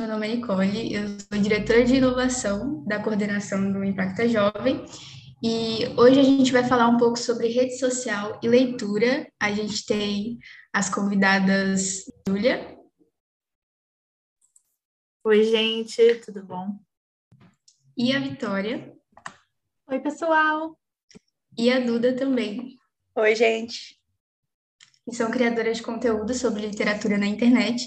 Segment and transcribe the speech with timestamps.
[0.00, 4.82] meu nome é Nicole, eu sou diretora de inovação da coordenação do Impacta Jovem
[5.42, 9.30] e hoje a gente vai falar um pouco sobre rede social e leitura.
[9.38, 10.38] A gente tem
[10.72, 12.78] as convidadas Júlia.
[15.22, 16.78] Oi, gente, tudo bom?
[17.94, 18.96] E a Vitória.
[19.86, 20.80] Oi, pessoal.
[21.58, 22.78] E a Duda também.
[23.16, 24.00] Oi, gente.
[25.06, 27.86] E são criadoras de conteúdo sobre literatura na internet.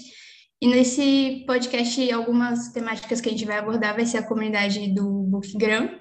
[0.60, 5.24] E nesse podcast, algumas temáticas que a gente vai abordar vai ser a comunidade do
[5.24, 6.00] Bookgram,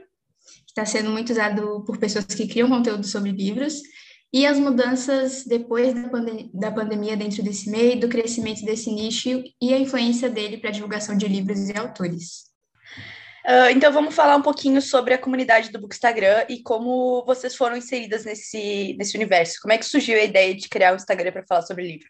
[0.67, 3.81] está sendo muito usado por pessoas que criam conteúdo sobre livros,
[4.34, 9.43] e as mudanças depois da, pandem da pandemia dentro desse meio, do crescimento desse nicho
[9.62, 12.51] e a influência dele para a divulgação de livros e autores.
[13.45, 17.77] Uh, então vamos falar um pouquinho sobre a comunidade do Bookstagram e como vocês foram
[17.77, 19.59] inseridas nesse, nesse universo.
[19.62, 22.07] Como é que surgiu a ideia de criar um Instagram para falar sobre livro?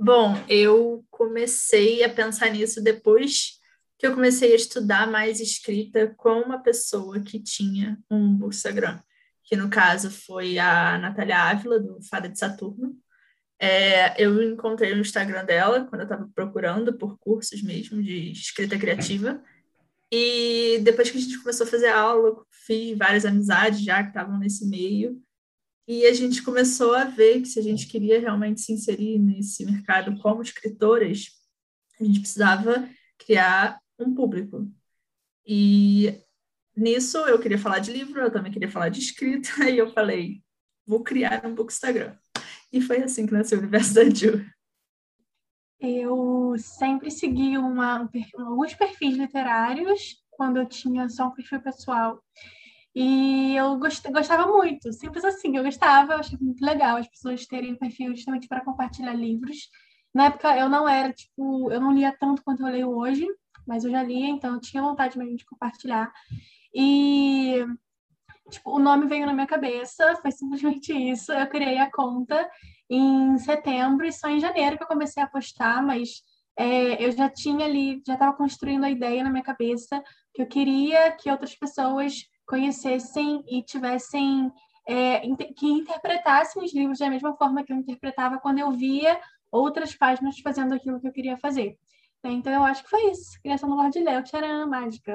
[0.00, 3.58] Bom, eu comecei a pensar nisso depois
[3.98, 9.00] que eu comecei a estudar mais escrita com uma pessoa que tinha um Instagram,
[9.42, 12.96] que no caso foi a Natália Ávila, do Fada de Saturno.
[13.58, 18.78] É, eu encontrei o Instagram dela quando eu estava procurando por cursos mesmo de escrita
[18.78, 19.42] criativa.
[20.12, 24.38] E depois que a gente começou a fazer aula, fiz várias amizades já que estavam
[24.38, 25.20] nesse meio.
[25.88, 29.64] E a gente começou a ver que se a gente queria realmente se inserir nesse
[29.64, 31.28] mercado como escritoras,
[31.98, 32.86] a gente precisava
[33.16, 34.70] criar um público.
[35.46, 36.22] E
[36.76, 40.42] nisso eu queria falar de livro, eu também queria falar de escrita, e eu falei,
[40.86, 42.14] vou criar um Bookstagram.
[42.70, 44.44] E foi assim que nasceu o universo da Ju.
[45.80, 52.22] Eu sempre segui uma, alguns perfis literários quando eu tinha só um perfil pessoal.
[53.00, 57.76] E eu gostava muito, simples assim, eu gostava, eu achei muito legal as pessoas terem
[57.76, 59.70] perfil justamente para compartilhar livros.
[60.12, 63.24] Na época eu não era, tipo, eu não lia tanto quanto eu leio hoje,
[63.64, 66.12] mas eu já li, então eu tinha vontade mesmo de compartilhar.
[66.74, 67.64] E
[68.50, 71.32] tipo, o nome veio na minha cabeça, foi simplesmente isso.
[71.32, 72.50] Eu criei a conta
[72.90, 76.20] em setembro e só em janeiro que eu comecei a postar, mas
[76.58, 80.02] é, eu já tinha ali, já estava construindo a ideia na minha cabeça
[80.34, 84.50] que eu queria que outras pessoas conhecessem e tivessem
[84.88, 85.20] é,
[85.54, 89.20] que interpretassem os livros da mesma forma que eu interpretava quando eu via
[89.52, 91.76] outras páginas fazendo aquilo que eu queria fazer.
[92.24, 93.40] Então, eu acho que foi isso.
[93.42, 95.14] Criação do Lorde Léo, tcharam, mágica.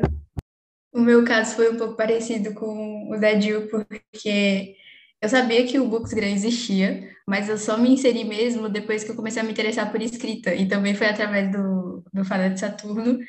[0.94, 4.76] O meu caso foi um pouco parecido com o da Jill, porque
[5.22, 9.16] eu sabia que o Booksgram existia, mas eu só me inseri mesmo depois que eu
[9.16, 10.54] comecei a me interessar por escrita.
[10.54, 13.20] E também foi através do, do Fala de Saturno.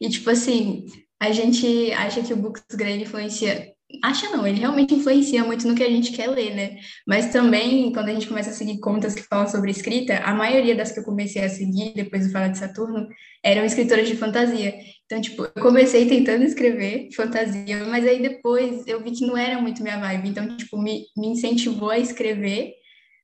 [0.00, 0.86] E, tipo assim,
[1.20, 3.74] a gente acha que o Booksgram influencia
[4.04, 6.78] Acha não, ele realmente influencia muito no que a gente quer ler, né?
[7.06, 10.76] Mas também, quando a gente começa a seguir contas que falam sobre escrita, a maioria
[10.76, 13.08] das que eu comecei a seguir depois do Fala de Saturno
[13.42, 14.74] eram escritoras de fantasia.
[15.06, 19.58] Então, tipo, eu comecei tentando escrever fantasia, mas aí depois eu vi que não era
[19.58, 20.28] muito minha vibe.
[20.28, 22.74] Então, tipo, me, me incentivou a escrever,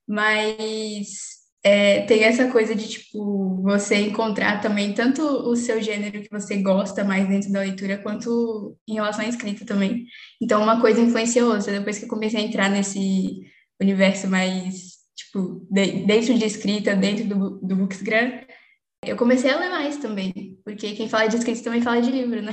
[0.08, 6.30] mas é, tem essa coisa de, tipo, você encontrar também tanto o seu gênero que
[6.30, 10.04] você gosta mais dentro da leitura, quanto em relação à escrita também.
[10.42, 11.72] Então, uma coisa influencia a outra.
[11.72, 13.40] Depois que eu comecei a entrar nesse
[13.80, 18.42] universo mais, tipo, de, dentro de escrita, dentro do, do Booksgram,
[19.06, 22.42] eu comecei a ler mais também, porque quem fala de escrita também fala de livro,
[22.42, 22.52] né?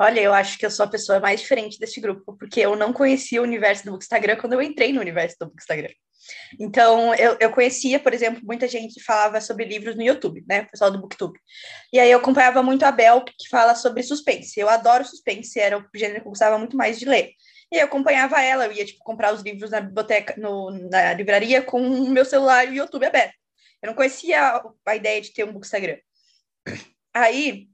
[0.00, 2.92] Olha, eu acho que eu sou a pessoa mais diferente desse grupo, porque eu não
[2.92, 5.90] conhecia o universo do Bookstagram quando eu entrei no universo do Bookstagram.
[6.60, 10.62] Então, eu, eu conhecia, por exemplo, muita gente que falava sobre livros no YouTube, né?
[10.62, 11.36] O pessoal do Booktube.
[11.92, 14.60] E aí eu acompanhava muito a Bel, que fala sobre suspense.
[14.60, 17.32] Eu adoro suspense, era o gênero que eu gostava muito mais de ler.
[17.72, 21.60] E eu acompanhava ela, eu ia, tipo, comprar os livros na biblioteca, no, na livraria
[21.60, 23.34] com o meu celular e o YouTube aberto.
[23.82, 25.98] Eu não conhecia a, a ideia de ter um Bookstagram.
[27.12, 27.68] Aí,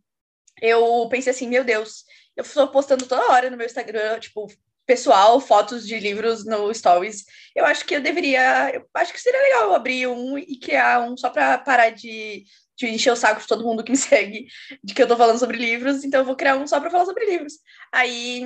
[0.61, 2.05] eu pensei assim, meu Deus,
[2.37, 4.49] eu estou postando toda hora no meu Instagram, tipo,
[4.87, 7.25] pessoal, fotos de livros no Stories.
[7.55, 11.17] Eu acho que eu deveria, eu acho que seria legal abrir um e criar um
[11.17, 12.45] só para parar de,
[12.77, 14.47] de encher o saco de todo mundo que me segue
[14.83, 17.07] de que eu tô falando sobre livros, então eu vou criar um só para falar
[17.07, 17.55] sobre livros.
[17.93, 18.43] Aí,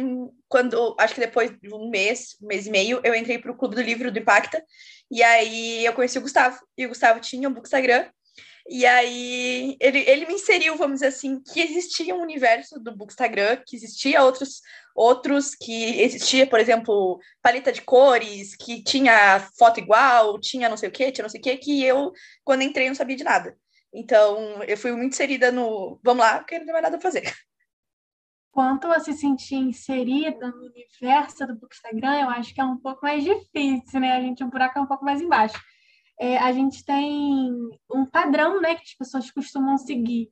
[0.48, 3.56] quando, acho que depois de um mês, um mês e meio, eu entrei para o
[3.56, 4.62] Clube do Livro do Impacta,
[5.10, 8.06] e aí eu conheci o Gustavo, e o Gustavo tinha um Bookstagram,
[8.68, 13.62] e aí ele, ele me inseriu, vamos dizer assim, que existia um universo do Bookstagram,
[13.66, 14.60] que existia outros,
[14.94, 20.90] outros, que existia, por exemplo, paleta de cores, que tinha foto igual, tinha não sei
[20.90, 22.12] o que, tinha não sei o que, que eu,
[22.44, 23.56] quando entrei, não sabia de nada.
[23.90, 27.34] Então, eu fui muito inserida no vamos lá, porque não tem mais nada a fazer.
[28.52, 33.00] Quanto a se sentir inserida no universo do Bookstagram, eu acho que é um pouco
[33.02, 34.12] mais difícil, né?
[34.12, 35.58] A gente, o buraco é um pouco mais embaixo
[36.20, 37.52] é, a gente tem
[37.90, 40.30] um padrão, né, que as pessoas costumam seguir.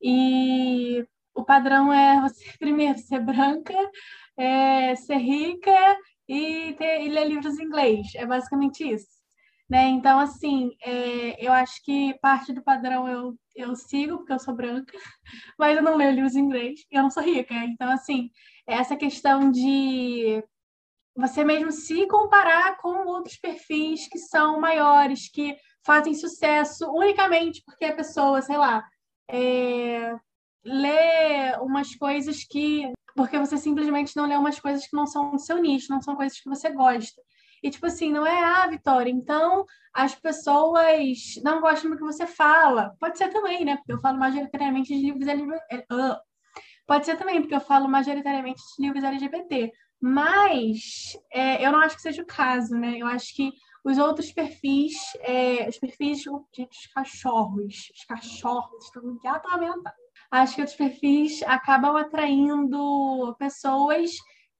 [0.00, 1.04] E
[1.34, 3.74] o padrão é você, primeiro, ser branca,
[4.36, 5.98] é, ser rica
[6.28, 8.14] e, ter, e ler livros em inglês.
[8.14, 9.18] É basicamente isso.
[9.68, 9.88] Né?
[9.88, 14.54] Então, assim, é, eu acho que parte do padrão eu, eu sigo, porque eu sou
[14.54, 14.96] branca,
[15.58, 17.54] mas eu não leio livros em inglês e eu não sou rica.
[17.54, 18.30] Então, assim,
[18.66, 20.42] essa questão de
[21.18, 27.86] você mesmo se comparar com outros perfis que são maiores, que fazem sucesso unicamente porque
[27.86, 28.84] a pessoa, sei lá,
[29.28, 30.14] é,
[30.64, 32.92] lê umas coisas que.
[33.16, 36.14] Porque você simplesmente não lê umas coisas que não são do seu nicho, não são
[36.14, 37.20] coisas que você gosta.
[37.60, 42.28] E, tipo assim, não é, ah, Vitória, então as pessoas não gostam do que você
[42.28, 42.94] fala.
[43.00, 43.76] Pode ser também, né?
[43.78, 45.84] Porque eu falo majoritariamente de livros LGBT.
[45.92, 46.16] Uh.
[46.86, 49.72] Pode ser também, porque eu falo majoritariamente de livros LGBT.
[50.00, 52.98] Mas é, eu não acho que seja o caso, né?
[52.98, 53.52] Eu acho que
[53.84, 59.98] os outros perfis, é, os perfis dos cachorros, os cachorros estão muito atormentados.
[60.30, 64.12] Acho que outros perfis acabam atraindo pessoas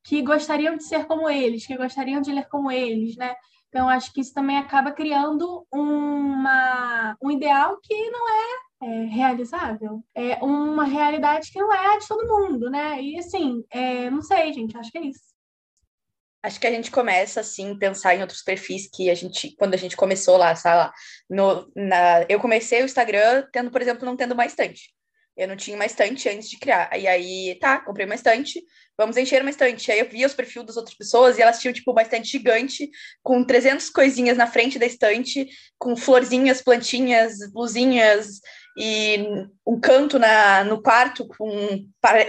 [0.03, 3.35] que gostariam de ser como eles, que gostariam de ler como eles, né?
[3.69, 10.03] Então, acho que isso também acaba criando uma, um ideal que não é, é realizável.
[10.15, 13.01] É uma realidade que não é a de todo mundo, né?
[13.03, 15.29] E, assim, é, não sei, gente, acho que é isso.
[16.43, 19.77] Acho que a gente começa, assim, pensar em outros perfis que a gente, quando a
[19.77, 20.93] gente começou lá, sabe lá,
[21.29, 24.95] no, na, eu comecei o Instagram tendo, por exemplo, não tendo uma estante.
[25.39, 26.91] Eu não tinha uma estante antes de criar.
[26.99, 28.61] E aí, tá, comprei uma estante,
[28.97, 29.91] vamos encher uma estante.
[29.93, 32.91] Aí eu via os perfis das outras pessoas e elas tinham, tipo, uma estante gigante,
[33.23, 35.49] com 300 coisinhas na frente da estante,
[35.79, 38.41] com florzinhas, plantinhas, blusinhas,
[38.79, 39.19] e
[39.67, 41.85] um canto na, no quarto com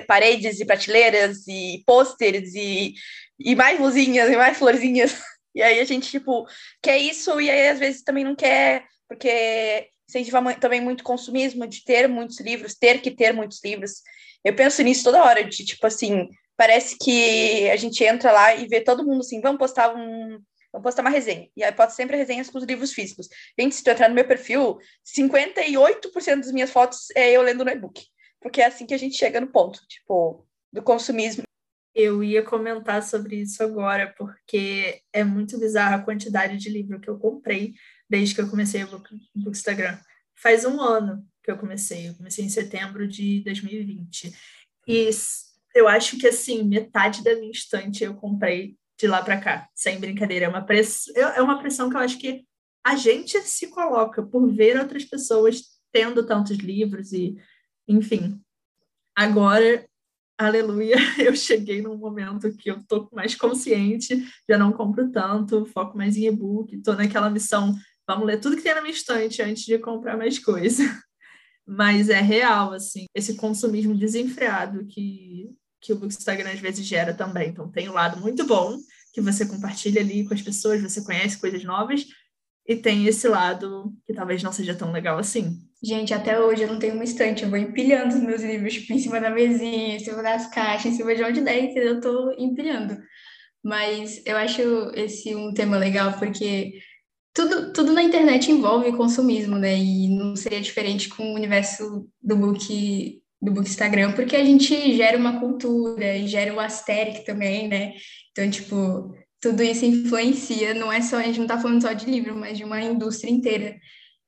[0.08, 2.96] paredes e prateleiras e pôsteres e,
[3.40, 5.16] e mais luzinhas e mais florzinhas.
[5.56, 6.48] E aí a gente, tipo,
[6.82, 11.84] quer isso e aí às vezes também não quer, porque incentiva também muito consumismo, de
[11.84, 14.02] ter muitos livros, ter que ter muitos livros.
[14.44, 18.68] Eu penso nisso toda hora, de tipo assim, parece que a gente entra lá e
[18.68, 20.42] vê todo mundo assim, vamos postar um.
[20.72, 21.50] Vamos postar uma resenha.
[21.58, 23.28] E aí posto sempre resenhas com os livros físicos.
[23.60, 24.78] Gente, se tu entrar no meu perfil,
[25.18, 28.06] 58% das minhas fotos é eu lendo no e-book.
[28.40, 31.42] Porque é assim que a gente chega no ponto, tipo, do consumismo.
[31.96, 37.10] Eu ia comentar sobre isso agora, porque é muito bizarra a quantidade de livro que
[37.10, 37.74] eu comprei
[38.10, 39.98] desde que eu comecei o Book, Bookstagram.
[40.36, 44.34] Faz um ano que eu comecei, eu comecei em setembro de 2020.
[44.88, 45.10] E
[45.76, 50.00] eu acho que, assim, metade da minha estante eu comprei de lá para cá, sem
[50.00, 50.46] brincadeira.
[50.46, 51.08] É uma, press...
[51.16, 52.46] é uma pressão que eu acho que
[52.84, 57.38] a gente se coloca por ver outras pessoas tendo tantos livros e,
[57.88, 58.42] enfim.
[59.16, 59.86] Agora,
[60.38, 65.98] aleluia, eu cheguei num momento que eu tô mais consciente, já não compro tanto, foco
[65.98, 67.76] mais em e-book, tô naquela missão
[68.10, 70.84] vamos ler tudo que tem na minha estante antes de comprar mais coisa.
[71.64, 77.50] Mas é real, assim, esse consumismo desenfreado que, que o Instagram às vezes gera também.
[77.50, 78.80] Então, tem o um lado muito bom,
[79.14, 82.04] que você compartilha ali com as pessoas, você conhece coisas novas,
[82.68, 85.60] e tem esse lado que talvez não seja tão legal assim.
[85.84, 88.92] Gente, até hoje eu não tenho uma estante, eu vou empilhando os meus livros tipo,
[88.94, 92.32] em cima da mesinha, em cima das caixas, em cima de onde der, eu tô
[92.40, 92.98] empilhando.
[93.64, 94.62] Mas eu acho
[94.96, 96.74] esse um tema legal porque
[97.40, 99.78] tudo, tudo na internet envolve consumismo, né?
[99.78, 104.98] E não seria diferente com o universo do book do book Instagram, porque a gente
[104.98, 107.94] gera uma cultura e gera o asteric também, né?
[108.32, 112.06] Então, tipo, tudo isso influencia, não é só, a gente não tá falando só de
[112.06, 113.78] livro, mas de uma indústria inteira.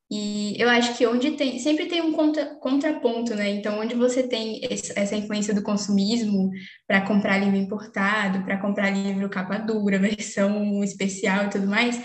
[0.09, 3.49] E eu acho que onde tem, sempre tem um contra, contraponto, né?
[3.49, 6.49] Então, onde você tem esse, essa influência do consumismo
[6.87, 12.01] para comprar livro importado, para comprar livro capa dura, versão especial e tudo mais,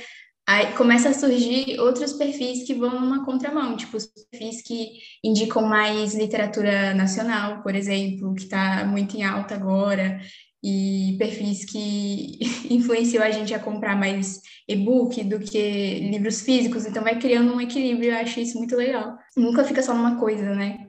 [0.48, 4.92] Aí começa a surgir outros perfis que vão numa contramão, tipo os perfis que
[5.24, 10.20] indicam mais literatura nacional, por exemplo, que está muito em alta agora,
[10.62, 12.38] e perfis que
[12.70, 17.60] influenciam a gente a comprar mais e-book do que livros físicos, então vai criando um
[17.60, 19.18] equilíbrio, eu acho isso muito legal.
[19.36, 20.86] Nunca fica só numa coisa, né?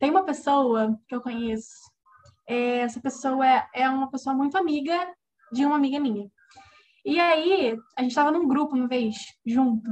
[0.00, 1.70] Tem uma pessoa que eu conheço,
[2.48, 5.14] é, essa pessoa é, é uma pessoa muito amiga
[5.52, 6.28] de uma amiga minha.
[7.04, 9.90] E aí, a gente estava num grupo uma vez, junto,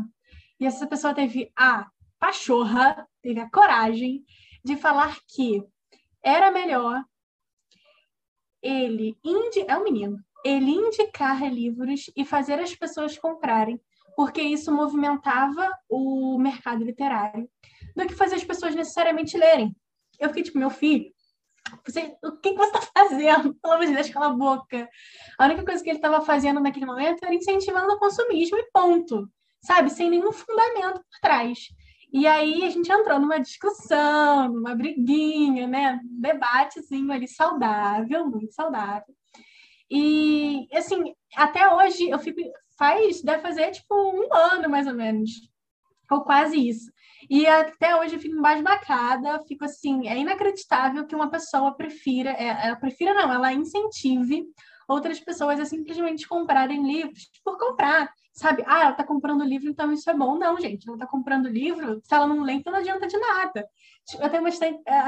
[0.58, 4.24] e essa pessoa teve a pachorra, teve a coragem
[4.64, 5.62] de falar que
[6.22, 7.04] era melhor
[8.62, 13.80] ele, indi é um menino, ele indicar livros e fazer as pessoas comprarem,
[14.14, 17.50] porque isso movimentava o mercado literário,
[17.96, 19.74] do que fazer as pessoas necessariamente lerem.
[20.18, 21.12] Eu fiquei tipo, meu filho,
[21.86, 23.54] você, o que, você está fazendo?
[23.60, 24.88] Pelo amor de Deus, cala a boca.
[25.38, 29.28] A única coisa que ele estava fazendo naquele momento era incentivando o consumismo e ponto.
[29.64, 31.58] sabe, sem nenhum fundamento por trás.
[32.12, 35.98] E aí a gente entrou numa discussão, numa briguinha, né?
[36.04, 39.14] Um debatezinho ali saudável, muito saudável.
[39.90, 42.40] E, assim, até hoje eu fico.
[42.78, 45.30] Faz, deve fazer tipo um ano mais ou menos,
[46.10, 46.90] ou quase isso.
[47.28, 52.66] E até hoje eu fico embasbacada, fico assim, é inacreditável que uma pessoa prefira, é,
[52.66, 54.44] ela prefira não, ela incentive
[54.88, 58.62] outras pessoas a simplesmente comprarem livros por comprar, sabe?
[58.66, 60.36] Ah, ela tá comprando livro, então isso é bom.
[60.38, 63.66] Não, gente, ela tá comprando livro, se ela não lê, então não adianta de nada.
[64.20, 64.80] Eu tenho bastante.
[64.86, 64.98] É,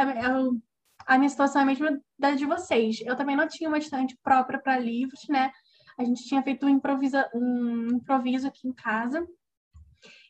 [1.07, 3.01] a minha situação é a mesma da de vocês.
[3.05, 5.51] Eu também não tinha uma estante própria para livros, né?
[5.99, 9.27] A gente tinha feito um, improvisa, um improviso aqui em casa.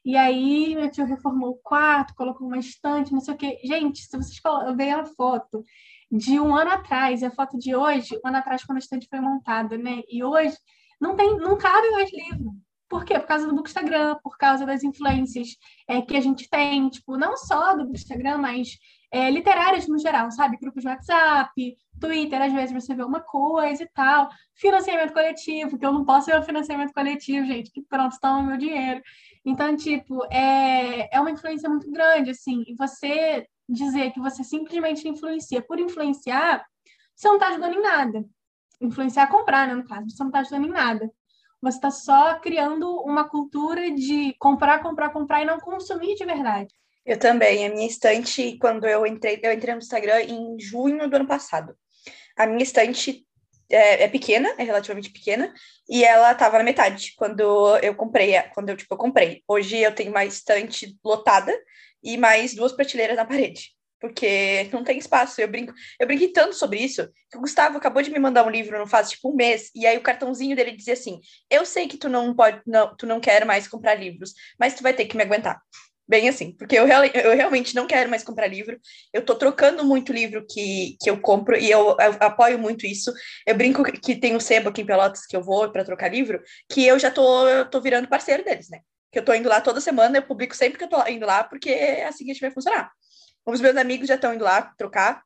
[0.05, 3.59] E aí, meu tio reformou o quarto, colocou uma estante, não sei o quê.
[3.65, 4.39] Gente, se vocês
[4.77, 5.65] verem a foto
[6.11, 9.09] de um ano atrás e a foto de hoje, um ano atrás, quando a estante
[9.09, 10.03] foi montada, né?
[10.09, 10.57] E hoje,
[11.01, 12.53] não tem, não cabe mais livro.
[12.89, 13.19] Por quê?
[13.19, 15.57] Por causa do Bookstagram, por causa das influências
[15.89, 18.77] é, que a gente tem, tipo, não só do Bookstagram, mas
[19.11, 20.59] é, literárias no geral, sabe?
[20.59, 24.29] Grupos de WhatsApp, Twitter, às vezes você vê uma coisa e tal.
[24.55, 28.57] Financiamento coletivo, que eu não posso ver o financiamento coletivo, gente, que pronto, toma meu
[28.57, 29.01] dinheiro.
[29.45, 35.07] Então, tipo, é, é uma influência muito grande, assim, e você dizer que você simplesmente
[35.07, 36.65] influencia por influenciar,
[37.15, 38.25] você não está ajudando em nada.
[38.81, 41.11] Influenciar a comprar, né, no caso, você não está ajudando em nada.
[41.61, 46.75] Você está só criando uma cultura de comprar, comprar, comprar e não consumir de verdade.
[47.05, 47.67] Eu também.
[47.67, 51.75] A minha estante, quando eu entrei, eu entrei no Instagram em junho do ano passado.
[52.37, 53.27] A minha estante
[53.75, 55.53] é, é pequena, é relativamente pequena,
[55.89, 59.43] e ela estava na metade quando eu comprei, quando eu tipo eu comprei.
[59.47, 61.53] Hoje eu tenho uma estante lotada
[62.03, 65.41] e mais duas prateleiras na parede porque não tem espaço.
[65.41, 68.51] Eu brinco, eu brinquei tanto sobre isso que o Gustavo acabou de me mandar um
[68.51, 71.89] livro não faz tipo um mês, e aí o cartãozinho dele dizia assim: "Eu sei
[71.89, 75.07] que tu não pode, não, tu não quer mais comprar livros, mas tu vai ter
[75.07, 75.59] que me aguentar".
[76.07, 78.79] Bem assim, porque eu, eu realmente não quero mais comprar livro.
[79.11, 83.11] Eu tô trocando muito livro que, que eu compro e eu, eu apoio muito isso.
[83.47, 86.43] Eu brinco que tem o sebo aqui em Pelotas que eu vou para trocar livro,
[86.71, 88.81] que eu já tô, eu tô virando parceiro deles, né?
[89.11, 91.43] Que eu tô indo lá toda semana, eu publico sempre que eu tô indo lá,
[91.43, 92.93] porque é assim que a gente vai funcionar.
[93.47, 95.23] Os meus amigos já estão indo lá trocar.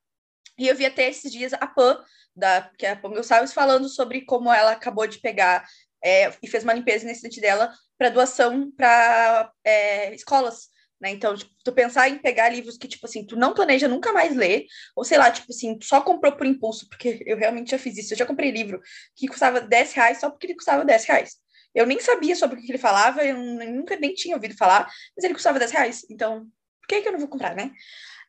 [0.57, 2.01] E eu vi até esses dias a Pan,
[2.37, 5.65] da, que é a Pan Gonçalves, falando sobre como ela acabou de pegar
[6.03, 10.69] é, e fez uma limpeza nesse estante dela para doação para é, escolas.
[11.01, 11.11] Né?
[11.11, 14.35] Então, tipo, tu pensar em pegar livros que, tipo assim, tu não planeja nunca mais
[14.35, 17.79] ler, ou sei lá, tipo assim, tu só comprou por impulso, porque eu realmente já
[17.79, 18.15] fiz isso.
[18.15, 18.81] Eu já comprei livro
[19.17, 21.37] que custava 10 reais só porque ele custava 10 reais.
[21.75, 25.25] Eu nem sabia sobre o que ele falava, eu nunca nem tinha ouvido falar, mas
[25.25, 26.07] ele custava 10 reais.
[26.11, 26.47] Então,
[26.81, 27.71] por que, que eu não vou comprar, né?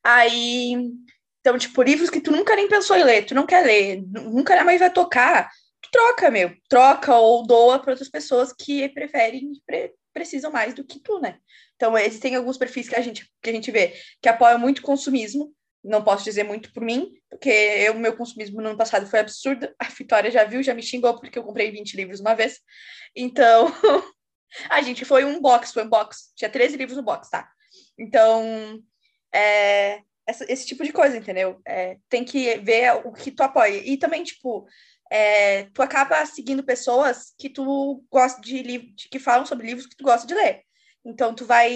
[0.03, 0.73] Aí,
[1.39, 4.61] então, tipo, livros que tu nunca nem pensou em ler, tu não quer ler, nunca
[4.63, 5.49] mais vai tocar,
[5.91, 6.55] troca, meu.
[6.67, 11.37] Troca ou doa para outras pessoas que preferem, pre precisam mais do que tu, né?
[11.75, 14.81] Então, existem alguns perfis que a gente, que a gente vê que apoiam muito o
[14.81, 19.19] consumismo, não posso dizer muito por mim, porque o meu consumismo no ano passado foi
[19.19, 19.69] absurdo.
[19.79, 22.59] A Vitória já viu, já me xingou porque eu comprei 20 livros uma vez.
[23.15, 23.67] Então,
[24.69, 26.33] a gente foi um box, foi um box.
[26.35, 27.49] Tinha 13 livros no box, tá?
[27.97, 28.81] Então,
[29.33, 31.61] é, essa, esse tipo de coisa, entendeu?
[31.65, 33.77] É, tem que ver o que tu apoia.
[33.77, 34.67] E também, tipo,
[35.09, 39.95] é, tu acaba seguindo pessoas que tu gosta de livros, que falam sobre livros que
[39.95, 40.63] tu gosta de ler.
[41.03, 41.69] Então, tu vai,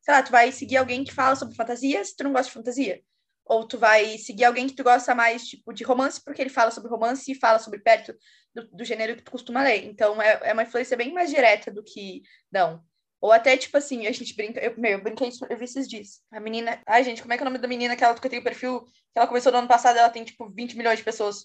[0.00, 2.54] sei lá, tu vai seguir alguém que fala sobre fantasia se tu não gosta de
[2.54, 3.02] fantasia.
[3.44, 6.70] Ou tu vai seguir alguém que tu gosta mais, tipo, de romance, porque ele fala
[6.70, 8.14] sobre romance e fala sobre perto
[8.54, 9.84] do, do gênero que tu costuma ler.
[9.84, 12.82] Então, é, é uma influência bem mais direta do que, não,
[13.20, 14.60] ou até, tipo assim, a gente brinca.
[14.60, 16.22] Eu, meu, eu brinquei eu vi esses dias.
[16.32, 16.80] A menina.
[16.86, 18.44] Ai, gente, como é que é o nome da menina que ela que tem o
[18.44, 18.80] perfil?
[18.80, 21.44] Que ela começou no ano passado, ela tem, tipo, 20 milhões de pessoas.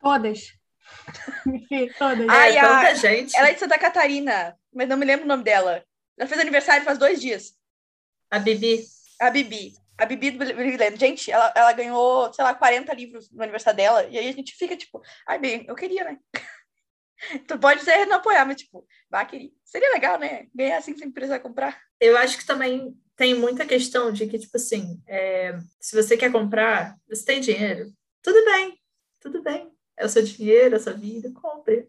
[0.00, 0.40] Todas.
[1.98, 2.28] Todas.
[2.28, 2.94] Ai, é, a...
[2.94, 3.36] gente.
[3.36, 5.84] Ela é de Santa Catarina, mas não me lembro o nome dela.
[6.18, 7.52] Ela fez aniversário faz dois dias.
[8.30, 8.84] A Bibi.
[9.20, 9.72] A Bibi.
[9.96, 10.98] A Bibi do Brilhante.
[10.98, 14.04] Gente, ela, ela ganhou, sei lá, 40 livros no aniversário dela.
[14.04, 16.18] E aí a gente fica, tipo, ai, bem, eu queria, né?
[17.48, 19.52] tu pode ser não apoiar, mas tipo, vá querer.
[19.64, 20.46] Seria legal, né?
[20.54, 21.80] Ganhar assim sem precisar comprar.
[22.00, 26.30] Eu acho que também tem muita questão de que, tipo assim, é, se você quer
[26.30, 28.80] comprar, você tem dinheiro, tudo bem,
[29.20, 29.72] tudo bem.
[29.98, 31.88] É o seu dinheiro, é a sua vida, compre.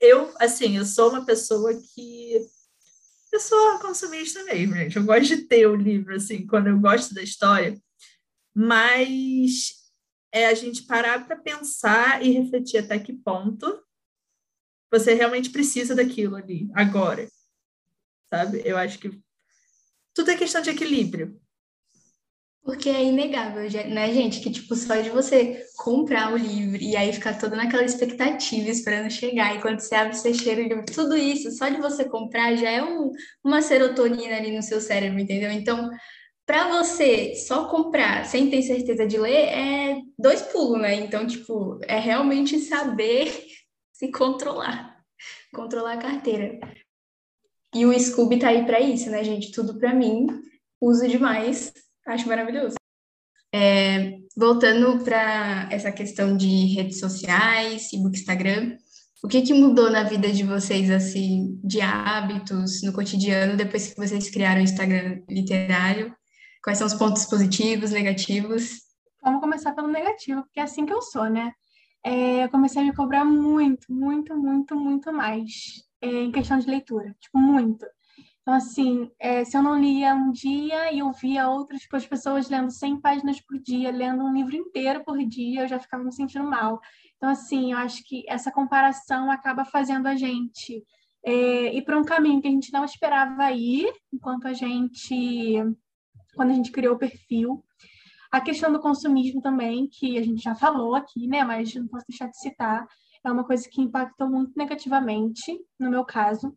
[0.00, 2.34] Eu, assim, eu sou uma pessoa que.
[3.32, 4.96] Eu sou consumista mesmo, gente.
[4.96, 7.80] Eu gosto de ter o livro, assim, quando eu gosto da história.
[8.54, 9.84] Mas
[10.32, 13.82] é a gente parar para pensar e refletir até que ponto
[14.90, 17.28] você realmente precisa daquilo ali, agora.
[18.28, 18.62] Sabe?
[18.64, 19.20] Eu acho que
[20.12, 21.40] tudo é questão de equilíbrio.
[22.64, 24.40] Porque é inegável, né, gente?
[24.40, 29.10] Que, tipo, só de você comprar o livro e aí ficar toda naquela expectativa, esperando
[29.10, 32.56] chegar, e quando você abre, você cheira o livro, tudo isso, só de você comprar
[32.56, 33.12] já é um,
[33.44, 35.50] uma serotonina ali no seu cérebro, entendeu?
[35.50, 35.90] Então,
[36.46, 40.94] para você só comprar sem ter certeza de ler, é dois pulos, né?
[40.94, 43.30] Então, tipo, é realmente saber
[43.92, 45.04] se controlar,
[45.52, 46.58] controlar a carteira.
[47.74, 49.52] E o Scooby tá aí para isso, né, gente?
[49.52, 50.28] Tudo para mim,
[50.80, 52.74] uso demais Acho maravilhoso.
[53.54, 58.76] É, voltando para essa questão de redes sociais, Facebook, Instagram,
[59.22, 63.96] o que, que mudou na vida de vocês, assim, de hábitos no cotidiano, depois que
[63.96, 66.14] vocês criaram o Instagram literário?
[66.62, 68.82] Quais são os pontos positivos, negativos?
[69.22, 71.52] Vamos começar pelo negativo, porque é assim que eu sou, né?
[72.04, 75.52] É, eu comecei a me cobrar muito, muito, muito, muito mais
[76.02, 77.16] é, em questão de leitura.
[77.18, 77.86] Tipo, muito.
[78.44, 82.06] Então, assim, é, se eu não lia um dia e eu via outras tipo, as
[82.06, 86.04] pessoas lendo 100 páginas por dia, lendo um livro inteiro por dia, eu já ficava
[86.04, 86.78] me sentindo mal.
[87.16, 90.84] Então, assim, eu acho que essa comparação acaba fazendo a gente
[91.24, 95.56] é, ir para um caminho que a gente não esperava ir, enquanto a gente,
[96.36, 97.64] quando a gente criou o perfil.
[98.30, 102.04] A questão do consumismo também, que a gente já falou aqui, né, mas não posso
[102.06, 102.86] deixar de citar,
[103.24, 106.54] é uma coisa que impactou muito negativamente, no meu caso.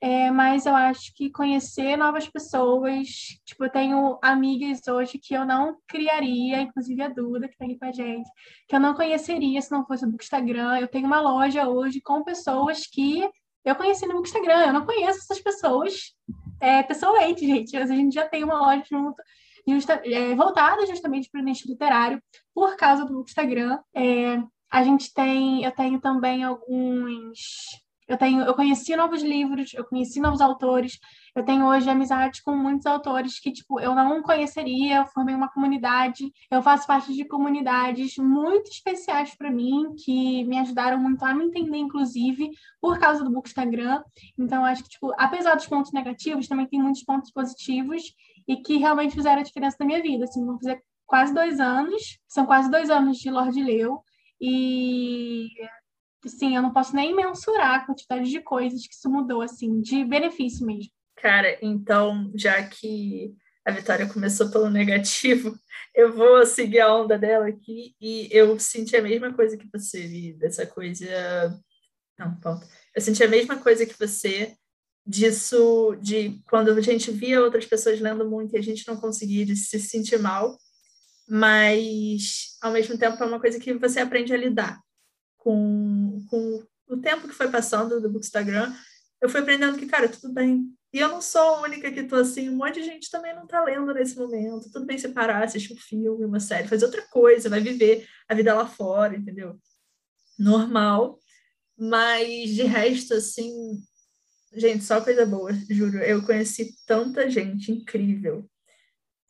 [0.00, 3.08] É, mas eu acho que conhecer novas pessoas,
[3.44, 7.76] tipo, eu tenho amigas hoje que eu não criaria, inclusive a Duda, que está aqui
[7.76, 8.30] com a gente,
[8.68, 10.78] que eu não conheceria se não fosse o Instagram.
[10.78, 13.28] Eu tenho uma loja hoje com pessoas que
[13.64, 16.14] eu conheci no Instagram, eu não conheço essas pessoas
[16.60, 17.76] é, pessoalmente, gente.
[17.76, 19.20] A gente já tem uma loja junto,
[19.66, 22.22] justa, é, voltada justamente para o nicho literário
[22.54, 23.78] por causa do Instagram.
[23.94, 24.40] É,
[24.70, 27.38] a gente tem, eu tenho também alguns
[28.08, 30.98] eu tenho, eu conheci novos livros, eu conheci novos autores.
[31.34, 34.98] Eu tenho hoje amizade com muitos autores que tipo eu não conheceria.
[34.98, 36.32] Eu formei uma comunidade.
[36.50, 41.44] Eu faço parte de comunidades muito especiais para mim que me ajudaram muito a me
[41.44, 44.02] entender, inclusive por causa do Bookstagram.
[44.38, 48.02] Então acho que tipo apesar dos pontos negativos, também tem muitos pontos positivos
[48.48, 50.24] e que realmente fizeram a diferença na minha vida.
[50.24, 52.18] Assim, vou fazer quase dois anos.
[52.26, 54.02] São quase dois anos de Lorde Leu.
[54.40, 55.48] E
[56.28, 60.04] Sim, eu não posso nem mensurar a quantidade de coisas que isso mudou, assim, de
[60.04, 60.92] benefício mesmo.
[61.16, 65.58] Cara, então, já que a Vitória começou pelo negativo,
[65.94, 70.06] eu vou seguir a onda dela aqui e eu senti a mesma coisa que você,
[70.06, 71.06] Vi, dessa coisa.
[72.18, 72.66] Não, ponto.
[72.94, 74.54] Eu senti a mesma coisa que você
[75.06, 79.44] disso, de quando a gente via outras pessoas lendo muito e a gente não conseguia
[79.44, 80.58] de se sentir mal,
[81.26, 84.78] mas ao mesmo tempo é uma coisa que você aprende a lidar
[85.38, 88.74] com, com o tempo que foi passando do Bookstagram,
[89.20, 90.66] eu fui aprendendo que, cara, tudo bem.
[90.92, 93.46] E eu não sou a única que tô assim, um monte de gente também não
[93.46, 94.70] tá lendo nesse momento.
[94.72, 98.54] Tudo bem separar, assistir um filme, uma série, fazer outra coisa, vai viver a vida
[98.54, 99.58] lá fora, entendeu?
[100.38, 101.18] Normal.
[101.76, 103.52] Mas de resto, assim,
[104.54, 105.98] gente, só coisa boa, juro.
[105.98, 108.48] Eu conheci tanta gente incrível.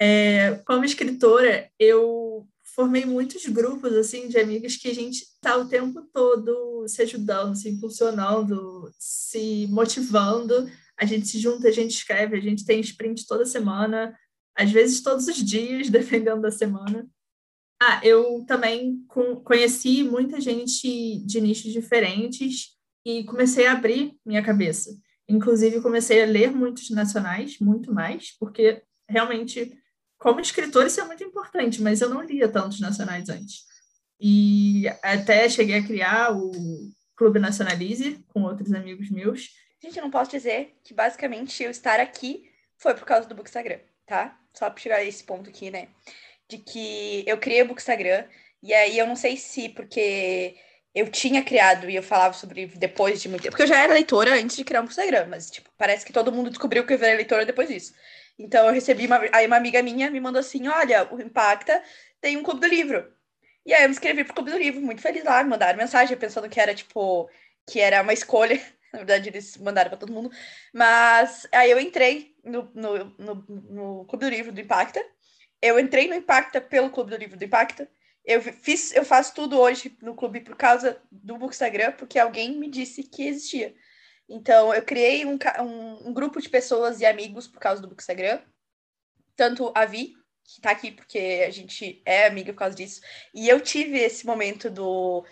[0.01, 2.48] É, como escritora, eu
[2.79, 7.57] formei muitos grupos assim de amigas que a gente está o tempo todo se ajudando,
[7.57, 10.71] se impulsionando, se motivando.
[10.97, 14.17] A gente se junta, a gente escreve, a gente tem sprint toda semana,
[14.57, 17.05] às vezes todos os dias, dependendo da semana.
[17.83, 19.05] Ah, eu também
[19.43, 24.97] conheci muita gente de nichos diferentes e comecei a abrir minha cabeça.
[25.29, 29.77] Inclusive, comecei a ler muitos nacionais, muito mais, porque realmente
[30.19, 33.63] como escritor, isso é muito importante, mas eu não lia tantos nacionais antes.
[34.21, 36.51] E até cheguei a criar o
[37.17, 39.51] Clube Nacionalize com outros amigos meus.
[39.81, 43.79] Gente, eu não posso dizer que basicamente eu estar aqui foi por causa do Bookstagram,
[44.07, 44.37] tá?
[44.53, 45.89] Só para chegar a esse ponto aqui, né?
[46.49, 48.25] De que eu criei o Bookstagram
[48.61, 50.57] e aí eu não sei se porque
[50.93, 53.53] eu tinha criado e eu falava sobre depois de muito tempo.
[53.53, 56.33] Porque eu já era leitora antes de criar um Bookstagram, mas tipo, parece que todo
[56.33, 57.93] mundo descobriu que eu era leitora depois disso.
[58.39, 61.83] Então eu recebi uma, aí uma amiga minha me mandou assim, olha, o Impacta
[62.21, 63.13] tem um clube do livro.
[63.67, 66.17] E aí eu me inscrevi pro clube do livro, muito feliz lá, me mandaram mensagem
[66.17, 67.29] pensando que era tipo
[67.69, 68.61] que era uma escolha.
[68.93, 70.31] Na verdade, eles mandaram para todo mundo.
[70.73, 75.05] Mas aí eu entrei no, no, no, no Clube do Livro do Impacta.
[75.61, 77.87] Eu entrei no Impacta pelo Clube do Livro do Impacta.
[78.25, 82.71] Eu fiz, eu faço tudo hoje no clube por causa do Bookstagram, porque alguém me
[82.71, 83.75] disse que existia.
[84.29, 88.41] Então, eu criei um, um, um, grupo de pessoas e amigos por causa do Bookstagram.
[89.35, 90.15] Tanto a Vi,
[90.45, 93.01] que tá aqui porque a gente é amiga por causa disso,
[93.35, 95.25] e eu tive esse momento do.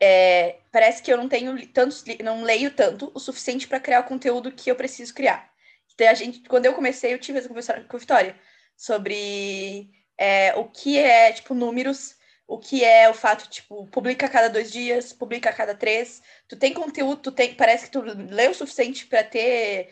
[0.00, 4.04] É, parece que eu não tenho tantos, não leio tanto o suficiente para criar o
[4.04, 5.50] conteúdo que eu preciso criar.
[5.94, 8.36] Então, a gente, quando eu comecei, eu tive essa conversa com a Vitória
[8.76, 12.17] sobre é, o que é, tipo, números,
[12.48, 16.22] o que é o fato, tipo, publica a cada dois dias, publica a cada três.
[16.48, 19.90] Tu tem conteúdo, tu tem, parece que tu lê o suficiente para ter,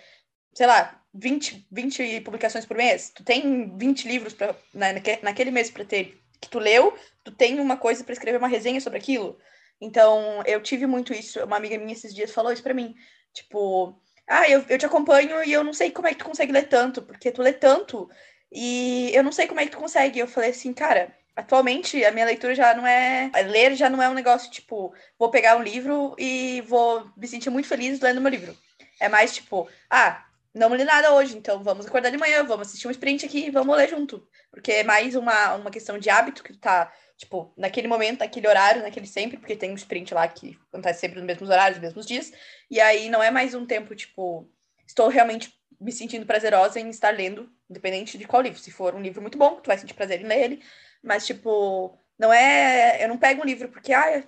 [0.54, 3.12] sei lá, 20, 20 publicações por mês.
[3.14, 4.86] Tu tem 20 livros pra, na,
[5.22, 8.80] naquele mês para ter que tu leu, tu tem uma coisa para escrever uma resenha
[8.80, 9.38] sobre aquilo.
[9.78, 11.44] Então, eu tive muito isso.
[11.44, 12.94] Uma amiga minha esses dias falou isso para mim.
[13.34, 16.52] Tipo, ah, eu, eu te acompanho e eu não sei como é que tu consegue
[16.52, 18.08] ler tanto, porque tu lê tanto
[18.50, 20.18] e eu não sei como é que tu consegue.
[20.18, 23.30] Eu falei assim, cara, atualmente a minha leitura já não é.
[23.44, 27.50] Ler já não é um negócio tipo, vou pegar um livro e vou me sentir
[27.50, 28.56] muito feliz lendo meu livro.
[28.98, 32.88] É mais tipo, ah, não li nada hoje, então vamos acordar de manhã, vamos assistir
[32.88, 34.26] um sprint aqui e vamos ler junto.
[34.50, 38.80] Porque é mais uma, uma questão de hábito que tá, tipo, naquele momento, naquele horário,
[38.80, 42.06] naquele sempre, porque tem um sprint lá que acontece sempre nos mesmos horários, nos mesmos
[42.06, 42.32] dias.
[42.70, 44.50] E aí não é mais um tempo, tipo,
[44.86, 48.58] estou realmente me sentindo prazerosa em estar lendo, independente de qual livro.
[48.58, 50.62] Se for um livro muito bom, tu vai sentir prazer em ler ele.
[51.06, 53.02] Mas, tipo, não é.
[53.02, 54.22] Eu não pego um livro porque, ah,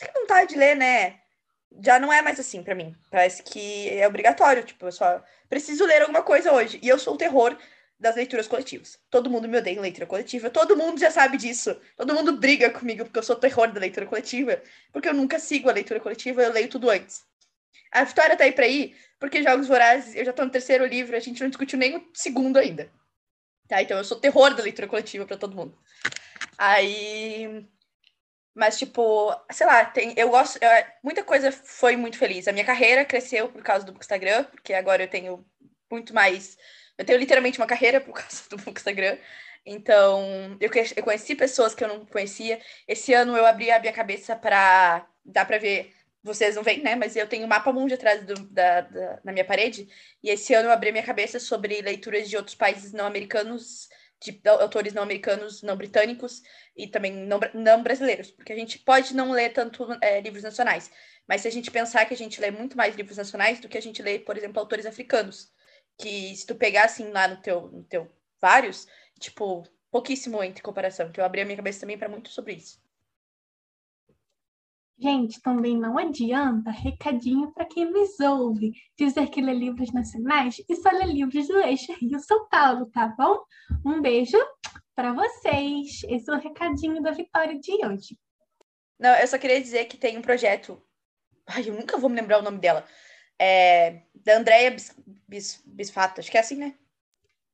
[0.00, 1.20] tem vontade de ler, né?
[1.80, 2.94] Já não é mais assim para mim.
[3.10, 4.64] Parece que é obrigatório.
[4.64, 6.80] Tipo, eu só preciso ler alguma coisa hoje.
[6.82, 7.56] E eu sou o terror
[7.98, 8.98] das leituras coletivas.
[9.10, 10.50] Todo mundo me odeia em leitura coletiva.
[10.50, 11.80] Todo mundo já sabe disso.
[11.96, 14.60] Todo mundo briga comigo porque eu sou o terror da leitura coletiva.
[14.92, 17.22] Porque eu nunca sigo a leitura coletiva, eu leio tudo antes.
[17.92, 21.16] A Vitória tá aí pra ir, porque Jogos Vorazes, eu já tô no terceiro livro,
[21.16, 22.90] a gente não discutiu nem o segundo ainda.
[23.68, 23.80] Tá?
[23.80, 25.78] Então eu sou terror da leitura coletiva para todo mundo.
[26.58, 27.66] Aí.
[28.54, 30.58] Mas, tipo, sei lá, tem, eu gosto.
[30.62, 30.70] Eu,
[31.02, 32.46] muita coisa foi muito feliz.
[32.46, 35.44] A minha carreira cresceu por causa do Instagram, porque agora eu tenho
[35.90, 36.56] muito mais.
[36.96, 39.18] Eu tenho literalmente uma carreira por causa do Instagram.
[39.66, 42.60] Então, eu, eu conheci pessoas que eu não conhecia.
[42.86, 45.06] Esse ano eu abri a minha cabeça para.
[45.24, 46.96] Dá para ver vocês não veem, né?
[46.96, 49.86] Mas eu tenho um mapa mundo atrás do, da, da, na minha parede.
[50.22, 53.90] E esse ano eu abri minha cabeça sobre leituras de outros países não americanos,
[54.20, 56.42] de autores não americanos, não britânicos
[56.76, 58.30] e também não, não brasileiros.
[58.30, 60.90] Porque a gente pode não ler tanto é, livros nacionais.
[61.26, 63.78] Mas se a gente pensar que a gente lê muito mais livros nacionais do que
[63.78, 65.52] a gente lê, por exemplo, autores africanos.
[65.98, 68.86] Que se tu pegar assim lá no teu, no teu vários,
[69.18, 71.08] tipo, pouquíssimo entre comparação.
[71.08, 72.83] Então eu abri a minha cabeça também para muito sobre isso.
[74.96, 80.76] Gente, também não adianta, recadinho para quem nos ouve, dizer que lê livros nacionais e
[80.76, 83.42] só lê livros do eixo Rio-São Paulo, tá bom?
[83.84, 84.38] Um beijo
[84.94, 86.02] para vocês.
[86.08, 88.16] Esse é o recadinho da Vitória de hoje.
[88.98, 90.80] Não, eu só queria dizer que tem um projeto.
[91.46, 92.86] Ai, eu nunca vou me lembrar o nome dela.
[93.36, 94.94] É, da Andrea Bis,
[95.28, 96.74] Bis, Bisfato, acho que é assim, né?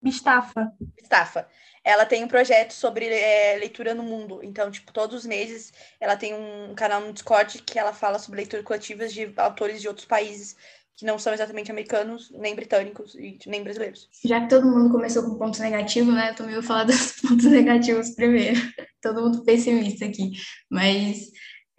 [0.03, 0.73] Bistafa.
[0.79, 1.49] Bistafa
[1.85, 4.41] ela tem um projeto sobre é, leitura no mundo.
[4.43, 8.41] Então, tipo, todos os meses ela tem um canal no Discord que ela fala sobre
[8.41, 10.57] leituras coletivas de autores de outros países
[10.97, 14.07] que não são exatamente americanos, nem britânicos e nem brasileiros.
[14.23, 16.31] Já que todo mundo começou com pontos negativos, né?
[16.31, 18.61] Eu também vou falar dos pontos negativos primeiro.
[19.01, 20.33] todo mundo pessimista aqui.
[20.71, 21.31] Mas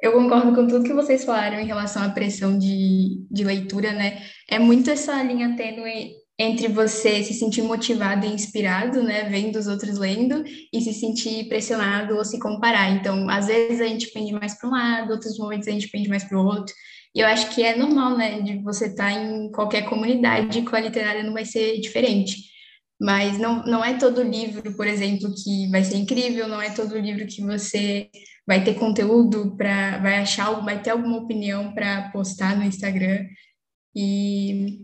[0.01, 4.23] eu concordo com tudo que vocês falaram em relação à pressão de, de leitura, né?
[4.49, 9.67] É muito essa linha tênue entre você se sentir motivado e inspirado, né, vendo os
[9.67, 12.89] outros lendo, e se sentir pressionado ou se comparar.
[12.91, 16.09] Então, às vezes a gente pende mais para um lado, outros momentos a gente pende
[16.09, 16.73] mais para o outro.
[17.13, 20.75] E eu acho que é normal, né, de você estar tá em qualquer comunidade, com
[20.75, 22.49] a literária não vai ser diferente.
[22.99, 26.97] Mas não, não é todo livro, por exemplo, que vai ser incrível, não é todo
[26.97, 28.09] livro que você
[28.47, 33.25] vai ter conteúdo para, vai achar, vai ter alguma opinião para postar no Instagram.
[33.95, 34.79] E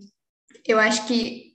[0.67, 1.46] eu acho que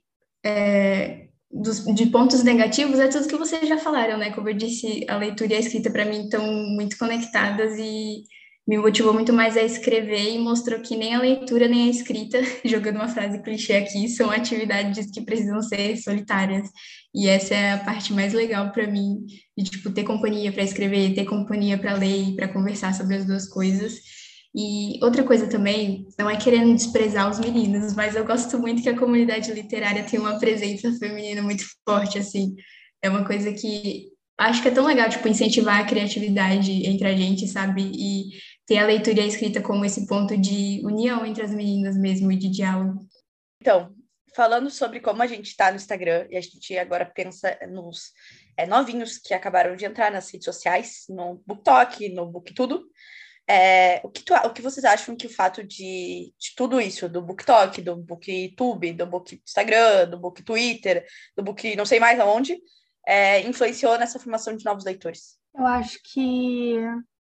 [0.43, 4.31] é, dos, de pontos negativos é tudo que vocês já falaram, né?
[4.31, 8.23] Como eu disse, a leitura e a escrita para mim estão muito conectadas e
[8.67, 12.39] me motivou muito mais a escrever e mostrou que nem a leitura nem a escrita,
[12.63, 16.69] jogando uma frase clichê aqui, são atividades que precisam ser solitárias.
[17.13, 19.25] E essa é a parte mais legal para mim,
[19.57, 23.25] de tipo ter companhia para escrever, ter companhia para ler e para conversar sobre as
[23.25, 23.93] duas coisas.
[24.55, 28.89] E outra coisa também, não é querendo desprezar os meninos, mas eu gosto muito que
[28.89, 32.55] a comunidade literária tem uma presença feminina muito forte, assim.
[33.01, 37.15] É uma coisa que acho que é tão legal, tipo, incentivar a criatividade entre a
[37.15, 37.81] gente, sabe?
[37.81, 38.29] E
[38.65, 42.31] ter a leitura e a escrita como esse ponto de união entre as meninas mesmo
[42.31, 43.07] e de diálogo.
[43.61, 43.93] Então,
[44.35, 48.11] falando sobre como a gente está no Instagram, e a gente agora pensa nos
[48.57, 52.83] é, novinhos que acabaram de entrar nas redes sociais, no BookTok, no BookTudo,
[53.47, 57.09] é, o, que tu, o que vocês acham que o fato de, de tudo isso,
[57.09, 62.19] do BookTok, do BookTube, do Book Instagram, do Book Twitter, do Book não sei mais
[62.19, 62.57] aonde,
[63.05, 65.37] é, influenciou nessa formação de novos leitores?
[65.53, 66.77] Eu acho que,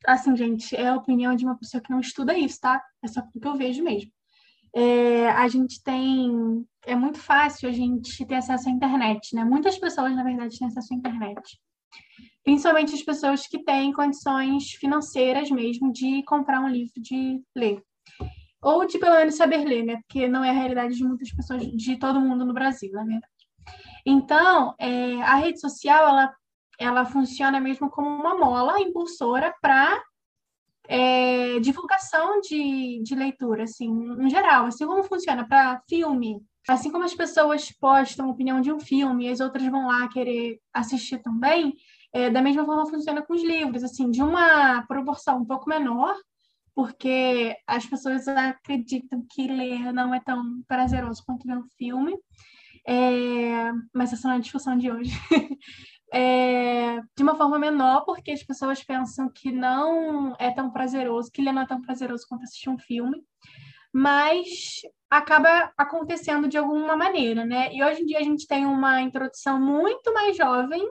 [0.05, 2.83] assim, gente, é a opinião de uma pessoa que não estuda isso, tá?
[3.03, 4.11] É só porque eu vejo mesmo.
[4.75, 6.65] É, a gente tem.
[6.87, 9.45] É muito fácil a gente ter acesso à internet, né?
[9.45, 11.61] Muitas pessoas, na verdade, têm acesso à internet.
[12.45, 17.83] Principalmente as pessoas que têm condições financeiras mesmo de comprar um livro de ler.
[18.63, 19.97] Ou de pelo menos saber ler, né?
[20.07, 23.33] Porque não é a realidade de muitas pessoas, de todo mundo no Brasil, na verdade.
[24.05, 26.35] Então, é, a rede social, ela,
[26.79, 30.03] ela funciona mesmo como uma mola impulsora para
[30.89, 34.67] é, divulgação de, de leitura, assim, em geral.
[34.67, 39.27] Assim como funciona para filme, assim como as pessoas postam a opinião de um filme
[39.27, 41.75] e as outras vão lá querer assistir também,
[42.13, 46.15] é, da mesma forma funciona com os livros, assim, de uma proporção um pouco menor,
[46.75, 52.17] porque as pessoas acreditam que ler não é tão prazeroso quanto ver um filme.
[52.87, 55.13] É, mas essa não é a discussão de hoje.
[56.13, 61.41] É, de uma forma menor, porque as pessoas pensam que não é tão prazeroso, que
[61.41, 63.23] ler não é tão prazeroso quanto assistir um filme,
[63.93, 67.73] mas acaba acontecendo de alguma maneira, né?
[67.73, 70.85] E hoje em dia a gente tem uma introdução muito mais jovem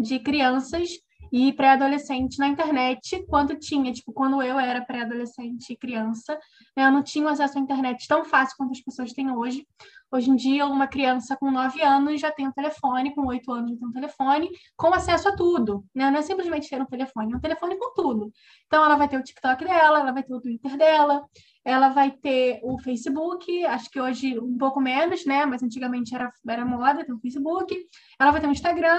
[0.00, 0.90] de crianças
[1.32, 6.34] e pré-adolescente na internet quando tinha, tipo, quando eu era pré-adolescente e criança,
[6.76, 9.66] né, eu não tinha acesso à internet tão fácil quanto as pessoas têm hoje.
[10.12, 13.70] Hoje em dia, uma criança com 9 anos já tem um telefone, com 8 anos
[13.70, 16.10] já tem um telefone, com acesso a tudo, né?
[16.10, 18.32] Não é simplesmente ter um telefone, é um telefone com tudo.
[18.66, 21.24] Então, ela vai ter o TikTok dela, ela vai ter o Twitter dela,
[21.64, 25.46] ela vai ter o Facebook, acho que hoje um pouco menos, né?
[25.46, 27.72] Mas antigamente era, era moda ter o Facebook.
[28.18, 28.98] Ela vai ter o Instagram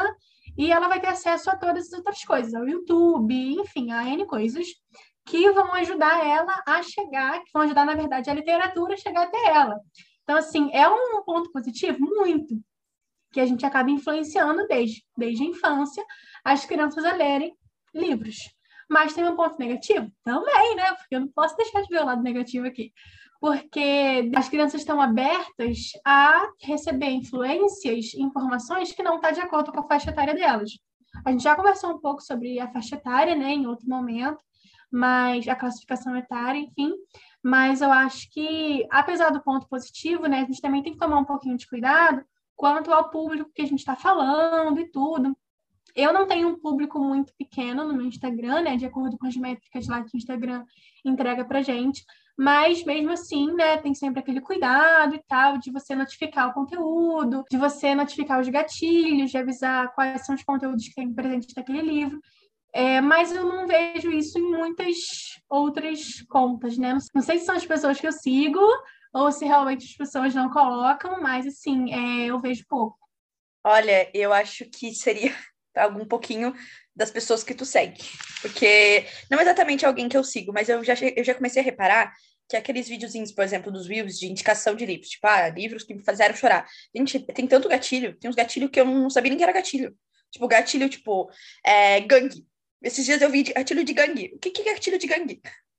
[0.57, 4.25] e ela vai ter acesso a todas as outras coisas, ao YouTube, enfim, a N
[4.25, 4.67] coisas
[5.25, 9.23] que vão ajudar ela a chegar, que vão ajudar, na verdade, a literatura a chegar
[9.23, 9.79] até ela.
[10.23, 11.99] Então, assim, é um ponto positivo?
[11.99, 12.55] Muito.
[13.31, 16.03] Que a gente acaba influenciando desde, desde a infância
[16.43, 17.55] as crianças a lerem
[17.93, 18.37] livros.
[18.89, 20.11] Mas tem um ponto negativo?
[20.23, 20.93] Também, né?
[20.95, 22.91] Porque eu não posso deixar de ver o lado negativo aqui
[23.41, 29.71] porque as crianças estão abertas a receber influências, informações que não estão tá de acordo
[29.71, 30.69] com a faixa etária delas.
[31.25, 34.37] A gente já conversou um pouco sobre a faixa etária, né, em outro momento,
[34.91, 36.93] mas a classificação etária, enfim.
[37.43, 41.17] Mas eu acho que, apesar do ponto positivo, né, a gente também tem que tomar
[41.17, 42.23] um pouquinho de cuidado
[42.55, 45.35] quanto ao público que a gente está falando e tudo.
[45.95, 49.35] Eu não tenho um público muito pequeno no meu Instagram, né, de acordo com as
[49.35, 50.63] métricas lá que o Instagram
[51.03, 52.05] entrega para gente,
[52.37, 57.43] mas mesmo assim, né, tem sempre aquele cuidado e tal, de você notificar o conteúdo,
[57.49, 61.81] de você notificar os gatilhos, de avisar quais são os conteúdos que tem presente naquele
[61.81, 62.19] livro.
[62.73, 64.95] É, mas eu não vejo isso em muitas
[65.49, 66.97] outras contas, né?
[67.13, 68.61] Não sei se são as pessoas que eu sigo
[69.13, 72.97] ou se realmente as pessoas não colocam, mas assim, é, eu vejo pouco.
[73.63, 75.35] Olha, eu acho que seria
[75.75, 76.53] algum pouquinho
[77.01, 77.99] das pessoas que tu segue.
[78.41, 81.65] Porque não é exatamente alguém que eu sigo, mas eu já, eu já comecei a
[81.65, 82.13] reparar
[82.47, 85.93] que aqueles videozinhos, por exemplo, dos Reels de indicação de livros, tipo, ah, livros que
[85.93, 86.67] me fizeram chorar.
[86.95, 89.97] Gente, tem tanto gatilho, tem uns gatilhos que eu não sabia nem que era gatilho.
[90.29, 91.29] Tipo, gatilho, tipo,
[91.65, 92.45] é, gangue.
[92.83, 94.31] Esses dias eu vi gatilho de gangue.
[94.35, 95.41] O que, que é gatilho de gangue?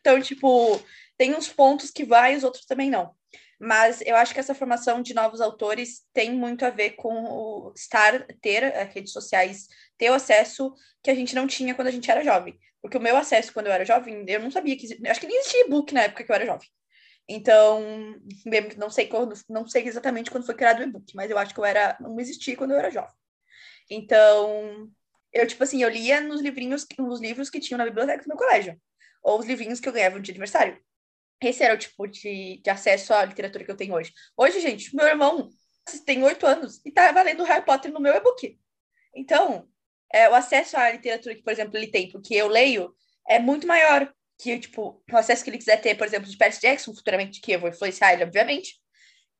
[0.00, 0.80] Então, tipo,
[1.16, 3.14] tem uns pontos que vai, os outros também não.
[3.58, 7.72] Mas eu acho que essa formação de novos autores tem muito a ver com o
[7.74, 9.66] estar, ter uh, redes sociais,
[9.96, 12.58] ter o acesso que a gente não tinha quando a gente era jovem.
[12.82, 14.86] Porque o meu acesso quando eu era jovem, eu não sabia que.
[15.08, 16.68] Acho que nem existia e-book na época que eu era jovem.
[17.28, 17.82] Então,
[18.76, 21.58] não sei quando, não sei exatamente quando foi criado o e-book, mas eu acho que
[21.58, 21.96] eu era.
[22.00, 23.14] não existia quando eu era jovem.
[23.90, 24.88] Então,
[25.32, 28.36] eu, tipo assim, eu lia nos livrinhos, nos livros que tinham na biblioteca do meu
[28.36, 28.80] colégio.
[29.22, 30.80] Ou os livrinhos que eu ganhava de aniversário.
[31.42, 34.12] Esse era o tipo de, de acesso à literatura que eu tenho hoje.
[34.36, 35.50] Hoje, gente, meu irmão
[36.04, 38.58] tem oito anos e tá valendo Harry Potter no meu e-book.
[39.14, 39.68] Então,
[40.12, 42.94] é, o acesso à literatura que, por exemplo, ele tem, porque eu leio,
[43.28, 46.60] é muito maior que, tipo, o acesso que ele quiser ter, por exemplo, de Percy
[46.60, 48.74] Jackson, futuramente, que eu vou influenciar ele, obviamente,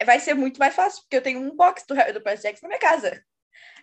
[0.05, 2.69] vai ser muito mais fácil, porque eu tenho um box do, do Percy Jackson na
[2.69, 3.23] minha casa.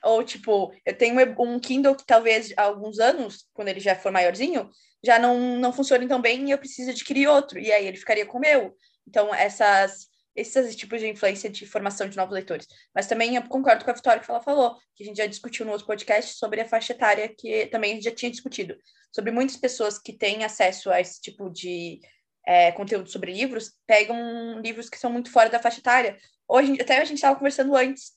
[0.03, 4.11] Ou, tipo, eu tenho um Kindle que talvez há alguns anos, quando ele já for
[4.11, 4.69] maiorzinho,
[5.03, 7.59] já não, não funcione tão bem e eu preciso adquirir outro.
[7.59, 8.75] E aí ele ficaria com o meu.
[9.07, 12.67] Então, essas, esses tipos de influência de formação de novos leitores.
[12.93, 15.65] Mas também eu concordo com a Vitória que ela falou, que a gente já discutiu
[15.65, 18.75] no outro podcast sobre a faixa etária, que também a gente já tinha discutido.
[19.11, 22.01] Sobre muitas pessoas que têm acesso a esse tipo de
[22.45, 26.17] é, conteúdo sobre livros, pegam livros que são muito fora da faixa etária.
[26.47, 28.11] Hoje, até a gente estava conversando antes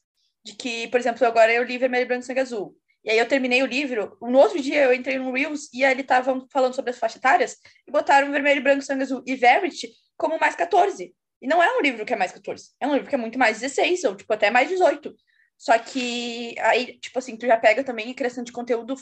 [0.47, 2.77] de que, por exemplo, agora eu li Vermelho, Branco e Sangue Azul.
[3.05, 5.93] E aí eu terminei o livro, no outro dia eu entrei no Reels e aí
[5.93, 7.57] ele estavam falando sobre as faixas etárias
[7.87, 11.13] e botaram Vermelho, Branco, Sangue Azul e Verity como mais 14.
[11.43, 13.39] E não é um livro que é mais 14, é um livro que é muito
[13.39, 15.15] mais 16, ou tipo até mais 18.
[15.59, 18.95] Só que aí, tipo assim, tu já pega também criação de conteúdo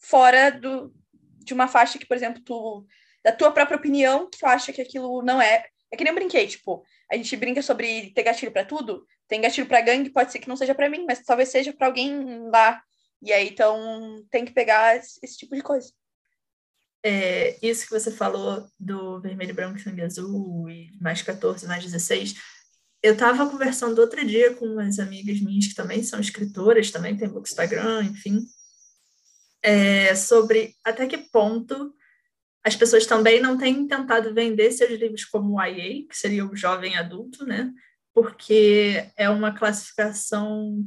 [0.00, 0.92] fora do,
[1.38, 2.86] de uma faixa que, por exemplo, tu,
[3.24, 5.64] da tua própria opinião, que tu acha que aquilo não é.
[5.90, 9.40] É que nem eu brinquei, tipo, a gente brinca sobre ter gatilho para tudo, tem
[9.40, 12.48] gatilho para gangue, pode ser que não seja para mim, mas talvez seja para alguém
[12.50, 12.82] lá
[13.22, 15.90] E aí, então, tem que pegar esse, tipo de coisa.
[17.02, 22.34] É, isso que você falou do vermelho, branco sangue azul, e mais 14, mais 16,
[23.02, 27.28] eu estava conversando outro dia com umas amigas minhas que também são escritoras, também tem
[27.28, 28.44] Bookstagram, enfim,
[29.62, 31.94] é, sobre até que ponto
[32.64, 36.96] as pessoas também não têm tentado vender seus livros como YA, que seria o jovem
[36.96, 37.72] adulto, né?
[38.12, 40.84] Porque é uma classificação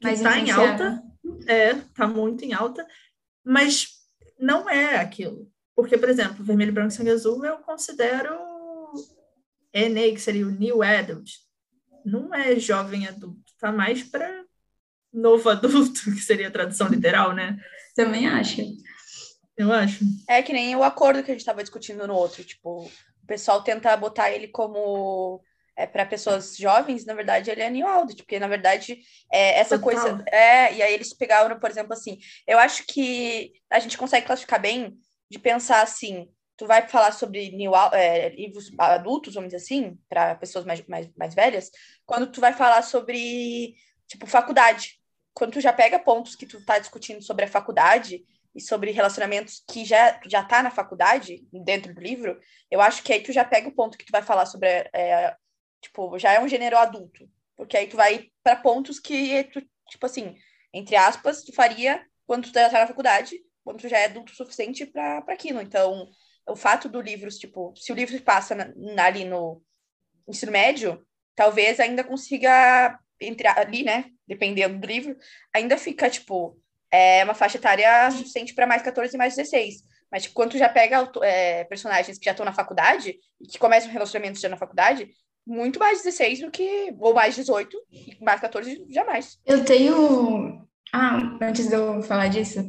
[0.00, 1.02] que está em alta,
[1.46, 2.86] é, está muito em alta,
[3.44, 3.88] mas
[4.38, 5.50] não é aquilo.
[5.74, 8.34] Porque, por exemplo, Vermelho, Branco e Sangue Azul eu considero
[9.74, 11.30] NA, que seria o New Adult.
[12.04, 14.44] Não é jovem adulto, tá mais para
[15.12, 17.58] novo adulto, que seria a tradução literal, né?
[17.94, 18.62] Também acho.
[19.56, 20.04] Eu acho.
[20.28, 22.44] É que nem o acordo que a gente estava discutindo no outro.
[22.44, 25.42] Tipo, o pessoal tenta botar ele como
[25.76, 28.98] é, para pessoas jovens, na verdade, ele é new adult, porque na verdade
[29.30, 30.00] é essa Total.
[30.00, 30.24] coisa.
[30.28, 32.18] É, e aí eles pegaram, por exemplo, assim.
[32.46, 34.96] Eu acho que a gente consegue classificar bem
[35.30, 36.28] de pensar assim.
[36.56, 41.08] Tu vai falar sobre new, é, livros adultos, vamos dizer assim, para pessoas mais, mais,
[41.14, 41.70] mais velhas,
[42.06, 43.74] quando tu vai falar sobre,
[44.08, 44.98] tipo, faculdade.
[45.34, 48.24] Quando tu já pega pontos que tu tá discutindo sobre a faculdade,
[48.56, 52.40] e sobre relacionamentos que já já tá na faculdade dentro do livro,
[52.70, 55.36] eu acho que aí tu já pega o ponto que tu vai falar sobre é,
[55.82, 60.06] tipo já é um gênero adulto, porque aí tu vai para pontos que tu tipo
[60.06, 60.34] assim
[60.72, 64.32] entre aspas tu faria quando tu já tá na faculdade, quando tu já é adulto
[64.32, 65.60] o suficiente para aquilo.
[65.60, 66.08] Então
[66.48, 69.62] o fato do livro tipo se o livro passa na, ali no
[70.26, 74.10] ensino médio, talvez ainda consiga entrar ali, né?
[74.26, 75.16] Dependendo do livro,
[75.52, 76.58] ainda fica tipo
[76.90, 79.82] é uma faixa etária suficiente para mais 14 e mais 16.
[80.10, 83.58] Mas, tipo, quando tu já pega é, personagens que já estão na faculdade e que
[83.58, 85.08] começam relacionamentos já na faculdade,
[85.46, 86.94] muito mais 16 do que.
[86.98, 89.38] ou mais 18, e mais 14 jamais.
[89.46, 90.64] Eu tenho.
[90.92, 92.60] Ah, antes de eu falar disso,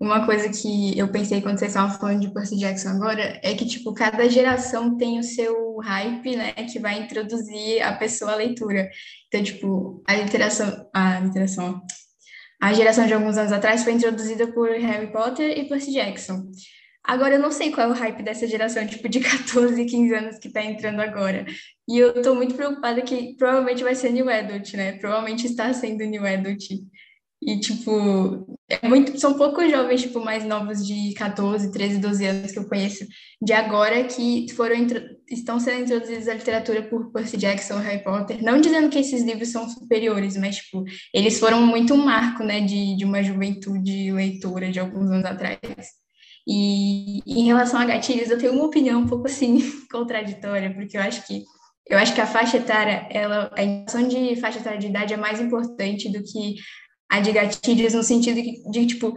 [0.00, 3.66] uma coisa que eu pensei quando vocês estavam falando de Percy Jackson agora é que,
[3.66, 8.90] tipo, cada geração tem o seu hype, né, que vai introduzir a pessoa à leitura.
[9.28, 10.88] Então, tipo, a literação.
[10.92, 11.82] A literação
[12.66, 16.50] a geração de alguns anos atrás foi introduzida por Harry Potter e Percy Jackson.
[17.04, 20.38] Agora eu não sei qual é o hype dessa geração, tipo, de 14, 15 anos
[20.38, 21.46] que tá entrando agora.
[21.88, 24.98] E eu tô muito preocupada que provavelmente vai ser New Adult, né?
[24.98, 26.64] Provavelmente está sendo New Adult.
[27.42, 32.52] E, tipo, é muito, são poucos jovens, tipo, mais novos de 14, 13, 12 anos
[32.52, 33.06] que eu conheço
[33.40, 34.86] de agora que foram
[35.28, 38.42] estão sendo introduzidos à literatura por Percy Jackson, Harry Potter.
[38.42, 42.60] Não dizendo que esses livros são superiores, mas, tipo, eles foram muito um marco, né,
[42.60, 45.58] de, de uma juventude leitora de alguns anos atrás.
[46.48, 49.58] E em relação a gatilhos, eu tenho uma opinião um pouco, assim,
[49.90, 51.42] contraditória, porque eu acho que
[51.88, 55.16] eu acho que a faixa etária, ela, a indicação de faixa etária de idade é
[55.16, 56.56] mais importante do que
[57.08, 59.16] a de gatilhos no sentido de, de tipo,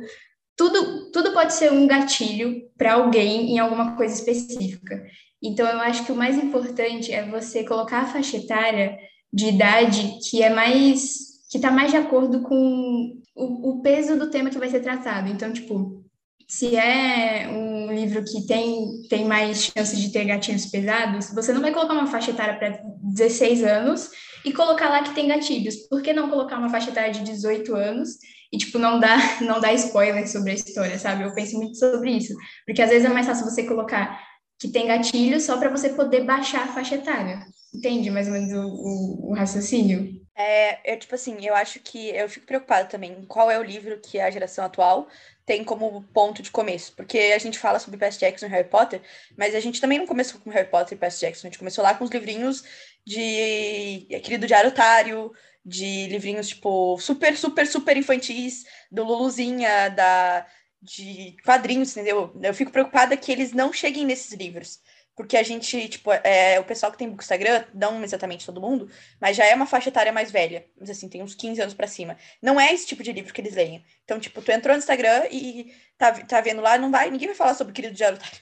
[0.55, 5.01] tudo, tudo pode ser um gatilho para alguém em alguma coisa específica.
[5.41, 8.97] Então, eu acho que o mais importante é você colocar a faixa etária
[9.31, 14.29] de idade que é mais que está mais de acordo com o, o, peso do
[14.29, 15.31] tema que vai ser tratado.
[15.31, 16.05] Então, tipo,
[16.47, 21.61] se é um livro que tem, tem mais chances de ter gatilhos pesados, você não
[21.61, 24.11] vai colocar uma faixa etária para 16 anos
[24.43, 25.75] e colocar lá que tem gatilhos.
[25.87, 28.17] Por que não colocar uma faixa etária de 18 anos
[28.51, 31.23] e, tipo, não dar, não dar spoiler sobre a história, sabe?
[31.23, 32.33] Eu penso muito sobre isso.
[32.65, 34.19] Porque às vezes é mais fácil você colocar
[34.59, 37.39] que tem gatilhos só para você poder baixar a faixa etária.
[37.73, 40.19] Entende mais ou menos o, o, o raciocínio?
[40.35, 43.99] É, eu, tipo assim, eu acho que eu fico preocupada também qual é o livro
[43.99, 45.07] que a geração atual
[45.45, 46.93] tem como ponto de começo.
[46.95, 49.01] Porque a gente fala sobre Percy Jackson e Harry Potter,
[49.37, 51.47] mas a gente também não começou com Harry Potter e Percy Jackson.
[51.47, 52.63] A gente começou lá com os livrinhos
[53.05, 55.31] de aquele do Diário Otário,
[55.65, 60.45] de livrinhos, tipo, super, super, super infantis, do Luluzinha, da,
[60.81, 62.33] de quadrinhos, entendeu?
[62.41, 64.79] Eu fico preocupada que eles não cheguem nesses livros.
[65.19, 69.35] Porque a gente, tipo, é, o pessoal que tem Instagram, não exatamente todo mundo, mas
[69.35, 70.65] já é uma faixa etária mais velha.
[70.79, 72.15] Mas assim, tem uns 15 anos para cima.
[72.41, 73.83] Não é esse tipo de livro que eles leem.
[74.05, 77.35] Então, tipo, tu entrou no Instagram e tá, tá vendo lá, não vai, ninguém vai
[77.35, 78.39] falar sobre o querido Diário Otário.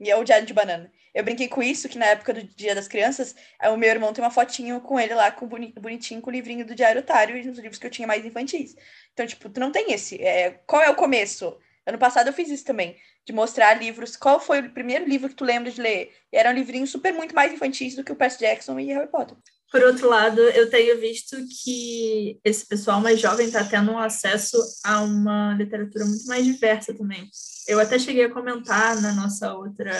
[0.00, 0.90] E é o Diário de Banana.
[1.14, 4.12] Eu brinquei com isso, que na época do Dia das Crianças, é, o meu irmão
[4.12, 7.44] tem uma fotinho com ele lá, com bonitinho, com o livrinho do Diário Otário e
[7.44, 8.74] nos livros que eu tinha mais infantis.
[9.12, 10.20] Então, tipo, tu não tem esse.
[10.20, 11.56] É, qual é o começo?
[11.86, 14.16] Ano passado eu fiz isso também, de mostrar livros.
[14.16, 16.12] Qual foi o primeiro livro que tu lembra de ler?
[16.32, 19.36] E eram livrinhos super muito mais infantis do que o Percy Jackson e Harry Potter.
[19.70, 24.56] Por outro lado, eu tenho visto que esse pessoal mais jovem está tendo um acesso
[24.84, 27.28] a uma literatura muito mais diversa também.
[27.66, 29.92] Eu até cheguei a comentar na nossa outra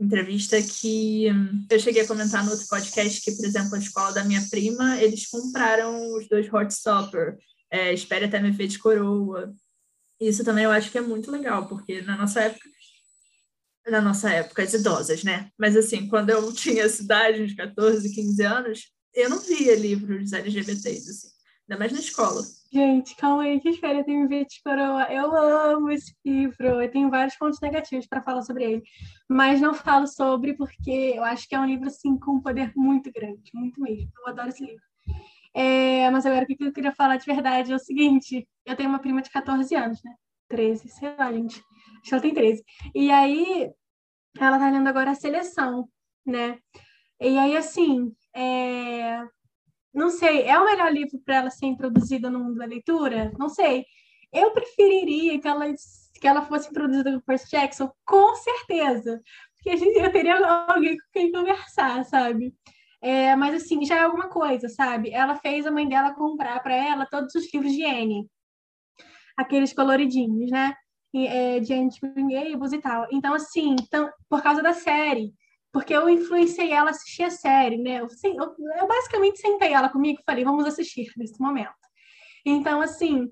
[0.00, 4.12] entrevista que hum, eu cheguei a comentar no outro podcast que, por exemplo, a escola
[4.12, 7.38] da minha prima, eles compraram os dois Heartstopper,
[7.70, 9.52] é, Espere Até Me Ver de Coroa.
[10.20, 12.68] Isso também eu acho que é muito legal, porque na nossa época,
[13.88, 15.50] na nossa época, as idosas, né?
[15.58, 18.80] Mas assim, quando eu tinha essa idade, uns 14, 15 anos,
[19.14, 21.35] eu não via livros LGBTs, assim,
[21.68, 22.42] ainda mais na escola.
[22.72, 25.04] Gente, calma aí, que espera tem me ver de coroa.
[25.12, 26.80] Eu amo esse livro.
[26.80, 28.82] Eu tenho vários pontos negativos para falar sobre ele,
[29.28, 32.72] mas não falo sobre porque eu acho que é um livro assim com um poder
[32.76, 34.10] muito grande, muito mesmo.
[34.18, 34.82] Eu adoro esse livro.
[35.54, 38.88] É, mas agora o que eu queria falar de verdade é o seguinte: eu tenho
[38.88, 40.14] uma prima de 14 anos, né?
[40.48, 41.56] 13, sei lá, gente.
[41.56, 42.64] Acho que ela tem 13.
[42.94, 43.70] E aí,
[44.38, 45.88] ela tá lendo agora a seleção,
[46.24, 46.58] né?
[47.20, 49.26] E aí, assim, é...
[49.96, 53.32] não sei, é o melhor livro para ela ser introduzida no mundo da leitura?
[53.38, 53.86] Não sei.
[54.30, 55.64] Eu preferiria que ela,
[56.20, 59.22] que ela fosse introduzida com Percy Jackson, com certeza.
[59.56, 60.36] Porque a gente, eu teria
[60.68, 62.54] alguém com quem conversar, sabe?
[63.00, 65.10] É, mas assim, já é alguma coisa, sabe?
[65.12, 68.28] Ela fez a mãe dela comprar para ela todos os livros de Anne.
[69.34, 70.74] Aqueles coloridinhos, né?
[71.14, 73.06] E, é, de Anne Spring e tal.
[73.10, 75.32] Então, assim, então, por causa da série.
[75.76, 78.00] Porque eu influenciei ela a assistir a série, né?
[78.00, 81.74] Eu, eu, eu basicamente sentei ela comigo e falei, vamos assistir nesse momento.
[82.46, 83.30] Então, assim,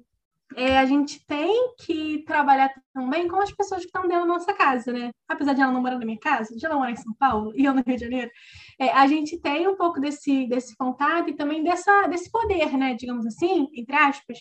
[0.54, 4.52] é, a gente tem que trabalhar também com as pessoas que estão dentro da nossa
[4.52, 5.10] casa, né?
[5.26, 7.64] Apesar de ela não morar na minha casa, de ela morar em São Paulo e
[7.64, 8.30] eu no Rio de Janeiro,
[8.78, 12.92] é, a gente tem um pouco desse, desse contato e também dessa, desse poder, né?
[12.92, 14.36] Digamos assim, entre aspas,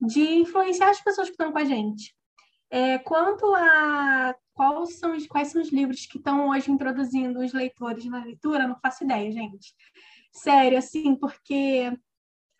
[0.00, 2.14] de influenciar as pessoas que estão com a gente.
[2.70, 8.04] É, quanto a quais são, quais são os livros que estão hoje introduzindo os leitores
[8.06, 9.72] na leitura, não faço ideia, gente.
[10.32, 11.96] Sério, assim, porque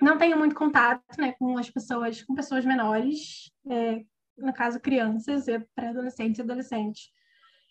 [0.00, 4.04] não tenho muito contato né, com as pessoas, com pessoas menores, é,
[4.36, 7.10] no caso crianças, pré-adolescentes e adolescentes.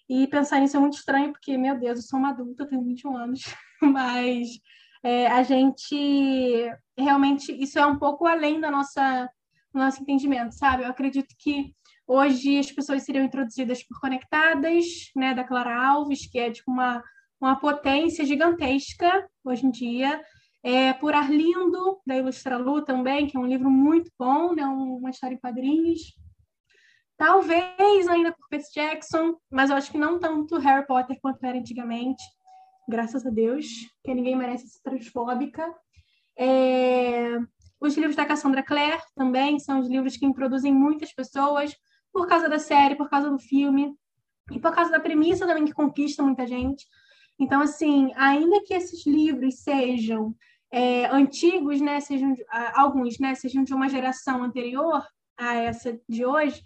[0.10, 3.16] E pensar nisso é muito estranho, porque, meu Deus, eu sou uma adulta, tenho 21
[3.16, 3.42] anos,
[3.82, 4.60] mas
[5.04, 9.30] é, a gente realmente, isso é um pouco além da nossa,
[9.74, 10.84] do nosso entendimento, sabe?
[10.84, 11.74] Eu acredito que
[12.08, 14.86] hoje as pessoas seriam introduzidas por Conectadas,
[15.16, 17.04] né, da Clara Alves, que é tipo uma,
[17.40, 20.24] uma potência gigantesca hoje em dia,
[20.64, 24.66] é, por Arlindo, da Ilustralu também, que é um livro muito bom, né?
[24.66, 26.00] uma história em quadrinhos.
[27.18, 31.58] Talvez ainda por Percy Jackson, mas eu acho que não tanto Harry Potter quanto era
[31.58, 32.24] antigamente,
[32.88, 33.66] graças a Deus,
[34.04, 35.74] que ninguém merece ser transfóbica.
[36.38, 37.38] É...
[37.80, 41.76] Os livros da Cassandra Clare também são os livros que introduzem muitas pessoas
[42.12, 43.94] por causa da série, por causa do filme
[44.52, 46.86] e por causa da premissa também que conquista muita gente.
[47.40, 50.36] Então, assim, ainda que esses livros sejam
[50.72, 52.36] é, antigos, né, sejam
[52.74, 55.06] alguns, né, sejam de uma geração anterior
[55.38, 56.62] a essa de hoje,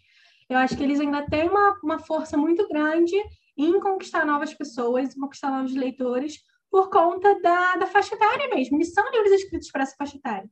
[0.49, 3.15] eu acho que eles ainda têm uma, uma força muito grande
[3.57, 6.39] em conquistar novas pessoas, conquistar novos leitores,
[6.69, 8.77] por conta da, da faixa etária mesmo.
[8.77, 10.49] Eles são livros escritos para essa faixa etária.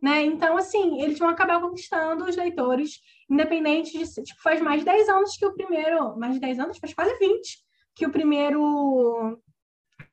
[0.00, 0.24] Né?
[0.24, 3.00] Então, assim, eles vão acabar conquistando os leitores,
[3.30, 4.04] independente de.
[4.22, 6.16] Tipo, faz mais de 10 anos que o primeiro.
[6.18, 6.78] Mais de 10 anos?
[6.78, 7.64] Faz quase 20
[7.94, 9.40] que o primeiro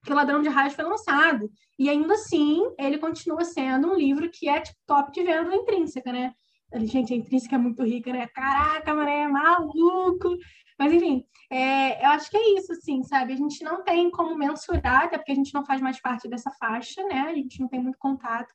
[0.03, 1.49] que o Ladrão de Raios foi lançado.
[1.77, 6.11] E ainda assim, ele continua sendo um livro que é tipo, top de venda intrínseca,
[6.11, 6.33] né?
[6.73, 8.27] Gente, a intrínseca é muito rica, né?
[8.27, 10.37] Caraca, mané, é maluco!
[10.79, 13.33] Mas, enfim, é, eu acho que é isso, assim, sabe?
[13.33, 16.49] A gente não tem como mensurar, até porque a gente não faz mais parte dessa
[16.51, 17.27] faixa, né?
[17.29, 18.51] A gente não tem muito contato.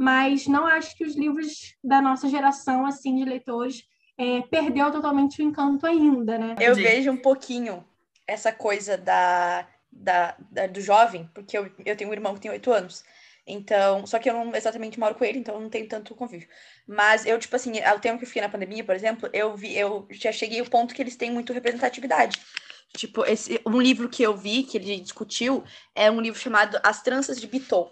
[0.00, 3.84] Mas não acho que os livros da nossa geração, assim, de leitores,
[4.16, 6.56] é, perdeu totalmente o encanto ainda, né?
[6.58, 7.84] Eu vejo um pouquinho
[8.26, 12.50] essa coisa da da, da, do jovem, porque eu, eu tenho um irmão que tem
[12.50, 13.04] oito anos.
[13.46, 16.48] Então, só que eu não exatamente moro com ele, então eu não tenho tanto convívio.
[16.86, 19.76] Mas eu, tipo assim, ao tempo que eu fiquei na pandemia, por exemplo, eu vi,
[19.76, 22.40] eu já cheguei ao ponto que eles têm muito representatividade.
[22.96, 25.62] Tipo, esse, um livro que eu vi, que ele discutiu,
[25.94, 27.90] é um livro chamado As Tranças de Bitot.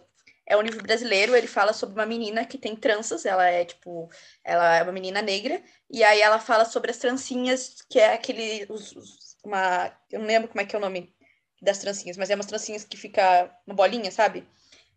[0.50, 4.08] É um livro brasileiro, ele fala sobre uma menina que tem tranças, ela é, tipo,
[4.42, 8.66] ela é uma menina negra, e aí ela fala sobre as trancinhas, que é aquele,
[8.70, 11.14] os, os, uma, eu não lembro como é que é o nome
[11.60, 14.48] das trancinhas, mas é umas trancinhas que fica uma bolinha, sabe?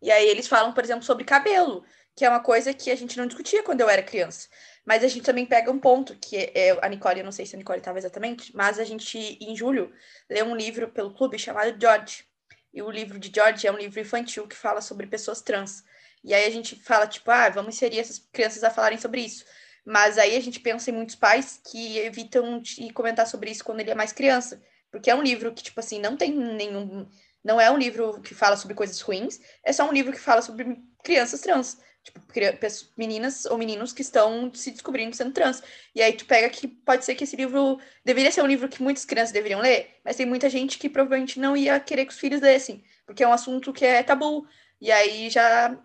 [0.02, 1.84] E aí eles falam, por exemplo, sobre cabelo,
[2.16, 4.48] que é uma coisa que a gente não discutia quando eu era criança.
[4.86, 7.56] Mas a gente também pega um ponto, que é, a Nicole, eu não sei se
[7.56, 9.94] a Nicole estava exatamente, mas a gente, em julho,
[10.30, 12.26] leu um livro pelo clube chamado George.
[12.74, 15.84] E o livro de George é um livro infantil que fala sobre pessoas trans.
[16.24, 19.44] E aí a gente fala, tipo, ah, vamos inserir essas crianças a falarem sobre isso.
[19.86, 23.80] Mas aí a gente pensa em muitos pais que evitam de comentar sobre isso quando
[23.80, 24.62] ele é mais criança.
[24.92, 27.08] Porque é um livro que, tipo assim, não tem nenhum.
[27.44, 30.42] Não é um livro que fala sobre coisas ruins, é só um livro que fala
[30.44, 31.80] sobre crianças trans.
[32.04, 32.20] Tipo,
[32.98, 35.62] meninas ou meninos que estão se descobrindo sendo trans.
[35.94, 38.82] E aí tu pega que pode ser que esse livro deveria ser um livro que
[38.82, 42.20] muitas crianças deveriam ler, mas tem muita gente que provavelmente não ia querer que os
[42.20, 44.48] filhos lessem, porque é um assunto que é tabu.
[44.80, 45.78] E aí já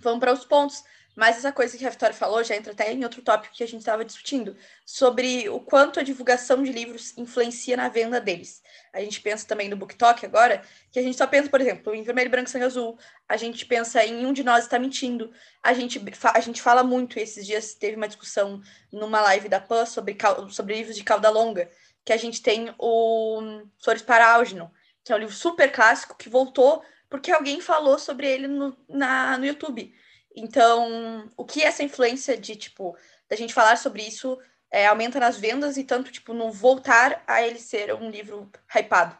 [0.00, 0.82] vamos para os pontos.
[1.14, 3.66] Mas essa coisa que a Vitória falou já entra até em outro tópico que a
[3.66, 8.62] gente estava discutindo, sobre o quanto a divulgação de livros influencia na venda deles.
[8.92, 12.02] A gente pensa também no BookTok agora, que a gente só pensa, por exemplo, em
[12.02, 12.98] Vermelho, Branco, Sangue Azul,
[13.28, 15.32] a gente pensa em Um de Nós Está Mentindo,
[15.62, 16.02] a gente,
[16.34, 18.60] a gente fala muito, esses dias teve uma discussão
[18.90, 20.16] numa live da PAN sobre,
[20.50, 21.70] sobre livros de cauda longa,
[22.04, 24.70] que a gente tem o Flores para Algernon,
[25.04, 26.82] que é um livro super clássico, que voltou
[27.12, 29.94] porque alguém falou sobre ele no, na, no YouTube.
[30.36, 32.96] Então, o que essa influência de, tipo,
[33.28, 34.38] da gente falar sobre isso
[34.70, 39.16] é, aumenta nas vendas e tanto, tipo, não voltar a ele ser um livro hypado?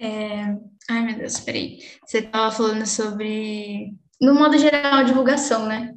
[0.00, 0.56] É...
[0.88, 1.82] Ai, meu Deus, peraí.
[2.04, 5.94] Você estava falando sobre, no modo geral, divulgação, né?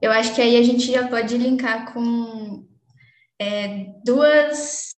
[0.00, 2.66] Eu acho que aí a gente já pode linkar com
[3.38, 4.94] é, duas,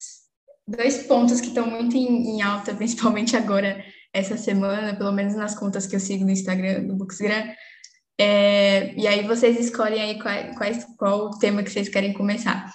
[0.68, 5.56] dois pontos que estão muito em, em alta, principalmente agora, essa semana, pelo menos nas
[5.56, 7.54] contas que eu sigo no Instagram, no Booksgram,
[8.20, 10.36] é, e aí vocês escolhem aí qual,
[10.98, 12.70] qual, o tema que vocês querem começar.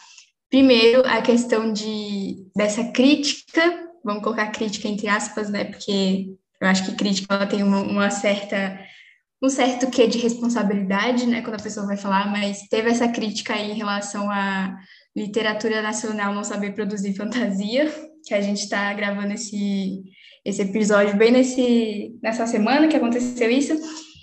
[0.48, 3.60] Primeiro, a questão de, dessa crítica,
[4.02, 5.64] vamos colocar crítica entre aspas, né?
[5.64, 6.28] Porque
[6.60, 8.80] eu acho que crítica ela tem uma, uma certa
[9.42, 13.52] um certo quê de responsabilidade, né, quando a pessoa vai falar, mas teve essa crítica
[13.52, 14.74] aí em relação à
[15.14, 17.92] literatura nacional não saber produzir fantasia,
[18.24, 20.02] que a gente está gravando esse,
[20.46, 23.74] esse episódio bem nesse, nessa semana que aconteceu isso,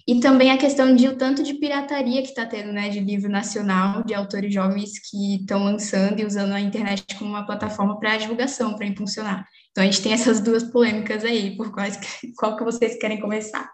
[0.07, 3.29] e também a questão de o tanto de pirataria que está tendo, né, de livro
[3.29, 8.17] nacional, de autores jovens que estão lançando e usando a internet como uma plataforma para
[8.17, 9.47] divulgação, para impulsionar.
[9.71, 11.97] Então a gente tem essas duas polêmicas aí, por quais,
[12.37, 13.71] qual que vocês querem começar?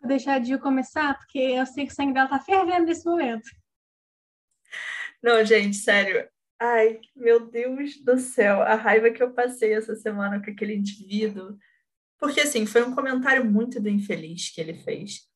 [0.00, 3.04] Vou deixar a Gil começar, porque eu sei que o sangue dela está fervendo nesse
[3.04, 3.48] momento.
[5.22, 6.26] Não, gente, sério.
[6.58, 11.56] Ai, meu Deus do céu, a raiva que eu passei essa semana com aquele indivíduo.
[12.18, 15.29] Porque, assim, foi um comentário muito do infeliz que ele fez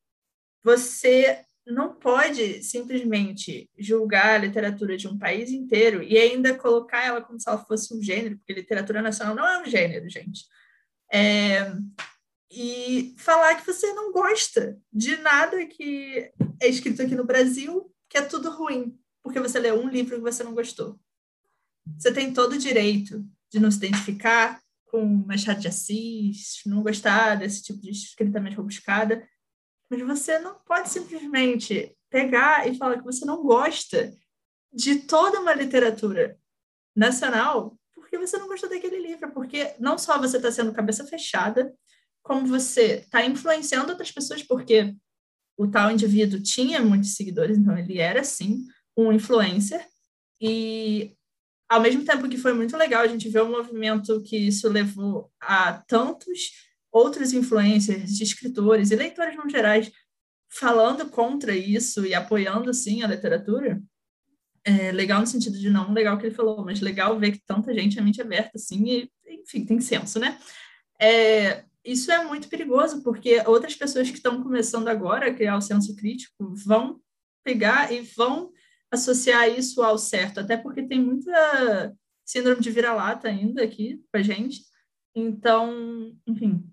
[0.65, 7.21] você não pode simplesmente julgar a literatura de um país inteiro e ainda colocar ela
[7.21, 10.43] como se ela fosse um gênero, porque literatura nacional não é um gênero, gente.
[11.13, 11.71] É,
[12.51, 18.17] e falar que você não gosta de nada que é escrito aqui no Brasil, que
[18.17, 20.99] é tudo ruim, porque você leu um livro que você não gostou.
[21.95, 27.35] Você tem todo o direito de não se identificar com Machado de Assis, não gostar
[27.35, 29.27] desse tipo de escrita mais rebuscada,
[29.89, 34.13] mas você não pode simplesmente pegar e falar que você não gosta
[34.73, 36.37] de toda uma literatura
[36.95, 41.73] nacional porque você não gostou daquele livro, porque não só você está sendo cabeça fechada,
[42.23, 44.95] como você está influenciando outras pessoas, porque
[45.57, 48.65] o tal indivíduo tinha muitos seguidores, então ele era, sim,
[48.95, 49.85] um influencer,
[50.39, 51.15] e
[51.67, 55.31] ao mesmo tempo que foi muito legal a gente ver o movimento que isso levou
[55.39, 56.51] a tantos
[56.95, 59.91] outros influencers, escritores e leitores no gerais
[60.47, 63.83] falando contra isso e apoiando, sim, a literatura,
[64.63, 67.73] é legal no sentido de não legal que ele falou, mas legal ver que tanta
[67.73, 70.39] gente é mente aberta, assim, e, enfim, tem senso, né?
[70.97, 75.61] É, isso é muito perigoso, porque outras pessoas que estão começando agora a criar o
[75.61, 77.01] senso crítico vão
[77.43, 78.53] pegar e vão
[78.89, 81.93] associar isso ao certo, até porque tem muita
[82.25, 84.61] síndrome de vira-lata ainda aqui com a gente.
[85.13, 86.63] Então, enfim,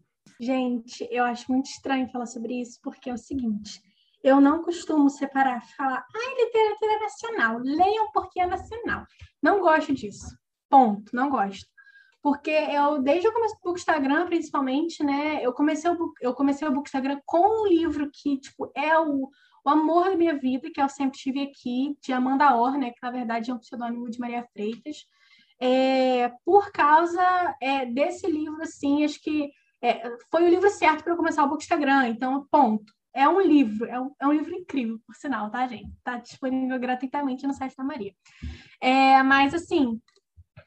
[0.40, 3.80] Gente, eu acho muito estranho falar sobre isso, porque é o seguinte:
[4.22, 9.04] eu não costumo separar, falar, ai, literatura nacional, leiam porque é nacional.
[9.42, 10.36] Não gosto disso.
[10.68, 11.66] Ponto, não gosto.
[12.22, 16.72] Porque eu, desde o começo do Bookstagram, principalmente, né, eu comecei o, eu comecei o
[16.72, 19.28] Bookstagram com um livro que, tipo, é o,
[19.64, 23.02] o amor da minha vida, que eu sempre tive aqui, de Amanda Orr, né, que
[23.02, 24.98] na verdade é um pseudônimo de Maria Freitas.
[25.60, 29.50] É, por causa é, desse livro, assim, acho que
[29.82, 32.92] é, foi o livro certo para começar o Bookstagram, então, ponto.
[33.14, 35.90] É um livro, é um, é um livro incrível, por sinal, tá, gente?
[35.98, 38.14] Está disponível gratuitamente no site da Maria.
[38.80, 40.00] É, mas, assim,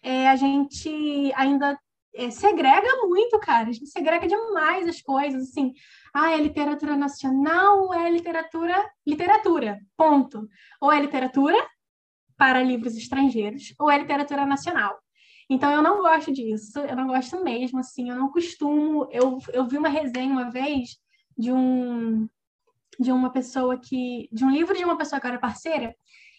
[0.03, 1.79] é, a gente ainda
[2.13, 3.69] é, segrega muito, cara.
[3.69, 5.73] A gente segrega demais as coisas, assim.
[6.13, 8.85] Ah, é literatura nacional ou é literatura...
[9.07, 10.47] Literatura, ponto.
[10.79, 11.57] Ou é literatura
[12.37, 14.99] para livros estrangeiros ou é literatura nacional.
[15.49, 19.07] Então eu não gosto disso, eu não gosto mesmo, assim, eu não costumo.
[19.11, 20.97] Eu, eu vi uma resenha uma vez
[21.37, 22.27] de um
[22.99, 24.29] de uma pessoa que.
[24.31, 25.95] de um livro de uma pessoa que era parceira,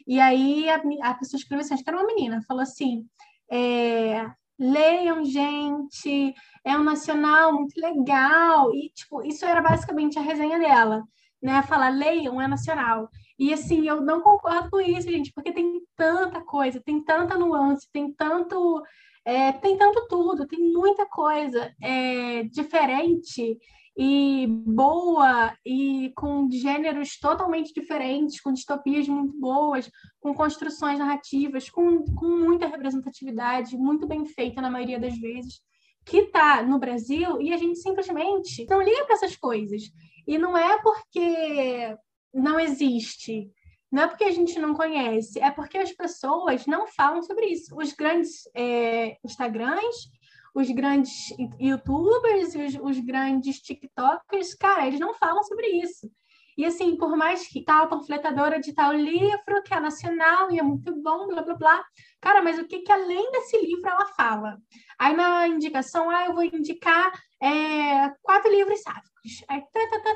[0.06, 0.80] e aí a,
[1.10, 3.06] a pessoa escreveu assim, acho que era uma menina, falou assim.
[3.50, 4.26] É,
[4.58, 6.34] leiam, gente,
[6.64, 8.74] é um nacional muito legal.
[8.74, 11.02] E, tipo, isso era basicamente a resenha dela,
[11.42, 11.62] né?
[11.62, 13.08] Falar, leiam, é nacional.
[13.38, 17.88] E assim, eu não concordo com isso, gente, porque tem tanta coisa, tem tanta nuance,
[17.92, 18.82] tem tanto
[19.24, 23.58] é, tentando tudo, tem muita coisa é, diferente
[23.98, 32.04] e boa e com gêneros totalmente diferentes, com distopias muito boas, com construções narrativas, com,
[32.04, 35.60] com muita representatividade, muito bem feita na maioria das vezes,
[36.04, 39.82] que está no Brasil e a gente simplesmente não liga para essas coisas.
[40.26, 41.96] E não é porque
[42.36, 43.50] não existe,
[43.90, 47.76] não é porque a gente não conhece, é porque as pessoas não falam sobre isso.
[47.76, 50.10] Os grandes é, Instagrams,
[50.54, 56.10] os grandes YouTubers, os, os grandes TikTokers, cara, eles não falam sobre isso.
[56.56, 60.62] E assim, por mais que tal panfletadora de tal livro, que é nacional e é
[60.62, 61.84] muito bom, blá blá blá.
[62.20, 64.56] Cara, mas o que, que além desse livro ela fala?
[64.98, 67.12] Aí na indicação, ah, eu vou indicar
[67.42, 69.44] é, quatro livros sáficos.
[69.48, 70.15] Aí, tá, tá, tá,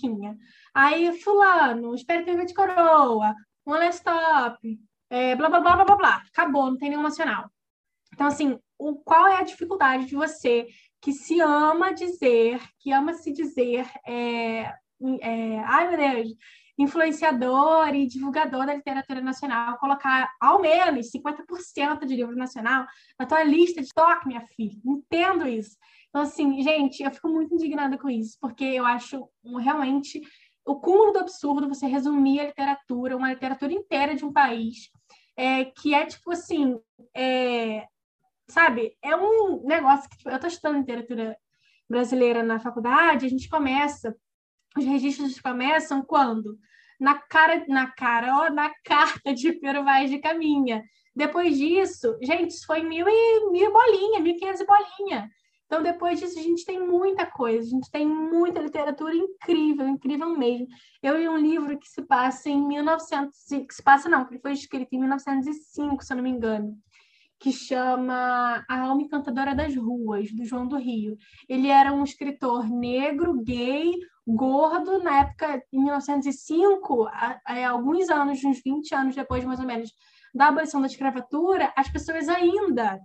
[0.00, 0.36] musiquinha.
[0.74, 3.34] Aí, fulano, espera que de coroa,
[3.66, 4.78] last stop,
[5.10, 6.22] é, blá, blá, blá, blá, blá, blá.
[6.32, 7.50] Acabou, não tem nenhum nacional.
[8.12, 10.66] Então, assim, o, qual é a dificuldade de você
[11.00, 14.72] que se ama dizer, que ama se dizer, é,
[15.22, 16.28] é, ai meu Deus,
[16.76, 22.86] influenciador e divulgador da literatura nacional, colocar ao menos 50% de livro nacional
[23.18, 24.78] na tua lista de toque, minha filha.
[24.84, 25.76] Entendo isso.
[26.10, 29.28] Então, assim, gente, eu fico muito indignada com isso, porque eu acho
[29.60, 30.20] realmente
[30.66, 34.90] o cúmulo do absurdo você resumir a literatura, uma literatura inteira de um país,
[35.36, 36.78] é, que é tipo assim,
[37.16, 37.86] é,
[38.48, 38.96] sabe?
[39.02, 41.36] É um negócio que tipo, eu estou estudando literatura
[41.88, 44.14] brasileira na faculdade, a gente começa,
[44.76, 46.58] os registros começam quando?
[46.98, 50.84] Na cara, na cara, ó, na carta de Pero Vaz de Caminha.
[51.14, 55.28] Depois disso, gente, isso foi mil e mil bolinha, mil quinhentos bolinha.
[55.70, 60.36] Então, depois disso, a gente tem muita coisa, a gente tem muita literatura incrível, incrível
[60.36, 60.66] mesmo.
[61.00, 64.50] Eu li um livro que se passa em 1900, que se passa não, que foi
[64.50, 66.76] escrito em 1905, se eu não me engano,
[67.38, 71.16] que chama A Alma Encantadora das Ruas, do João do Rio.
[71.48, 73.92] Ele era um escritor negro, gay,
[74.26, 79.66] gordo, na época, em 1905, há, há alguns anos, uns 20 anos depois, mais ou
[79.66, 79.92] menos,
[80.34, 82.98] da abolição da escravatura, as pessoas ainda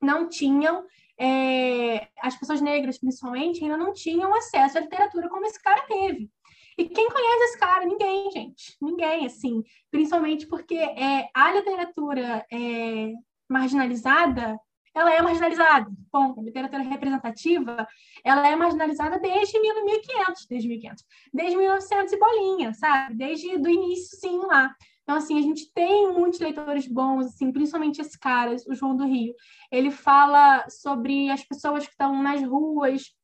[0.00, 0.82] não tinham
[1.18, 6.30] é, as pessoas negras, principalmente, ainda não tinham acesso à literatura como esse cara teve.
[6.78, 7.86] E quem conhece esse cara?
[7.86, 8.76] Ninguém, gente.
[8.80, 9.62] Ninguém, assim.
[9.90, 13.12] Principalmente porque é, a literatura é,
[13.48, 14.58] marginalizada,
[14.94, 15.90] ela é marginalizada.
[16.12, 17.86] Bom, a literatura representativa,
[18.22, 23.14] ela é marginalizada desde 1500, desde 1500, desde 1900 e bolinha, sabe?
[23.14, 24.74] Desde o início, sim, lá.
[25.06, 29.06] Então, assim, a gente tem muitos leitores bons, assim, principalmente esse cara, o João do
[29.06, 29.32] Rio.
[29.70, 33.14] Ele fala sobre as pessoas que estão nas ruas,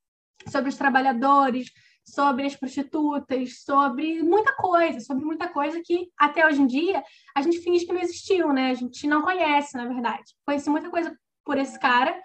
[0.49, 1.73] sobre os trabalhadores,
[2.05, 7.03] sobre as prostitutas, sobre muita coisa, sobre muita coisa que até hoje em dia
[7.35, 8.71] a gente finge que não existiu, né?
[8.71, 10.37] A gente não conhece, na verdade.
[10.47, 11.13] Conheci muita coisa
[11.45, 12.17] por esse cara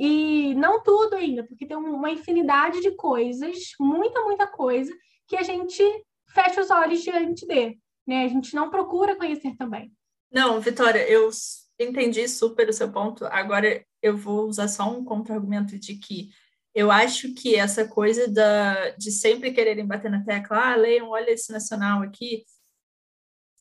[0.00, 4.92] e não tudo ainda, porque tem uma infinidade de coisas, muita, muita coisa
[5.28, 5.80] que a gente
[6.26, 8.24] fecha os olhos diante dele né?
[8.24, 9.92] A gente não procura conhecer também.
[10.30, 11.30] Não, Vitória, eu
[11.78, 13.24] entendi super o seu ponto.
[13.26, 16.30] Agora eu vou usar só um contra-argumento de que
[16.74, 21.30] eu acho que essa coisa da, de sempre quererem bater na tecla, ah, leiam, olha
[21.30, 22.44] esse nacional aqui.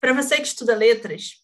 [0.02, 1.36] Para você que estuda letras,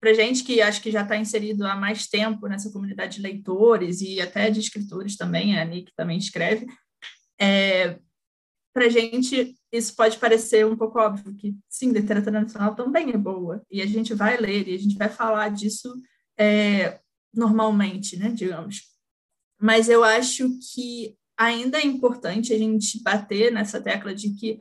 [0.00, 4.00] para gente que acho que já está inserido há mais tempo nessa comunidade de leitores
[4.00, 6.66] e até de escritores também, a Nick também escreve,
[7.40, 7.98] é,
[8.72, 13.62] para gente isso pode parecer um pouco óbvio que sim, literatura nacional também é boa
[13.70, 15.94] e a gente vai ler e a gente vai falar disso
[16.38, 17.00] é,
[17.34, 18.82] normalmente, né, digamos.
[19.60, 24.60] Mas eu acho que ainda é importante a gente bater nessa tecla de que,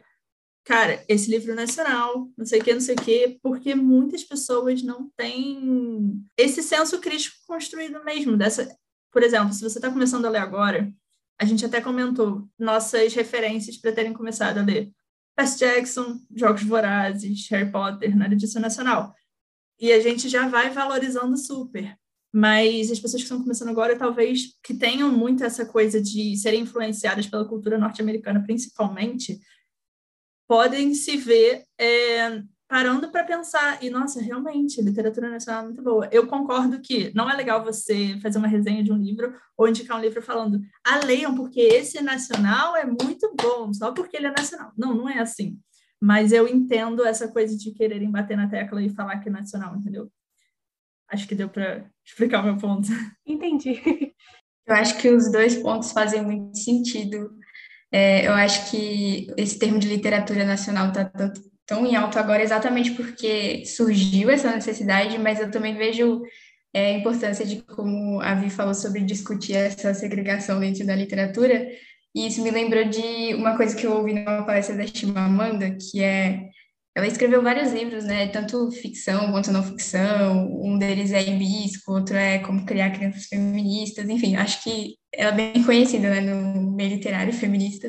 [0.63, 4.81] cara, esse livro nacional, não sei o que, não sei o que, porque muitas pessoas
[4.81, 8.75] não têm esse senso crítico construído mesmo dessa.
[9.11, 10.91] Por exemplo, se você está começando a ler agora,
[11.39, 14.91] a gente até comentou nossas referências para terem começado a ler
[15.35, 19.13] Percy Jackson, Jogos Vorazes, Harry Potter na edição nacional.
[19.79, 21.95] E a gente já vai valorizando super.
[22.33, 26.61] Mas as pessoas que estão começando agora, talvez que tenham muito essa coisa de serem
[26.61, 29.39] influenciadas pela cultura norte-americana, principalmente,
[30.47, 36.09] podem se ver é, parando para pensar, e nossa, realmente, literatura nacional é muito boa.
[36.11, 39.97] Eu concordo que não é legal você fazer uma resenha de um livro ou indicar
[39.97, 44.31] um livro falando, ah, leiam, porque esse nacional é muito bom, só porque ele é
[44.31, 44.73] nacional.
[44.77, 45.57] Não, não é assim.
[45.99, 49.75] Mas eu entendo essa coisa de quererem bater na tecla e falar que é nacional,
[49.75, 50.11] entendeu?
[51.09, 52.89] Acho que deu para explicar o meu ponto.
[53.25, 53.81] Entendi.
[54.67, 57.31] Eu acho que os dois pontos fazem muito sentido.
[57.89, 62.41] É, eu acho que esse termo de literatura nacional está tanto tão em alto agora
[62.41, 66.23] exatamente porque surgiu essa necessidade, mas eu também vejo
[66.73, 71.67] é a importância de como a Vi falou sobre discutir essa segregação dentro da literatura,
[72.15, 76.03] e isso me lembrou de uma coisa que eu ouvi numa palestra da Chimamanda, que
[76.03, 76.49] é
[76.97, 78.27] ela escreveu vários livros, né?
[78.29, 80.51] Tanto ficção quanto não ficção.
[80.63, 84.09] Um deles é Hibisco, outro é Como Criar Crianças Feministas.
[84.09, 87.87] Enfim, acho que ela é bem conhecida né, no meio literário feminista.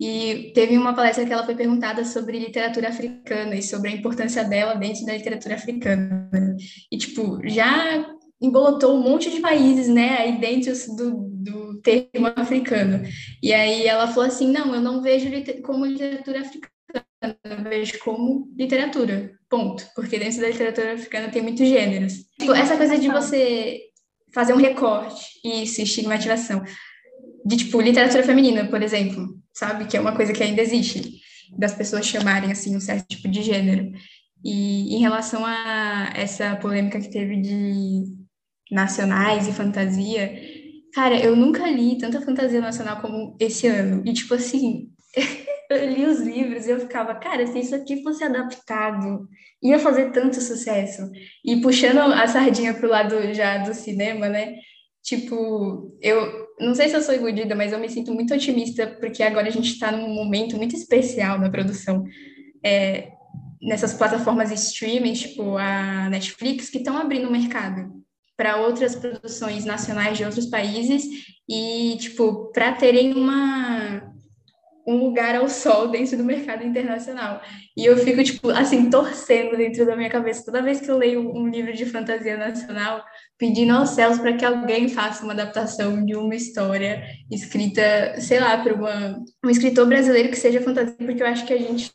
[0.00, 4.42] E teve uma palestra que ela foi perguntada sobre literatura africana e sobre a importância
[4.44, 6.28] dela dentro da literatura africana.
[6.90, 8.04] E, tipo, já
[8.40, 13.02] embolotou um monte de países, né, aí dentro do, do termo africano.
[13.42, 15.28] E aí ela falou assim, não, eu não vejo
[15.62, 19.86] como literatura africana, eu vejo como literatura, ponto.
[19.94, 22.14] Porque dentro da literatura africana tem muitos gêneros.
[22.38, 23.80] Tipo, essa coisa de você
[24.34, 26.62] fazer um recorte, isso, estigmatização.
[27.44, 29.86] De, tipo, literatura feminina, por exemplo, sabe?
[29.86, 31.20] Que é uma coisa que ainda existe,
[31.58, 33.92] das pessoas chamarem, assim, um certo tipo de gênero.
[34.44, 38.04] E em relação a essa polêmica que teve de
[38.70, 40.34] nacionais e fantasia,
[40.92, 44.02] cara, eu nunca li tanta fantasia nacional como esse ano.
[44.06, 44.90] E, tipo assim,
[45.70, 49.28] eu li os livros e eu ficava, cara, se isso aqui fosse adaptado,
[49.62, 51.10] ia fazer tanto sucesso.
[51.44, 54.56] E puxando a sardinha pro lado já do cinema, né?
[55.02, 59.22] Tipo, eu não sei se eu sou iludida, mas eu me sinto muito otimista porque
[59.22, 62.04] agora a gente está num momento muito especial na produção.
[62.64, 63.12] É,
[63.60, 68.04] nessas plataformas streaming, tipo a Netflix, que estão abrindo o mercado
[68.36, 71.04] para outras produções nacionais de outros países
[71.48, 74.13] e, tipo, para terem uma
[74.86, 77.40] um lugar ao sol dentro do mercado internacional.
[77.76, 81.34] E eu fico, tipo, assim, torcendo dentro da minha cabeça toda vez que eu leio
[81.34, 83.02] um livro de fantasia nacional,
[83.38, 88.62] pedindo aos céus para que alguém faça uma adaptação de uma história escrita, sei lá,
[88.62, 91.90] por uma, um escritor brasileiro que seja fantasia, porque eu acho que a gente,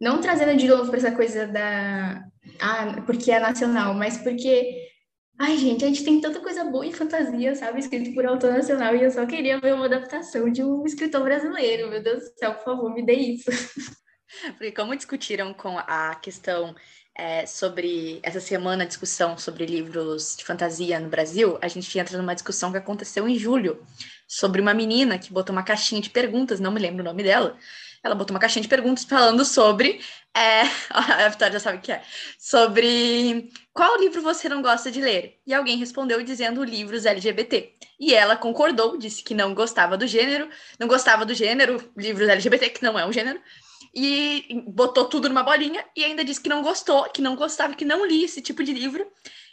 [0.00, 2.22] não trazendo de novo para essa coisa da.
[2.60, 4.93] Ah, porque é nacional, mas porque
[5.38, 7.80] Ai, gente, a gente tem tanta coisa boa em fantasia, sabe?
[7.80, 11.90] Escrito por autor nacional, e eu só queria ver uma adaptação de um escritor brasileiro.
[11.90, 13.50] Meu Deus do céu, por favor, me dê isso.
[14.56, 16.74] Porque como discutiram com a questão
[17.16, 22.34] é, sobre essa semana, discussão sobre livros de fantasia no Brasil, a gente entra numa
[22.34, 23.84] discussão que aconteceu em julho,
[24.26, 27.56] sobre uma menina que botou uma caixinha de perguntas, não me lembro o nome dela,
[28.04, 29.98] ela botou uma caixinha de perguntas falando sobre.
[30.36, 32.02] É, a Vitória já sabe o que é.
[32.38, 35.40] Sobre qual livro você não gosta de ler?
[35.46, 37.72] E alguém respondeu dizendo livros LGBT.
[37.98, 42.68] E ela concordou, disse que não gostava do gênero, não gostava do gênero, livros LGBT,
[42.68, 43.40] que não é um gênero,
[43.94, 47.84] e botou tudo numa bolinha e ainda disse que não gostou, que não gostava, que
[47.84, 49.06] não lia esse tipo de livro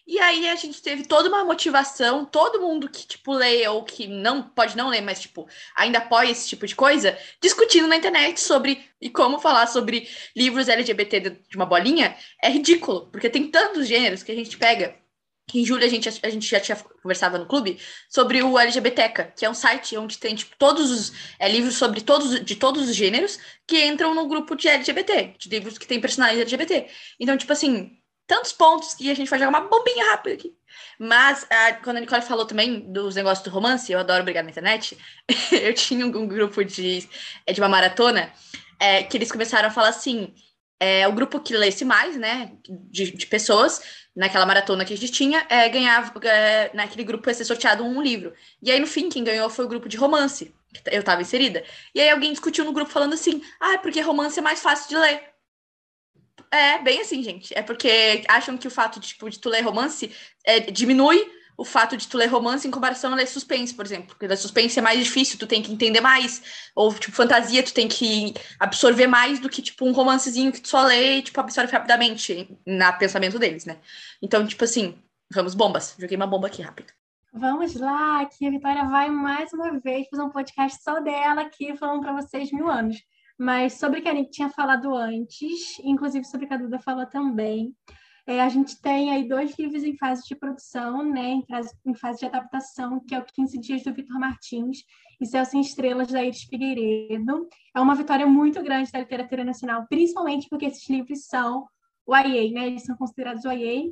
[0.05, 4.07] e aí a gente teve toda uma motivação, todo mundo que, tipo, lê ou que
[4.07, 8.39] não pode não ler, mas, tipo, ainda apoia esse tipo de coisa, discutindo na internet
[8.39, 13.87] sobre e como falar sobre livros LGBT de uma bolinha é ridículo, porque tem tantos
[13.87, 14.99] gêneros que a gente pega.
[15.47, 17.77] Que em julho a gente, a gente já tinha conversava no clube
[18.09, 21.99] sobre o LGBTeca, que é um site onde tem tipo, todos os é, livros sobre
[21.99, 25.99] todos de todos os gêneros que entram no grupo de LGBT, de livros que tem
[25.99, 26.87] personagens LGBT.
[27.19, 28.00] Então, tipo assim,
[28.31, 30.55] tantos pontos que a gente vai jogar uma bombinha rápida aqui.
[30.97, 34.49] Mas a, quando a Nicole falou também dos negócios do romance, eu adoro brigar na
[34.49, 34.97] internet,
[35.51, 37.09] eu tinha um, grupo de,
[37.45, 38.31] é, de uma maratona
[38.79, 40.33] é, que eles começaram a falar assim:
[40.79, 42.53] é, o grupo que lesse mais, né,
[42.89, 43.81] de, de pessoas,
[44.15, 48.01] naquela maratona que a gente tinha, é, ganhava, é, naquele grupo ia ser sorteado um
[48.01, 48.31] livro.
[48.63, 51.65] E aí, no fim, quem ganhou foi o grupo de romance, que eu estava inserida.
[51.93, 54.95] E aí alguém discutiu no grupo falando assim: ah, porque romance é mais fácil de
[54.95, 55.30] ler.
[56.51, 57.53] É, bem assim, gente.
[57.57, 60.11] É porque acham que o fato de, tipo, de tu ler romance
[60.45, 61.25] é, diminui
[61.57, 64.07] o fato de tu ler romance em comparação a ler suspense, por exemplo.
[64.07, 66.69] Porque ler suspense é mais difícil, tu tem que entender mais.
[66.75, 70.67] Ou, tipo, fantasia, tu tem que absorver mais do que, tipo, um romancezinho que tu
[70.67, 73.77] só lê e, tipo, absorve rapidamente na pensamento deles, né?
[74.21, 74.97] Então, tipo assim,
[75.31, 75.95] vamos bombas.
[75.99, 76.91] Joguei uma bomba aqui rápido.
[77.33, 81.77] Vamos lá, que a Vitória vai mais uma vez fazer um podcast só dela aqui,
[81.77, 82.97] falando para vocês mil anos.
[83.41, 87.75] Mas sobre que a gente tinha falado antes, inclusive sobre que a Duda falou também,
[88.27, 91.95] é, a gente tem aí dois livros em fase de produção, né, em fase, em
[91.95, 94.83] fase de adaptação, que é o 15 Dias do Vitor Martins
[95.19, 97.47] e Céu Sem Estrelas, da Iris Figueiredo.
[97.75, 101.65] É uma vitória muito grande da literatura nacional, principalmente porque esses livros são
[102.05, 103.91] o IA, né, eles são considerados IA.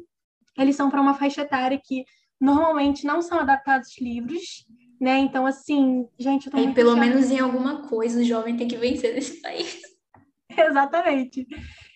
[0.60, 2.06] Eles são para uma faixa etária que
[2.40, 4.64] normalmente não são adaptados livros,
[5.00, 5.18] né?
[5.20, 8.78] Então, assim, gente, eu tô Aí, pelo menos em alguma coisa o jovem tem que
[8.78, 9.80] vencer nesse país.
[10.50, 11.48] Exatamente.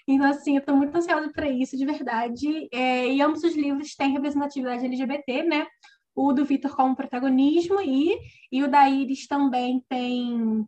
[0.07, 2.67] Então, assim, eu estou muito ansiosa para isso, de verdade.
[2.71, 5.67] É, e ambos os livros têm representatividade LGBT, né?
[6.15, 8.17] O do Vitor como protagonismo e,
[8.51, 10.65] e o da Iris também tem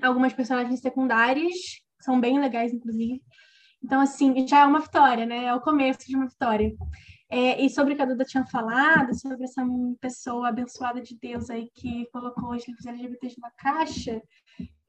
[0.00, 1.54] algumas personagens secundárias,
[1.98, 3.20] que são bem legais, inclusive.
[3.82, 5.46] Então, assim, já é uma vitória, né?
[5.46, 6.72] É o começo de uma vitória.
[7.30, 9.64] É, e sobre o que a Duda tinha falado, sobre essa
[10.00, 14.20] pessoa abençoada de Deus aí que colocou os livros LGBTs numa caixa,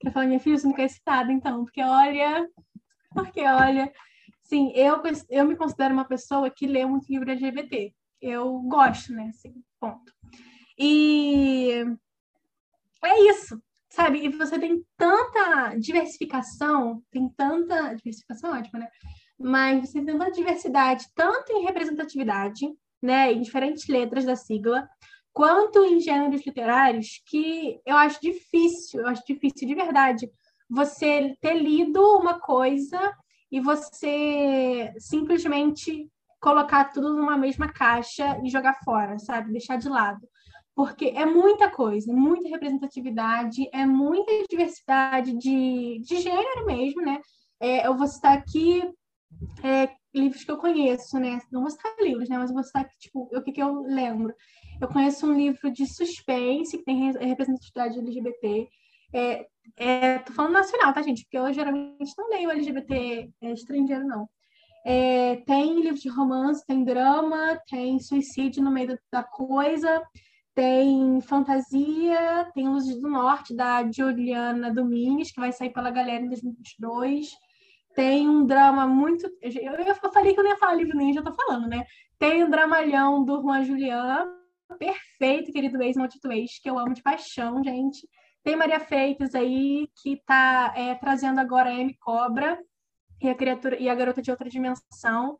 [0.03, 2.49] eu falei, minha filha, você não quer citada, então, porque olha,
[3.13, 3.91] porque olha,
[4.41, 7.93] sim, eu, eu me considero uma pessoa que lê muito livro LGBT.
[8.19, 10.11] Eu gosto, né, assim, ponto.
[10.77, 11.85] E
[13.03, 14.25] é isso, sabe?
[14.25, 17.93] E você tem tanta diversificação, tem tanta.
[17.95, 18.89] Diversificação é ótima, né?
[19.43, 22.67] Mas você tem tanta diversidade, tanto em representatividade,
[23.01, 24.87] né, em diferentes letras da sigla,
[25.33, 30.29] quanto em gêneros literários, que eu acho difícil, eu acho difícil de verdade
[30.69, 32.99] você ter lido uma coisa
[33.51, 39.51] e você simplesmente colocar tudo numa mesma caixa e jogar fora, sabe?
[39.51, 40.27] Deixar de lado
[40.75, 47.19] porque é muita coisa, muita representatividade, é muita diversidade de, de gênero mesmo, né?
[47.59, 48.81] É, eu vou citar aqui
[49.63, 51.39] é, livros que eu conheço, né?
[51.51, 52.38] Não vou citar livros, né?
[52.38, 54.34] Mas vou citar tipo, o que, que eu lembro.
[54.79, 58.67] Eu conheço um livro de suspense que tem representatividade LGBT.
[59.13, 59.45] É,
[59.77, 61.23] é, tô falando nacional, tá, gente?
[61.23, 64.27] Porque eu geralmente não leio LGBT é, estrangeiro, não.
[64.84, 70.01] É, tem livro de romance, tem drama, tem suicídio no meio da coisa,
[70.55, 76.29] tem Fantasia, tem Luzes do Norte, da Juliana Domingues, que vai sair pela galera em
[76.29, 77.29] 2022.
[77.95, 79.29] Tem um drama muito.
[79.41, 81.85] Eu, falei que eu não ia falar livro nem, já tô falando, né?
[82.17, 84.27] Tem um dramalhão do Juan Julián,
[84.77, 88.07] perfeito, querido ex Multito Ex, que eu amo de paixão, gente.
[88.43, 92.57] Tem Maria Feitas aí, que tá é, trazendo agora a M Cobra
[93.21, 95.37] e a, criatura, e a Garota de Outra Dimensão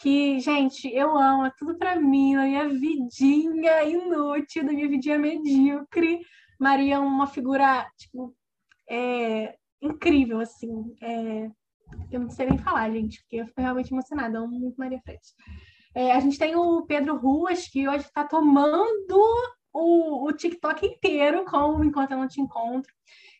[0.00, 5.18] que, gente, eu amo, é tudo para mim, na minha vidinha inútil, da minha vidinha
[5.18, 6.20] medíocre.
[6.58, 8.34] Maria é uma figura, tipo,
[8.88, 10.94] é, incrível, assim.
[11.02, 11.50] É,
[12.10, 15.00] eu não sei nem falar, gente, porque eu fico realmente emocionada, eu amo muito Maria
[15.02, 15.34] Freitas.
[15.94, 19.20] É, a gente tem o Pedro Ruas, que hoje está tomando
[19.72, 22.92] o, o TikTok inteiro com Enquanto Eu Não Te Encontro.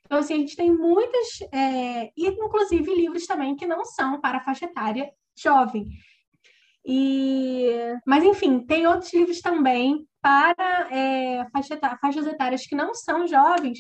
[0.05, 4.41] Então, assim, a gente tem muitas, é, e inclusive livros também que não são para
[4.41, 5.89] faixa etária jovem.
[6.87, 7.71] E,
[8.07, 13.79] mas, enfim, tem outros livros também para é, faixa, faixas etárias que não são jovens,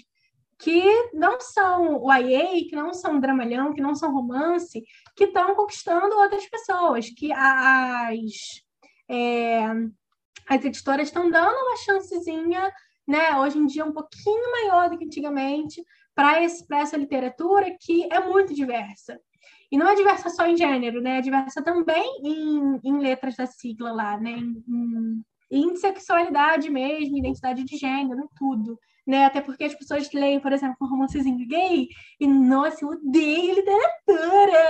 [0.65, 4.83] que não são o YA, que não são dramalhão, que não são romance,
[5.15, 8.62] que estão conquistando outras pessoas, que as,
[9.07, 9.67] é,
[10.49, 12.73] as editoras estão dando uma chancezinha,
[13.07, 15.85] né, hoje em dia um pouquinho maior do que antigamente,
[16.15, 19.21] para essa literatura que é muito diversa.
[19.71, 21.19] E não é diversa só em gênero, né?
[21.19, 24.31] É diversa também em, em letras da sigla lá, né?
[24.31, 28.79] Em, em, em sexualidade mesmo, identidade de gênero, tudo.
[29.07, 29.27] Né?
[29.27, 31.89] Até porque as pessoas leem, por exemplo, um romancezinho gay
[32.19, 34.65] e, nossa, eu odeio literatura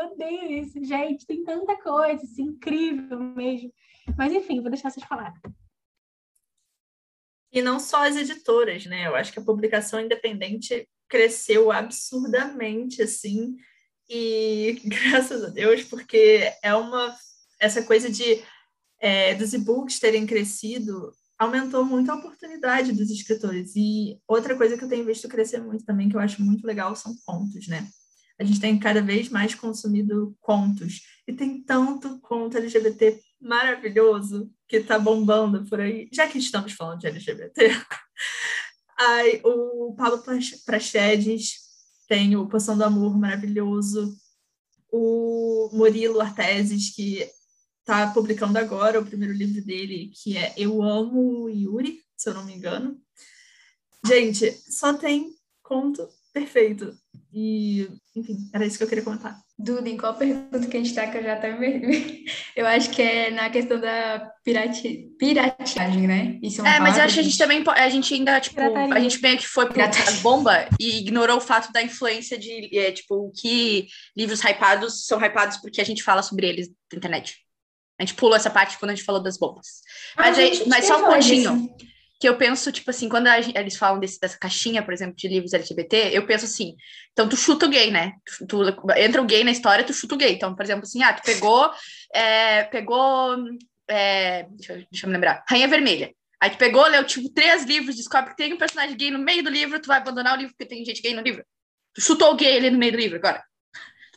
[0.00, 0.82] eu odeio isso.
[0.84, 3.72] Gente, tem tanta coisa, assim, incrível mesmo.
[4.16, 5.40] Mas, enfim, vou deixar vocês falarem.
[7.52, 9.06] E não só as editoras, né?
[9.06, 13.56] Eu acho que a publicação independente cresceu absurdamente, assim,
[14.08, 17.16] e graças a Deus, porque é uma
[17.58, 18.42] essa coisa de
[18.98, 23.72] é, dos e-books terem crescido aumentou muito a oportunidade dos escritores.
[23.74, 26.94] E outra coisa que eu tenho visto crescer muito também, que eu acho muito legal,
[26.94, 27.88] são contos, né?
[28.38, 31.00] A gente tem cada vez mais consumido contos.
[31.26, 36.10] E tem tanto conto LGBT maravilhoso que tá bombando por aí.
[36.12, 37.70] Já que estamos falando de LGBT,
[38.98, 40.22] ai, o Paulo
[40.66, 41.54] Prachedes
[42.06, 44.14] tem o Poção do Amor maravilhoso,
[44.92, 47.26] o Murilo Arteses, que
[47.90, 52.44] está publicando agora o primeiro livro dele, que é Eu Amo Yuri, se eu não
[52.44, 52.96] me engano.
[54.06, 55.30] Gente, só tem
[55.60, 56.96] conto perfeito.
[57.32, 59.36] E, enfim, era isso que eu queria comentar.
[59.58, 62.24] Duda, em qual pergunta que a gente está, que eu já até me...
[62.56, 65.10] Eu acho que é na questão da pirate...
[65.18, 66.38] pirateagem, né?
[66.42, 68.94] Isso é, é mas eu acho que a gente também, a gente ainda, tipo, Pirataria.
[68.94, 69.90] a gente meio que foi para
[70.22, 75.56] bomba e ignorou o fato da influência de, é, tipo, que livros hypados são hypados
[75.58, 77.49] porque a gente fala sobre eles na internet.
[78.00, 79.82] A gente pulou essa parte quando a gente falou das bombas.
[80.16, 81.68] Mas, ah, gente, mas só um pontinho
[82.18, 85.52] que eu penso, tipo assim, quando eles falam desse, dessa caixinha, por exemplo, de livros
[85.52, 86.76] LGBT, eu penso assim,
[87.12, 88.12] então tu chuta o gay, né?
[88.26, 88.62] Tu, tu
[88.96, 90.32] entra o gay na história, tu chuta o gay.
[90.32, 91.70] Então, por exemplo, assim, ah, tu pegou,
[92.14, 93.36] é, pegou,
[93.86, 96.14] é, deixa, deixa eu me lembrar, Rainha Vermelha.
[96.40, 99.42] Aí tu pegou, leu, tipo, três livros, descobre que tem um personagem gay no meio
[99.42, 101.44] do livro, tu vai abandonar o livro porque tem gente gay no livro.
[101.94, 103.42] Tu chutou o gay ali no meio do livro agora.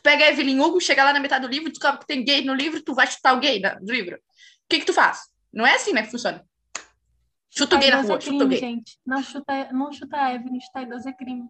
[0.04, 2.52] Pega a Evelyn Hugo, chega lá na metade do livro, descobre que tem gay no
[2.52, 4.16] livro, tu vai chutar o gay no livro.
[4.16, 4.20] O
[4.68, 5.22] que que tu faz?
[5.50, 6.44] Não é assim, né, que funciona.
[7.48, 8.58] Chuta o gay na rua, é chuta o gay.
[8.58, 8.98] Gente.
[9.06, 11.48] Não chuta, não chuta a Evelyn, chuta idoso é crime.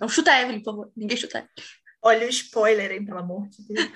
[0.00, 0.92] Não chuta a Evelyn, por favor.
[0.96, 1.46] Ninguém chuta.
[2.00, 3.92] Olha o spoiler aí, pelo amor de Deus.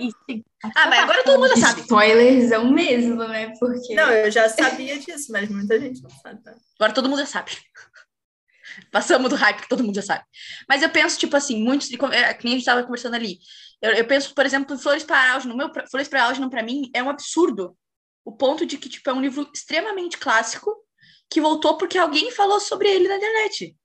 [0.00, 0.44] E, sim,
[0.76, 1.80] ah, mas agora todo mundo já sabe.
[1.82, 3.52] Spoilerzão mesmo, né?
[3.58, 3.94] Porque.
[3.94, 6.42] Não, eu já sabia disso, mas muita gente não sabe.
[6.42, 6.54] Tá?
[6.78, 7.52] Agora todo mundo já sabe.
[8.90, 10.24] Passamos do hype que todo mundo já sabe.
[10.68, 11.90] Mas eu penso, tipo assim, muitos.
[11.92, 13.38] É, que nem a gente estava conversando ali.
[13.80, 15.56] Eu, eu, penso, por exemplo, Flores para Algernon.
[15.56, 17.76] Meu, Flores para Algernon, para mim, é um absurdo.
[18.24, 20.72] O ponto de que, tipo, é um livro extremamente clássico
[21.28, 23.76] que voltou porque alguém falou sobre ele na internet.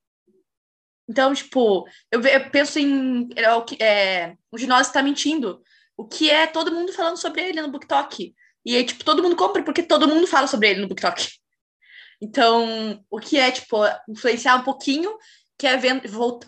[1.09, 3.29] Então, tipo, eu, eu penso em.
[3.35, 5.61] É, é, o Ginós está mentindo.
[5.95, 8.35] O que é todo mundo falando sobre ele no BookTok.
[8.65, 11.27] E aí, tipo, todo mundo compra porque todo mundo fala sobre ele no BookTok.
[12.21, 13.77] Então, o que é, tipo,
[14.09, 15.15] influenciar um pouquinho,
[15.57, 15.79] que é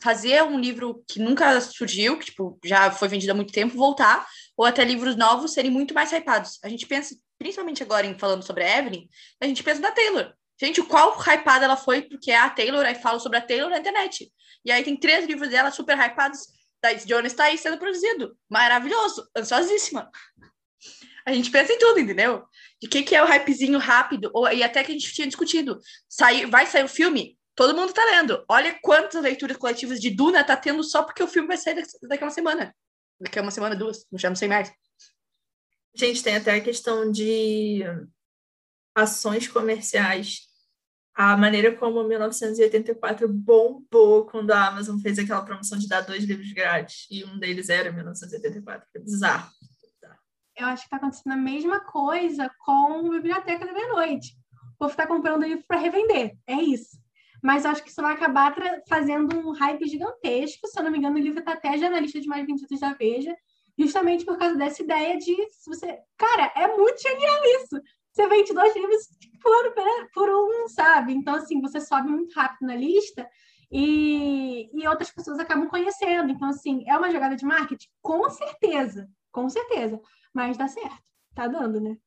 [0.02, 4.28] fazer um livro que nunca surgiu, que, tipo, já foi vendido há muito tempo, voltar,
[4.56, 6.60] ou até livros novos serem muito mais hypados.
[6.64, 9.08] A gente pensa, principalmente agora em falando sobre a Evelyn,
[9.42, 10.34] a gente pensa na Taylor.
[10.62, 13.80] Gente, qual hypada ela foi, porque é a Taylor, aí fala sobre a Taylor na
[13.80, 14.32] internet.
[14.66, 16.40] E aí tem três livros dela super hypados,
[16.82, 18.38] da Jones está aí sendo produzido.
[18.50, 20.10] Maravilhoso, ansiosíssima.
[21.26, 22.44] A gente pensa em tudo, entendeu?
[22.82, 25.80] De que, que é o hypezinho rápido, ou, e até que a gente tinha discutido.
[26.08, 28.44] Sai, vai sair o filme, todo mundo tá lendo.
[28.48, 32.24] Olha quantas leituras coletivas de Duna tá tendo só porque o filme vai sair daqui
[32.24, 32.76] a uma semana.
[33.20, 34.72] Daqui a uma semana, duas, já não sei mais.
[35.94, 37.84] Gente, tem até a questão de
[38.96, 40.48] ações comerciais.
[41.14, 46.54] A maneira como 1984 bombou quando a Amazon fez aquela promoção de dar dois livros
[46.54, 47.08] grátis.
[47.12, 48.88] E um deles era 1984.
[48.96, 49.52] É bizarro
[50.60, 54.34] eu acho que está acontecendo a mesma coisa com a Biblioteca da Meia-Noite.
[54.76, 56.98] O povo está comprando livro para revender, é isso.
[57.42, 58.54] Mas eu acho que isso vai acabar
[58.88, 60.68] fazendo um hype gigantesco.
[60.68, 62.80] Se eu não me engano, o livro está até já na lista de mais vendidos
[62.80, 63.36] da Veja,
[63.78, 65.36] justamente por causa dessa ideia de
[65.66, 66.00] você.
[66.18, 67.82] Cara, é muito genial isso.
[68.12, 69.08] Você vende dois livros
[69.42, 69.74] por,
[70.14, 71.14] por um, sabe?
[71.14, 73.30] Então, assim, você sobe muito rápido na lista
[73.72, 76.32] e, e outras pessoas acabam conhecendo.
[76.32, 77.88] Então, assim, é uma jogada de marketing?
[78.02, 80.00] Com certeza, com certeza
[80.34, 81.02] mas dá certo,
[81.36, 81.98] tá dando, né?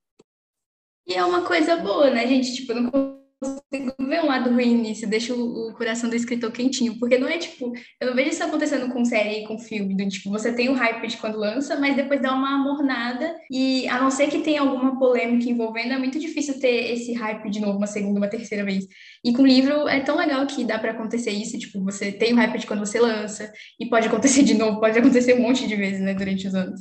[1.06, 2.54] E é uma coisa boa, né, gente?
[2.54, 7.18] Tipo, não consigo ver um lado ruim nisso, deixa o, coração do escritor quentinho, porque
[7.18, 10.30] não é tipo, eu não vejo isso acontecendo com série e com filme, do tipo,
[10.30, 14.12] você tem o hype de quando lança, mas depois dá uma mornada, e a não
[14.12, 17.88] ser que tenha alguma polêmica envolvendo, é muito difícil ter esse hype de novo, uma
[17.88, 18.86] segunda, uma terceira vez.
[19.24, 22.36] E com livro é tão legal que dá para acontecer isso, tipo, você tem o
[22.36, 25.74] hype de quando você lança, e pode acontecer de novo, pode acontecer um monte de
[25.74, 26.80] vezes, né, durante os anos.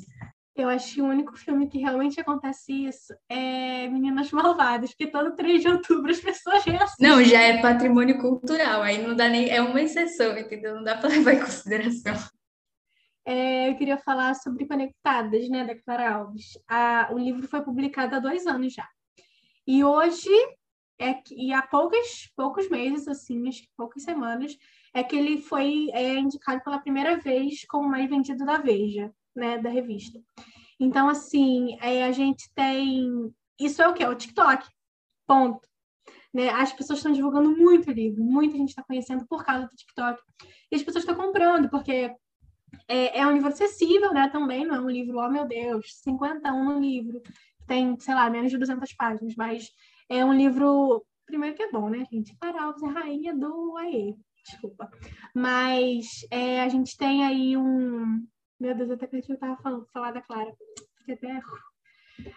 [0.55, 5.35] Eu acho que o único filme que realmente acontece isso é Meninas Malvadas, porque todo
[5.35, 7.07] 3 de outubro as pessoas reassistem.
[7.07, 9.49] Não, já é patrimônio cultural, aí não dá nem.
[9.49, 10.75] É uma exceção, entendeu?
[10.75, 12.13] Não dá para levar em consideração.
[13.25, 16.59] É, eu queria falar sobre Conectadas, né, da Clara Alves.
[16.67, 18.87] A, o livro foi publicado há dois anos já.
[19.65, 20.29] E hoje,
[20.99, 24.57] é que, e há poucos, poucos meses, assim, acho que poucas semanas,
[24.93, 29.57] é que ele foi é, indicado pela primeira vez como mais vendido da Veja né,
[29.57, 30.19] da revista.
[30.79, 33.33] Então, assim, é, a gente tem.
[33.59, 34.03] Isso é o quê?
[34.03, 34.67] É o TikTok.
[35.27, 35.67] Ponto.
[36.33, 36.49] Né?
[36.49, 40.19] As pessoas estão divulgando muito livro, muita gente está conhecendo por causa do TikTok.
[40.71, 42.15] E as pessoas estão comprando, porque
[42.87, 44.29] é, é, um livro acessível, né?
[44.29, 47.21] Também não é um livro, oh meu Deus, 51 no livro,
[47.67, 49.69] tem, sei lá, menos de 200 páginas, mas
[50.09, 52.35] é um livro, primeiro que é bom, né, gente?
[52.37, 54.15] Clara é rainha do AE,
[54.45, 54.89] desculpa.
[55.35, 58.25] Mas é, a gente tem aí um,
[58.61, 60.55] meu Deus, até que eu estava falando, falar da Clara.
[60.99, 61.41] Fiquei até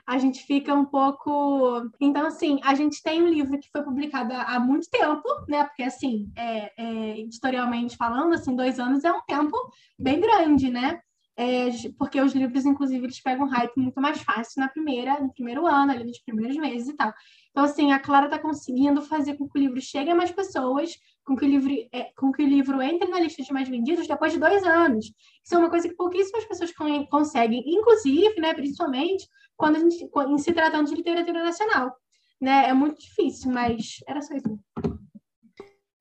[0.06, 1.90] a gente fica um pouco.
[2.00, 5.64] Então, assim, a gente tem um livro que foi publicado há muito tempo, né?
[5.64, 9.56] Porque, assim, é, é, editorialmente falando, assim, dois anos é um tempo
[9.98, 11.00] bem grande, né?
[11.36, 11.66] É,
[11.98, 15.92] porque os livros, inclusive, eles pegam hype muito mais fácil na primeira, no primeiro ano,
[15.92, 17.12] ali nos primeiros meses e tal.
[17.50, 20.96] Então, assim, a Clara está conseguindo fazer com que o livro chegue a mais pessoas,
[21.24, 24.06] com que o livro, é, com que o livro entre na lista de mais vendidos
[24.06, 25.06] depois de dois anos.
[25.44, 26.70] Isso é uma coisa que pouquíssimas pessoas
[27.10, 31.96] conseguem, inclusive, né, principalmente, quando a gente, em se tratando de literatura nacional.
[32.40, 32.68] Né?
[32.68, 34.48] É muito difícil, mas era só isso.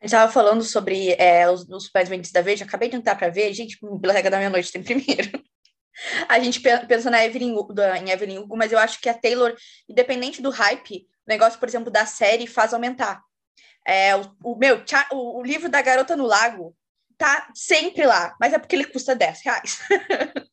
[0.04, 3.30] Gente estava falando sobre é, os, os mais vendidos da Veja, acabei de entrar para
[3.30, 5.32] ver, gente, Biblioteca da Meia-Noite tem primeiro.
[6.28, 7.56] A gente pensa na Evelyn,
[8.02, 9.56] em Evelyn Hugo, mas eu acho que a Taylor,
[9.88, 13.22] independente do hype, o negócio, por exemplo, da série faz aumentar.
[13.86, 14.82] É, o, o meu,
[15.12, 16.76] o, o, livro da Garota no Lago
[17.18, 19.80] tá sempre lá, mas é porque ele custa 10 reais.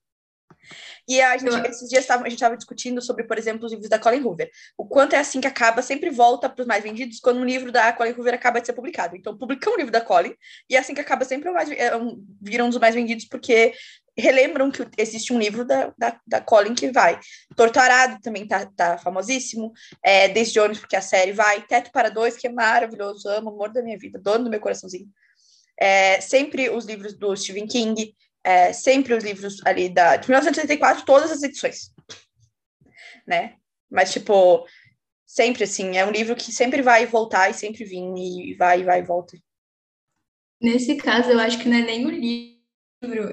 [1.08, 3.88] e a gente, esses dias tava, a gente estava discutindo sobre, por exemplo, os livros
[3.88, 4.50] da Colin Hoover.
[4.76, 7.70] O quanto é assim que acaba, sempre volta para os mais vendidos quando um livro
[7.70, 9.16] da Colin Hoover acaba de ser publicado.
[9.16, 10.34] Então, publica um livro da Colin
[10.68, 13.74] e é assim que acaba sempre mais, é, um, viram um dos mais vendidos porque
[14.18, 17.18] relembram que existe um livro da, da, da Colin que vai.
[17.56, 19.72] Torturado também tá, tá famosíssimo.
[20.04, 21.62] É, Desde Jones, porque a série vai.
[21.66, 23.28] Teto para Dois, que é maravilhoso.
[23.28, 25.08] Amo, amor da minha vida, dono do meu coraçãozinho.
[25.78, 28.14] É, sempre os livros do Stephen King.
[28.44, 31.92] é, sempre os livros ali da, de 1984, todas as edições,
[33.26, 33.56] né?
[33.90, 34.66] Mas, tipo,
[35.26, 39.00] sempre assim, é um livro que sempre vai voltar e sempre vir, e vai, vai
[39.00, 39.38] e volta.
[40.60, 42.59] Nesse caso, eu acho que não é nem o livro,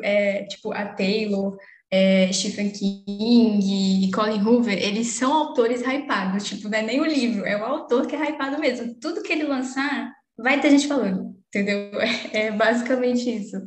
[0.03, 1.57] é tipo a Taylor,
[1.89, 7.05] é, Stephen King e Colin Hoover, eles são autores hypados, tipo, não é nem o
[7.05, 8.95] livro, é o autor que é hypado mesmo.
[8.95, 11.91] Tudo que ele lançar, vai ter gente falando, entendeu?
[12.33, 13.57] É, basicamente isso.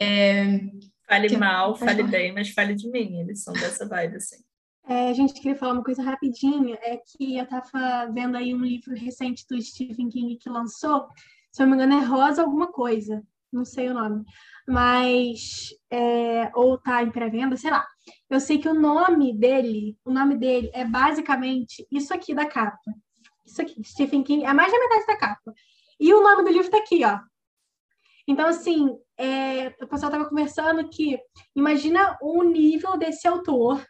[0.00, 0.60] É...
[1.06, 1.36] Fale que...
[1.36, 4.36] mal, fale bem, mas fale de mim, eles são dessa vibe, assim.
[4.88, 8.64] É, a gente queria falar uma coisa rapidinha, é que eu estava vendo aí um
[8.64, 11.08] livro recente do Stephen King que lançou,
[11.52, 13.22] se eu não me engano é Rosa alguma coisa,
[13.52, 14.24] não sei o nome,
[14.66, 17.86] mas é, ou tá em pré-venda, sei lá.
[18.28, 22.78] Eu sei que o nome dele, o nome dele é basicamente isso aqui da capa.
[23.44, 25.52] Isso aqui, Stephen King, é mais da metade da capa.
[25.98, 27.18] E o nome do livro está aqui, ó.
[28.26, 31.18] Então, assim, é, o pessoal estava conversando que
[31.54, 33.84] imagina o nível desse autor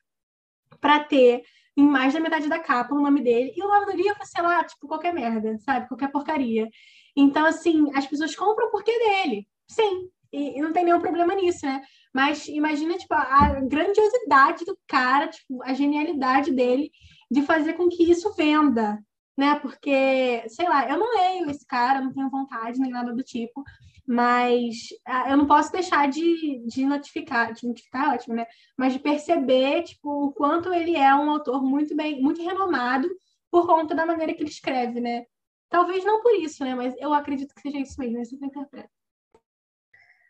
[0.81, 1.43] para ter
[1.77, 4.43] em mais da metade da capa o nome dele, e o nome do livro, sei
[4.43, 5.89] lá, tipo, qualquer merda, sabe?
[5.89, 6.69] Qualquer porcaria.
[7.17, 9.47] Então, assim, as pessoas compram o porquê dele.
[9.69, 11.83] Sim, e, e, não tem nenhum problema nisso, né?
[12.15, 16.91] Mas imagina, tipo, a grandiosidade do cara, tipo, a genialidade dele
[17.31, 18.99] de fazer com que isso venda,
[19.37, 19.59] né?
[19.61, 23.63] Porque, sei lá, eu não leio esse cara, não tenho vontade nem nada do tipo,
[24.07, 28.47] mas ah, eu não posso deixar de, de notificar, de notificar, ótimo, né?
[28.77, 33.09] Mas de perceber, tipo, o quanto ele é um autor muito bem, muito renomado
[33.51, 35.25] por conta da maneira que ele escreve, né?
[35.71, 36.75] Talvez não por isso, né?
[36.75, 38.91] Mas eu acredito que seja isso mesmo, é que eu interpreto.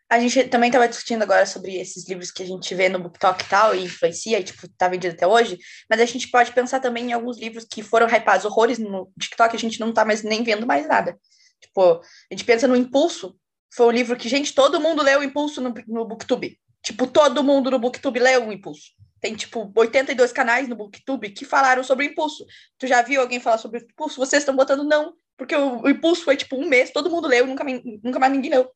[0.07, 3.43] A gente também estava discutindo agora sobre esses livros que a gente vê no BookTok
[3.43, 5.57] e tal, e influencia, e, tipo, tá vendido até hoje,
[5.89, 9.55] mas a gente pode pensar também em alguns livros que foram hypados horrores no TikTok,
[9.55, 11.17] a gente não tá mais nem vendo mais nada.
[11.61, 13.37] Tipo, a gente pensa no Impulso,
[13.73, 16.59] foi um livro que, gente, todo mundo leu o Impulso no, no Booktube.
[16.83, 18.91] Tipo, todo mundo no Booktube leu o Impulso.
[19.21, 22.45] Tem, tipo, 82 canais no Booktube que falaram sobre o Impulso.
[22.77, 24.17] Tu já viu alguém falar sobre o Impulso?
[24.17, 27.47] Vocês estão botando não, porque o, o Impulso foi, tipo, um mês, todo mundo leu,
[27.47, 27.65] nunca,
[28.03, 28.69] nunca mais ninguém leu.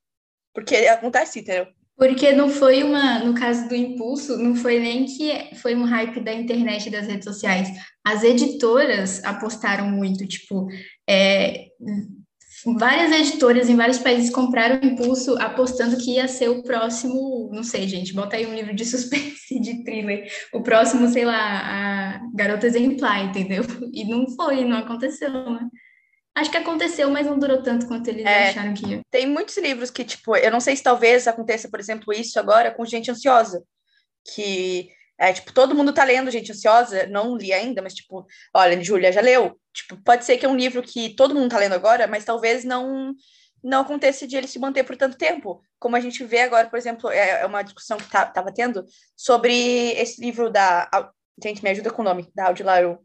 [0.51, 1.68] Porque acontece, entendeu?
[1.95, 6.20] Porque não foi uma, no caso do impulso, não foi nem que foi um hype
[6.22, 7.70] da internet e das redes sociais.
[8.03, 10.68] As editoras apostaram muito, tipo,
[11.07, 11.68] é,
[12.80, 17.63] várias editoras em vários países compraram o impulso apostando que ia ser o próximo, não
[17.63, 22.22] sei, gente, bota aí um livro de suspense, de thriller, o próximo, sei lá, a
[22.34, 23.63] Garota Exemplar, entendeu?
[23.93, 25.70] E não foi, não aconteceu, né?
[26.36, 29.01] Acho que aconteceu, mas não durou tanto quanto eles é, acharam que ia.
[29.09, 32.71] Tem muitos livros que, tipo, eu não sei se talvez aconteça, por exemplo, isso agora
[32.71, 33.63] com Gente Ansiosa,
[34.33, 38.83] que é, tipo, todo mundo tá lendo Gente Ansiosa, não li ainda, mas, tipo, olha,
[38.83, 39.57] Júlia já leu.
[39.73, 42.65] Tipo, pode ser que é um livro que todo mundo tá lendo agora, mas talvez
[42.65, 43.15] não
[43.63, 45.59] não aconteça de ele se manter por tanto tempo.
[45.79, 48.86] Como a gente vê agora, por exemplo, é, é uma discussão que tá, tava tendo
[49.15, 50.88] sobre esse livro da...
[51.43, 52.99] Gente, me ajuda com o nome, da Audilaru.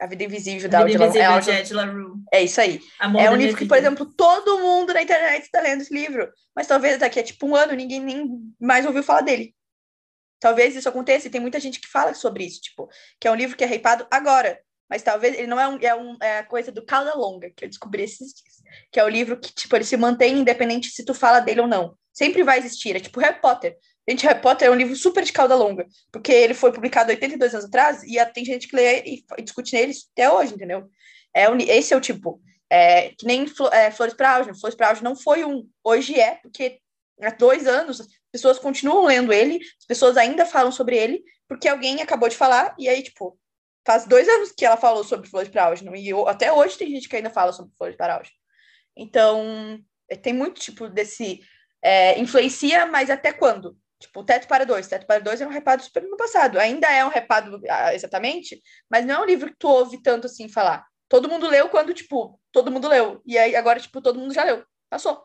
[0.00, 2.14] A Vida Invisível da Vida Invisível é, de Ed LaRue.
[2.32, 2.80] É isso aí.
[2.98, 6.30] Amor é um livro que, por exemplo, todo mundo na internet está lendo esse livro.
[6.56, 9.54] Mas talvez daqui a tipo um ano ninguém nem mais ouviu falar dele.
[10.40, 12.88] Talvez isso aconteça e tem muita gente que fala sobre isso, tipo,
[13.20, 14.58] que é um livro que é hypado agora.
[14.88, 17.64] Mas talvez ele não é, um, é, um, é a coisa do Cauda Longa, que
[17.64, 18.56] eu descobri esses dias.
[18.90, 21.68] Que é o livro que, tipo, ele se mantém independente se tu fala dele ou
[21.68, 21.94] não.
[22.12, 22.96] Sempre vai existir.
[22.96, 23.76] É tipo Harry Potter.
[24.10, 27.54] Gente, Harry Potter é um livro super de cauda longa, porque ele foi publicado 82
[27.54, 30.90] anos atrás e tem gente que lê e, discute neles até hoje, entendeu?
[31.32, 32.42] É, esse é o tipo.
[32.68, 34.58] É, que nem é, Flores para Auge.
[34.58, 36.80] Flores para Auge não foi um, hoje é, porque
[37.22, 41.68] há dois anos as pessoas continuam lendo ele, as pessoas ainda falam sobre ele, porque
[41.68, 43.38] alguém acabou de falar, e aí, tipo,
[43.86, 46.90] faz dois anos que ela falou sobre Flores para Auge, e eu, até hoje tem
[46.90, 48.32] gente que ainda fala sobre Flores para Auge.
[48.96, 49.78] Então,
[50.08, 51.40] é, tem muito tipo desse.
[51.80, 53.76] É, influencia, mas até quando?
[54.00, 54.88] Tipo, Teto para Dois.
[54.88, 56.58] Teto para Dois é um repado super no passado.
[56.58, 58.60] Ainda é um repado ah, exatamente,
[58.90, 60.86] mas não é um livro que tu ouve tanto assim falar.
[61.08, 63.20] Todo mundo leu quando, tipo, todo mundo leu.
[63.26, 64.64] E aí agora, tipo, todo mundo já leu.
[64.88, 65.24] Passou.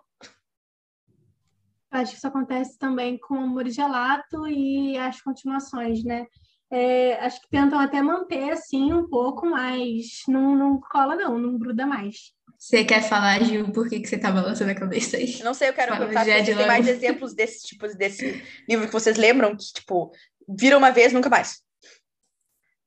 [1.90, 6.26] Acho que isso acontece também com o Amor Gelato e as continuações, né?
[6.70, 11.58] É, acho que tentam até manter assim um pouco, mas não, não cola, não, não
[11.58, 12.34] gruda mais.
[12.66, 15.40] Você quer falar, Gil, por que, que você tá balançando a cabeça aí?
[15.44, 18.92] Não sei, eu quero Fala perguntar se tem mais exemplos desses tipos, desse livro que
[18.92, 20.12] vocês lembram que, tipo,
[20.50, 21.62] viram uma vez, nunca mais.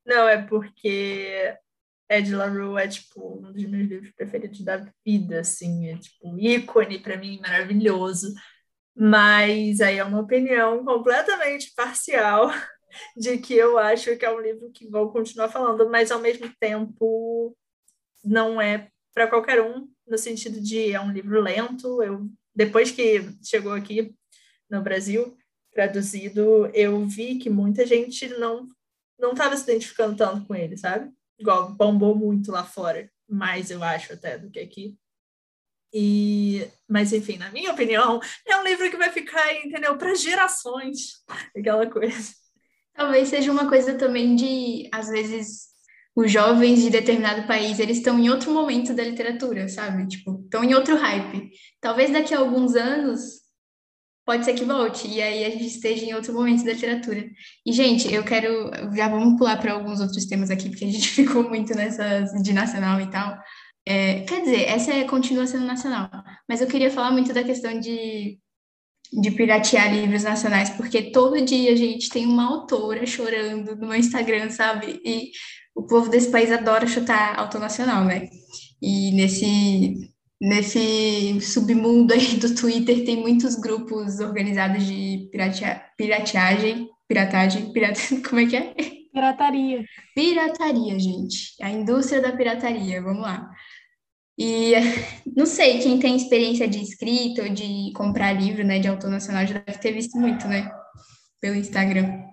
[0.04, 1.54] Não, é porque
[2.10, 6.36] Ed LaRue é, tipo, um dos meus livros preferidos da vida, assim, é, tipo, um
[6.36, 8.34] ícone para mim, maravilhoso.
[8.96, 12.50] Mas aí é uma opinião completamente parcial
[13.16, 16.52] de que eu acho que é um livro que vou continuar falando, mas ao mesmo
[16.58, 17.56] tempo
[18.24, 22.00] não é para qualquer um, no sentido de é um livro lento.
[22.00, 24.14] Eu depois que chegou aqui
[24.70, 25.36] no Brasil,
[25.72, 28.68] traduzido, eu vi que muita gente não
[29.18, 31.10] não estava se identificando tanto com ele, sabe?
[31.36, 34.96] Igual bombou muito lá fora, mais eu acho até do que aqui.
[35.92, 41.24] E, mas enfim, na minha opinião, é um livro que vai ficar, entendeu, para gerações,
[41.56, 42.32] aquela coisa.
[42.94, 45.67] Talvez seja uma coisa também de, às vezes,
[46.18, 50.04] os jovens de determinado país, eles estão em outro momento da literatura, sabe?
[50.08, 51.48] Tipo, estão em outro hype.
[51.80, 53.20] Talvez daqui a alguns anos
[54.26, 57.24] pode ser que volte, e aí a gente esteja em outro momento da literatura.
[57.64, 58.68] E, gente, eu quero.
[58.96, 62.52] Já vamos pular para alguns outros temas aqui, porque a gente ficou muito nessas de
[62.52, 63.38] nacional e tal.
[63.86, 66.10] É, quer dizer, essa é, continua sendo nacional,
[66.48, 68.40] mas eu queria falar muito da questão de,
[69.12, 74.50] de piratear livros nacionais, porque todo dia a gente tem uma autora chorando no Instagram,
[74.50, 75.00] sabe?
[75.04, 75.30] E
[75.78, 78.28] o povo desse país adora chutar autor nacional, né?
[78.82, 80.08] E nesse
[80.40, 88.40] Nesse submundo aí do Twitter tem muitos grupos organizados de piratea, pirateagem, piratagem, pirata, como
[88.40, 88.74] é que é?
[89.12, 89.84] Pirataria.
[90.14, 91.56] Pirataria, gente.
[91.60, 93.50] A indústria da pirataria, vamos lá.
[94.38, 94.74] E
[95.36, 99.44] não sei, quem tem experiência de escrita ou de comprar livro, né, de autor nacional
[99.44, 100.70] já deve ter visto muito, né,
[101.40, 102.28] pelo Instagram.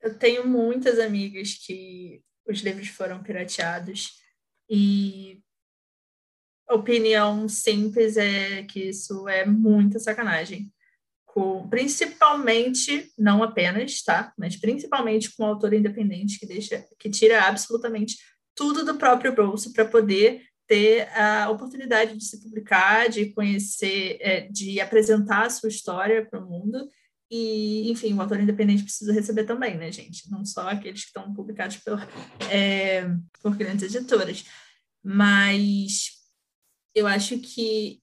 [0.00, 4.12] Eu tenho muitas amigas que os livros foram pirateados
[4.70, 5.42] e
[6.70, 10.72] opinião simples é que isso é muita sacanagem.
[11.24, 14.32] Com, principalmente, não apenas, tá?
[14.36, 18.16] Mas principalmente com o autor independente que deixa, que tira absolutamente
[18.54, 24.48] tudo do próprio bolso para poder ter a oportunidade de se publicar, de conhecer, é,
[24.48, 26.86] de apresentar a sua história para o mundo.
[27.30, 30.30] E, enfim, o autor independente precisa receber também, né, gente?
[30.30, 32.00] Não só aqueles que estão publicados por,
[32.50, 33.06] é,
[33.42, 34.44] por grandes editoras.
[35.04, 36.12] Mas
[36.94, 38.00] eu acho que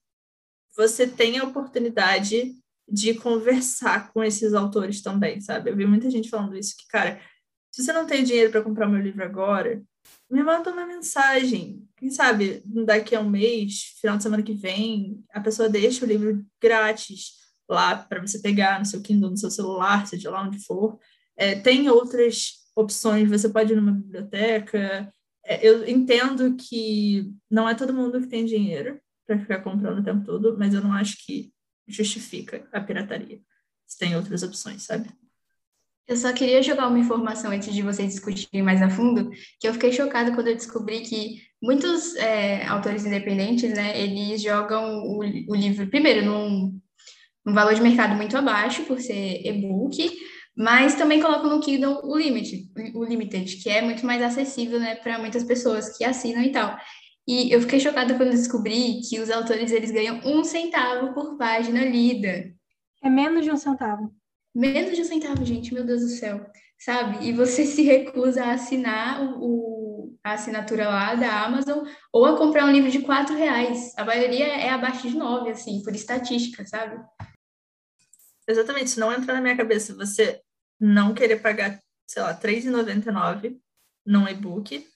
[0.76, 2.54] você tem a oportunidade
[2.88, 5.70] de conversar com esses autores também, sabe?
[5.70, 7.20] Eu vi muita gente falando isso, que, cara,
[7.72, 9.82] se você não tem dinheiro para comprar meu livro agora,
[10.30, 11.84] me manda uma mensagem.
[11.96, 16.08] Quem sabe, daqui a um mês, final de semana que vem, a pessoa deixa o
[16.08, 20.64] livro grátis lá para você pegar no seu Kindle, no seu celular, seja lá onde
[20.64, 20.98] for.
[21.36, 25.12] É, tem outras opções, você pode ir numa biblioteca,
[25.44, 30.04] é, eu entendo que não é todo mundo que tem dinheiro para ficar comprando o
[30.04, 31.52] tempo todo, mas eu não acho que
[31.86, 33.40] justifica a pirataria.
[33.86, 35.08] Se tem outras opções, sabe?
[36.08, 39.30] Eu só queria jogar uma informação antes de vocês discutirem mais a fundo,
[39.60, 45.02] que eu fiquei chocada quando eu descobri que muitos é, autores independentes, né, eles jogam
[45.02, 46.80] o, o livro, primeiro, num,
[47.46, 50.10] num valor de mercado muito abaixo, por ser e-book,
[50.56, 54.96] mas também coloco no Kindle o Limited, o Limited, que é muito mais acessível, né,
[54.96, 56.76] para muitas pessoas que assinam e tal.
[57.28, 61.84] E eu fiquei chocada quando descobri que os autores eles ganham um centavo por página
[61.84, 62.52] lida.
[63.02, 64.12] É menos de um centavo.
[64.54, 66.46] Menos de um centavo, gente, meu Deus do céu,
[66.78, 67.26] sabe?
[67.26, 69.66] E você se recusa a assinar o
[70.26, 73.92] a assinatura lá da Amazon ou a comprar um livro de quatro reais.
[73.96, 77.00] A maioria é abaixo de nove, assim, por estatística, sabe?
[78.48, 79.94] Exatamente, isso não entra na minha cabeça.
[79.94, 80.40] Você
[80.78, 83.58] não querer pagar, sei lá, R$3,99
[84.04, 84.86] num e-book.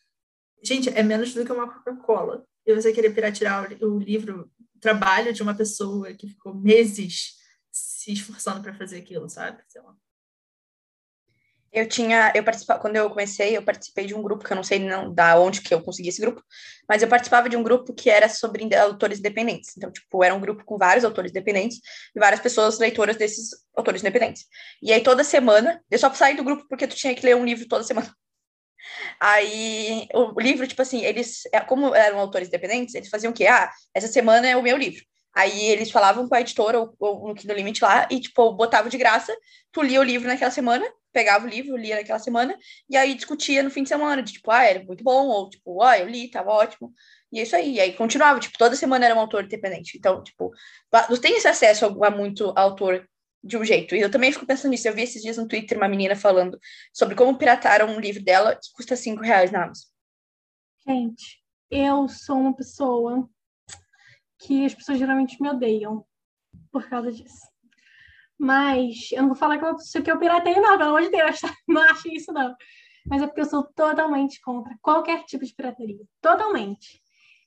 [0.63, 2.45] Gente, é menos do que uma Coca-Cola.
[2.67, 7.37] E você querer piratear o, livro, o trabalho de uma pessoa que ficou meses
[7.73, 9.63] se esforçando para fazer aquilo, sabe?
[9.67, 9.97] Sei lá.
[11.73, 14.65] Eu tinha, eu participava, quando eu comecei, eu participei de um grupo que eu não
[14.65, 16.43] sei não da onde que eu consegui esse grupo,
[16.89, 19.77] mas eu participava de um grupo que era sobre autores independentes.
[19.77, 21.81] Então, tipo, era um grupo com vários autores independentes
[22.15, 24.47] e várias pessoas leitoras desses autores independentes.
[24.83, 27.45] E aí toda semana, eu só saí do grupo porque tu tinha que ler um
[27.45, 28.13] livro toda semana.
[29.21, 33.47] Aí o livro, tipo assim, eles, é, como eram autores independentes, eles faziam o quê?
[33.47, 35.05] Ah, essa semana é o meu livro.
[35.35, 38.89] Aí eles falavam com a editora ou, ou no Kindle Limit lá e, tipo, botava
[38.89, 39.37] de graça,
[39.71, 42.57] tu lia o livro naquela semana pegava o livro, lia naquela semana,
[42.89, 45.83] e aí discutia no fim de semana, de tipo, ah, era muito bom, ou tipo,
[45.83, 46.93] ah, eu li, tava ótimo.
[47.33, 47.75] E é isso aí.
[47.75, 49.97] E aí continuava, tipo, toda semana era um autor independente.
[49.97, 50.53] Então, tipo,
[51.09, 53.09] tu tem esse acesso a, a muito autor
[53.43, 53.95] de um jeito.
[53.95, 54.89] E eu também fico pensando nisso.
[54.89, 56.59] Eu vi esses dias no Twitter uma menina falando
[56.93, 59.89] sobre como pirataram um livro dela que custa cinco reais na Amazon.
[60.87, 61.41] Gente,
[61.71, 63.29] eu sou uma pessoa
[64.41, 66.05] que as pessoas geralmente me odeiam
[66.73, 67.49] por causa disso.
[68.39, 71.41] Mas eu não vou falar que eu, que eu piratei, não, pelo amor de Deus,
[71.69, 72.55] não acho isso, não.
[73.07, 76.05] Mas é porque eu sou totalmente contra qualquer tipo de pirataria.
[76.21, 77.03] Totalmente.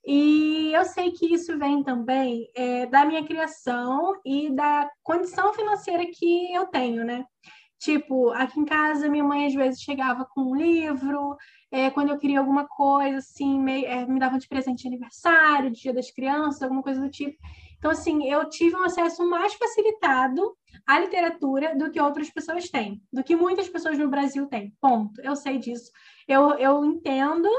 [0.05, 6.05] E eu sei que isso vem também é, da minha criação e da condição financeira
[6.05, 7.25] que eu tenho, né?
[7.83, 11.35] Tipo, aqui em casa, minha mãe às vezes chegava com um livro,
[11.69, 15.69] é, quando eu queria alguma coisa, assim, me, é, me davam de presente de aniversário,
[15.69, 17.37] dia das crianças, alguma coisa do tipo.
[17.77, 20.55] Então, assim, eu tive um acesso mais facilitado
[20.87, 24.73] à literatura do que outras pessoas têm, do que muitas pessoas no Brasil têm.
[24.79, 25.19] Ponto.
[25.19, 25.91] Eu sei disso.
[26.25, 27.49] Eu, eu entendo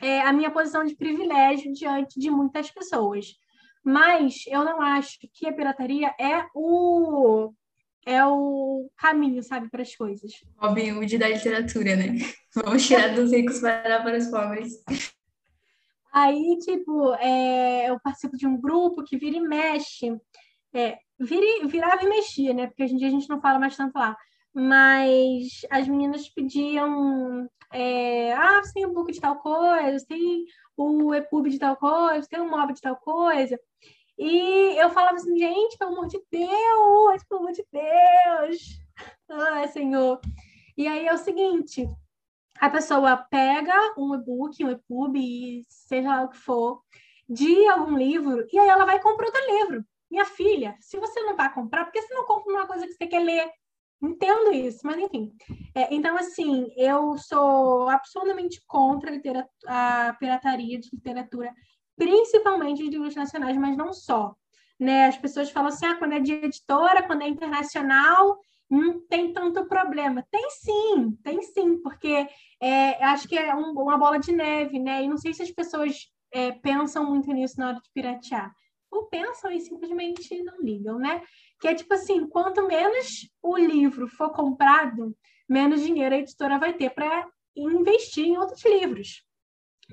[0.00, 3.34] é, a minha posição de privilégio diante de muitas pessoas.
[3.84, 7.52] Mas eu não acho que a pirataria é o
[8.04, 10.32] é o caminho, sabe, para as coisas.
[10.56, 12.16] Robin Hood da literatura, né?
[12.54, 14.82] Vamos tirar dos ricos para dar para os pobres.
[16.12, 20.14] Aí, tipo, é, eu participo de um grupo que vira e mexe.
[20.74, 22.66] É, vira, virava e mexia, né?
[22.66, 24.16] Porque hoje em dia a gente não fala mais tanto lá.
[24.54, 30.44] Mas as meninas pediam é, ah, você tem o book de tal coisa, você tem
[30.76, 33.58] o EPUB de tal coisa, tem o MOB de tal coisa.
[34.24, 38.80] E eu falava assim, gente, pelo amor de Deus, pelo amor de Deus.
[39.28, 40.20] Ai, Senhor.
[40.76, 41.88] E aí é o seguinte,
[42.60, 46.80] a pessoa pega um e-book, um EPUB, seja lá o que for,
[47.28, 49.84] de algum livro, e aí ela vai comprar outro livro.
[50.08, 52.92] Minha filha, se você não vai comprar, por que você não compra uma coisa que
[52.92, 53.50] você quer ler?
[54.00, 55.32] Entendo isso, mas enfim.
[55.74, 59.10] É, então, assim, eu sou absolutamente contra
[59.66, 61.52] a, a pirataria de literatura,
[61.96, 64.34] principalmente de livros nacionais, mas não só.
[64.78, 65.06] Né?
[65.06, 68.38] As pessoas falam assim, ah, quando é de editora, quando é internacional,
[68.68, 70.26] não tem tanto problema.
[70.30, 72.26] Tem sim, tem sim, porque
[72.60, 75.04] é, acho que é um, uma bola de neve, né?
[75.04, 78.52] E não sei se as pessoas é, pensam muito nisso na hora de piratear.
[78.90, 81.22] Ou pensam e simplesmente não ligam, né?
[81.62, 85.16] que é tipo assim, quanto menos o livro for comprado,
[85.48, 87.24] menos dinheiro a editora vai ter para
[87.54, 89.24] investir em outros livros.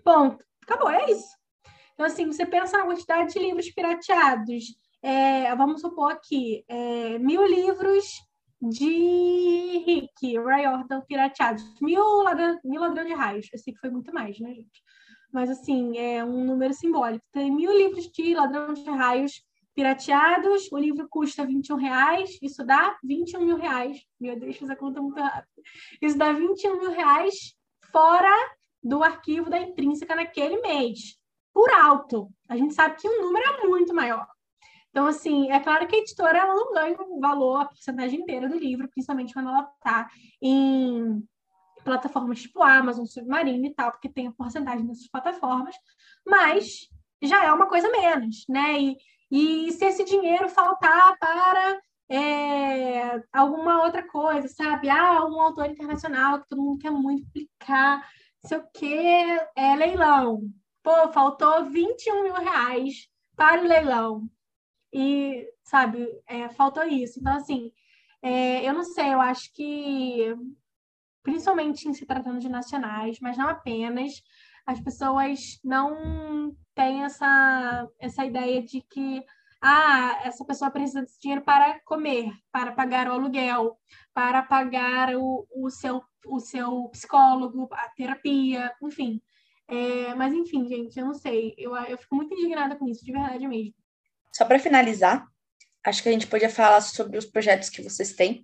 [0.04, 0.44] Ponto.
[0.64, 1.38] Acabou, é isso.
[2.00, 4.74] Então, assim, você pensa na quantidade de livros pirateados.
[5.02, 8.06] É, vamos supor aqui, é, mil livros
[8.62, 11.62] de Rick, Ray Orton pirateados.
[11.82, 13.50] Mil, ladrão, mil ladrão de raios.
[13.52, 14.82] Eu sei que foi muito mais, né, gente?
[15.30, 17.26] Mas, assim, é um número simbólico.
[17.34, 19.44] Tem mil livros de ladrão de raios
[19.76, 23.98] pirateados, o livro custa 21 reais, isso dá 21 mil reais.
[24.18, 25.50] Meu Deus, fiz a conta muito rápido.
[26.02, 27.58] Isso dá 21 mil reais
[27.92, 28.34] fora
[28.82, 31.19] do arquivo da intrínseca naquele mês,
[31.54, 32.30] por alto.
[32.48, 34.28] A gente sabe que o número é muito maior.
[34.90, 38.50] Então, assim, é claro que a editora ela não ganha o valor, a porcentagem inteira
[38.50, 40.10] do livro, principalmente quando ela está
[40.42, 41.24] em
[41.84, 45.76] plataformas tipo Amazon, Submarino e tal, porque tem a porcentagem nessas plataformas,
[46.26, 46.88] mas
[47.22, 48.80] já é uma coisa menos, né?
[48.80, 48.98] E
[49.32, 54.90] e se esse dinheiro faltar para é, alguma outra coisa, sabe?
[54.90, 58.10] Ah, um autor internacional que todo mundo quer muito publicar,
[58.46, 60.42] sei o quê, é leilão.
[60.90, 64.28] Pô, faltou 21 mil reais para o leilão.
[64.92, 67.20] E, sabe, é, faltou isso.
[67.20, 67.72] Então, assim,
[68.24, 70.36] é, eu não sei, eu acho que,
[71.22, 74.14] principalmente em se tratando de nacionais, mas não apenas,
[74.66, 79.24] as pessoas não têm essa, essa ideia de que
[79.62, 83.78] ah, essa pessoa precisa desse dinheiro para comer, para pagar o aluguel,
[84.12, 89.22] para pagar o, o, seu, o seu psicólogo, a terapia, enfim.
[89.70, 91.54] É, mas, enfim, gente, eu não sei.
[91.56, 93.74] Eu, eu fico muito indignada com isso, de verdade mesmo.
[94.36, 95.28] Só para finalizar,
[95.86, 98.42] acho que a gente podia falar sobre os projetos que vocês têm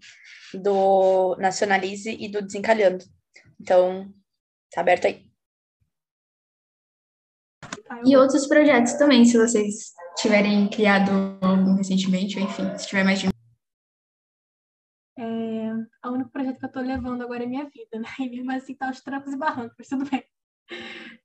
[0.54, 3.04] do Nacionalize e do Desencalhando.
[3.60, 4.14] Então,
[4.72, 5.26] tá aberto aí.
[8.06, 11.12] E outros projetos também, se vocês tiverem criado
[11.42, 13.30] algum recentemente, ou enfim, se tiver mais de
[15.18, 15.72] é,
[16.06, 18.08] o único projeto que eu tô levando agora é minha vida, né?
[18.20, 20.24] E mesmo assim tá os trancos e barrancos, tudo bem.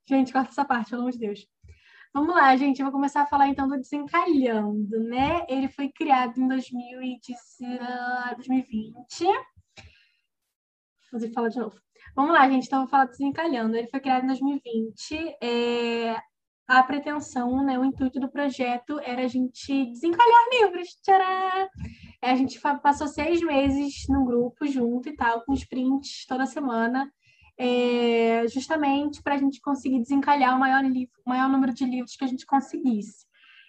[0.07, 1.47] Gente, corta essa parte, pelo amor de Deus.
[2.13, 2.79] Vamos lá, gente.
[2.79, 5.45] Eu vou começar a falar então do Desencalhando, né?
[5.47, 7.33] Ele foi criado em 2020.
[11.11, 11.79] Vou falar de novo.
[12.15, 12.65] Vamos lá, gente.
[12.65, 13.77] Então, eu vou falar do Desencalhando.
[13.77, 15.37] Ele foi criado em 2020.
[15.41, 16.21] É
[16.71, 20.87] a pretensão, né, o intuito do projeto era a gente desencalhar livros.
[21.03, 21.67] Tcharam!
[22.21, 27.11] A gente passou seis meses no grupo junto e tal, com os prints toda semana,
[27.63, 32.15] é, justamente para a gente conseguir desencalhar o maior, livro, o maior número de livros
[32.15, 33.27] que a gente conseguisse.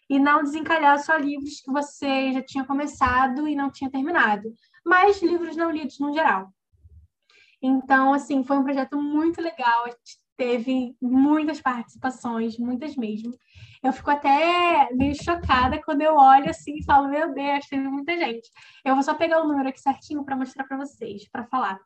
[0.08, 4.50] E não desencalhar só livros que você já tinha começado e não tinha terminado,
[4.82, 6.50] mas livros não lidos no geral.
[7.60, 9.84] Então, assim, foi um projeto muito legal.
[9.84, 13.30] A gente teve muitas participações, muitas mesmo.
[13.82, 18.16] Eu fico até meio chocada quando eu olho assim e falo, meu Deus, teve muita
[18.16, 18.48] gente.
[18.84, 21.78] Eu vou só pegar o número aqui certinho para mostrar para vocês, para falar.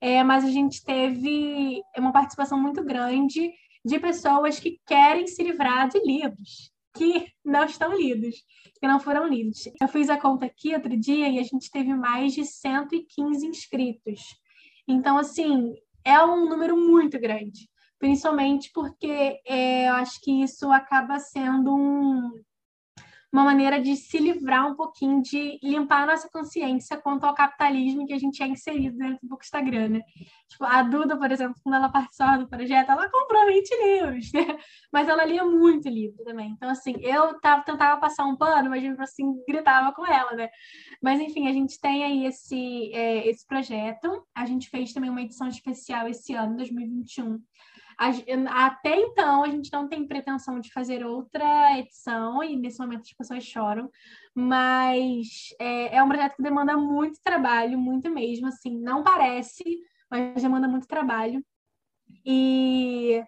[0.00, 3.52] É, mas a gente teve uma participação muito grande
[3.84, 8.34] de pessoas que querem se livrar de livros que não estão lidos,
[8.80, 9.68] que não foram lidos.
[9.80, 14.20] Eu fiz a conta aqui outro dia e a gente teve mais de 115 inscritos.
[14.86, 17.68] Então, assim, é um número muito grande
[17.98, 22.30] principalmente porque é, eu acho que isso acaba sendo um,
[23.32, 28.06] uma maneira de se livrar um pouquinho, de limpar a nossa consciência quanto ao capitalismo
[28.06, 30.00] que a gente é inserido dentro do Instagram, né?
[30.48, 34.58] Tipo, a Duda, por exemplo, quando ela participava do projeto, ela comprou 20 livros, né?
[34.90, 36.52] Mas ela lia muito livro também.
[36.52, 40.48] Então, assim, eu tava, tentava passar um pano, mas, tipo assim, gritava com ela, né?
[41.02, 44.26] Mas, enfim, a gente tem aí esse, é, esse projeto.
[44.34, 47.38] A gente fez também uma edição especial esse ano, 2021,
[47.98, 53.12] até então, a gente não tem pretensão de fazer outra edição, e nesse momento as
[53.12, 53.90] pessoas choram,
[54.34, 59.64] mas é, é um projeto que demanda muito trabalho, muito mesmo, assim, não parece,
[60.08, 61.44] mas demanda muito trabalho.
[62.24, 63.22] E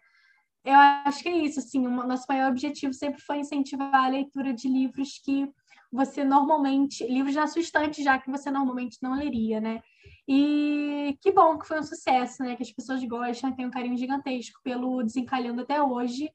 [0.65, 0.75] eu
[1.05, 4.69] acho que é isso, assim, o nosso maior objetivo sempre foi incentivar a leitura de
[4.69, 5.51] livros que
[5.93, 9.83] você normalmente, livros na sua estante já que você normalmente não leria, né?
[10.29, 12.55] E que bom que foi um sucesso, né?
[12.55, 16.31] Que as pessoas gostam, tem um carinho gigantesco pelo Desencalhando até hoje,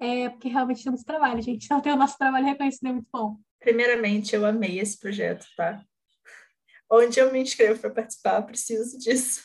[0.00, 1.64] é, porque realmente temos trabalho, gente.
[1.66, 3.36] Então, ter o nosso trabalho reconhecido é muito bom.
[3.60, 5.82] Primeiramente, eu amei esse projeto, tá?
[6.90, 9.42] Onde eu me inscrevo para participar, preciso disso.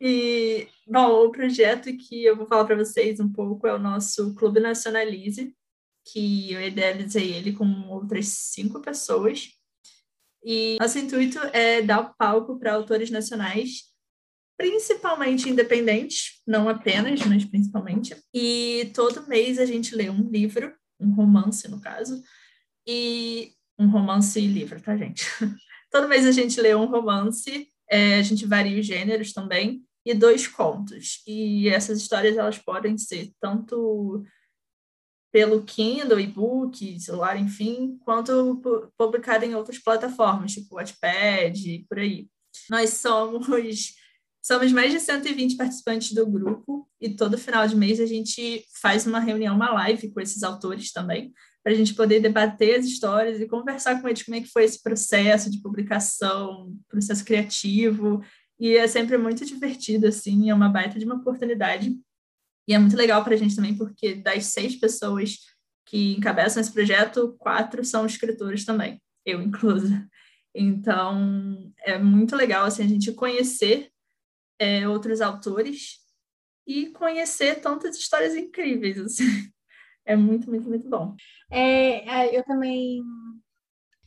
[0.00, 4.34] E, bom, o projeto que eu vou falar para vocês um pouco é o nosso
[4.34, 5.54] Clube Nacionalize,
[6.12, 9.48] que eu idealizei ele com outras cinco pessoas.
[10.44, 13.84] E nosso intuito é dar palco para autores nacionais,
[14.56, 18.16] principalmente independentes, não apenas, mas principalmente.
[18.32, 22.22] E todo mês a gente lê um livro, um romance, no caso,
[22.86, 25.26] e um romance e livro, tá, gente?
[25.90, 30.14] todo mês a gente lê um romance, é, a gente varia os gêneros também, e
[30.14, 31.22] dois contos.
[31.26, 34.24] E essas histórias elas podem ser tanto
[35.36, 38.58] pelo Kindle, e-book, celular, enfim, quanto
[38.96, 42.26] publicado em outras plataformas, tipo Wattpad, por aí.
[42.70, 43.46] Nós somos
[44.40, 49.06] somos mais de 120 participantes do grupo e todo final de mês a gente faz
[49.06, 53.38] uma reunião, uma live com esses autores também, para a gente poder debater as histórias
[53.38, 58.22] e conversar com eles como é que foi esse processo de publicação, processo criativo,
[58.58, 61.94] e é sempre muito divertido, assim, é uma baita de uma oportunidade
[62.66, 65.38] e é muito legal para a gente também, porque das seis pessoas
[65.84, 70.06] que encabeçam esse projeto, quatro são escritores também, eu inclusa.
[70.54, 73.90] Então, é muito legal assim, a gente conhecer
[74.58, 75.98] é, outros autores
[76.66, 78.98] e conhecer tantas histórias incríveis.
[78.98, 79.24] Assim.
[80.04, 81.16] É muito, muito, muito bom.
[81.50, 83.02] É, é eu também,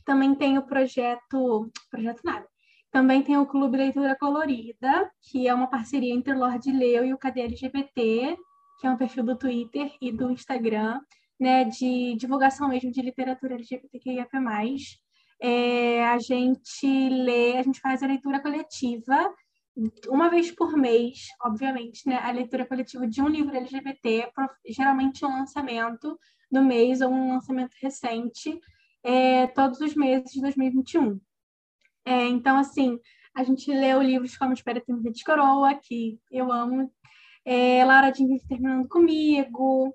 [0.04, 2.46] também tenho projeto, projeto nada.
[2.90, 7.14] Também tem o Clube Leitura Colorida, que é uma parceria entre o Lorde Leu e
[7.14, 8.36] o Cadê LGBT,
[8.80, 11.00] que é um perfil do Twitter e do Instagram,
[11.38, 14.26] né, de divulgação mesmo de literatura LGBTQIA+.
[15.42, 19.34] É, a gente lê, a gente faz a leitura coletiva
[20.08, 24.30] uma vez por mês, obviamente, né, a leitura coletiva de um livro LGBT,
[24.66, 26.18] geralmente um lançamento
[26.50, 28.60] do mês ou um lançamento recente,
[29.02, 31.20] é, todos os meses de 2021.
[32.04, 32.98] É, então, assim,
[33.34, 36.92] a gente leu livros como Espera Tempo de Coroa, que eu amo
[37.44, 39.94] é, Laura Jean terminando comigo.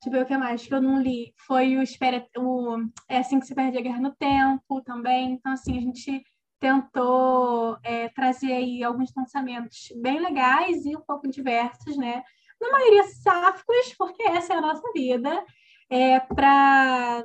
[0.00, 1.32] Deixa eu ver o que mais que eu não li.
[1.46, 2.76] Foi o Espera, o
[3.08, 5.32] É Assim Que Se Perde a Guerra no Tempo também.
[5.32, 6.22] Então, assim, a gente
[6.60, 12.22] tentou é, trazer aí alguns lançamentos bem legais e um pouco diversos, né?
[12.60, 15.44] Na maioria sáficos, porque essa é a nossa vida,
[15.90, 17.24] é, para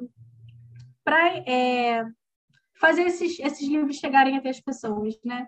[1.47, 2.03] é,
[2.79, 5.47] fazer esses, esses livros chegarem até as pessoas, né?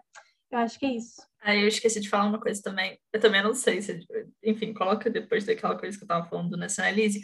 [0.49, 1.22] Eu acho que é isso.
[1.44, 2.98] Aí eu esqueci de falar uma coisa também.
[3.11, 3.99] Eu também não sei se.
[4.41, 7.22] Enfim, coloca depois daquela coisa que eu estava falando do Nacionalize.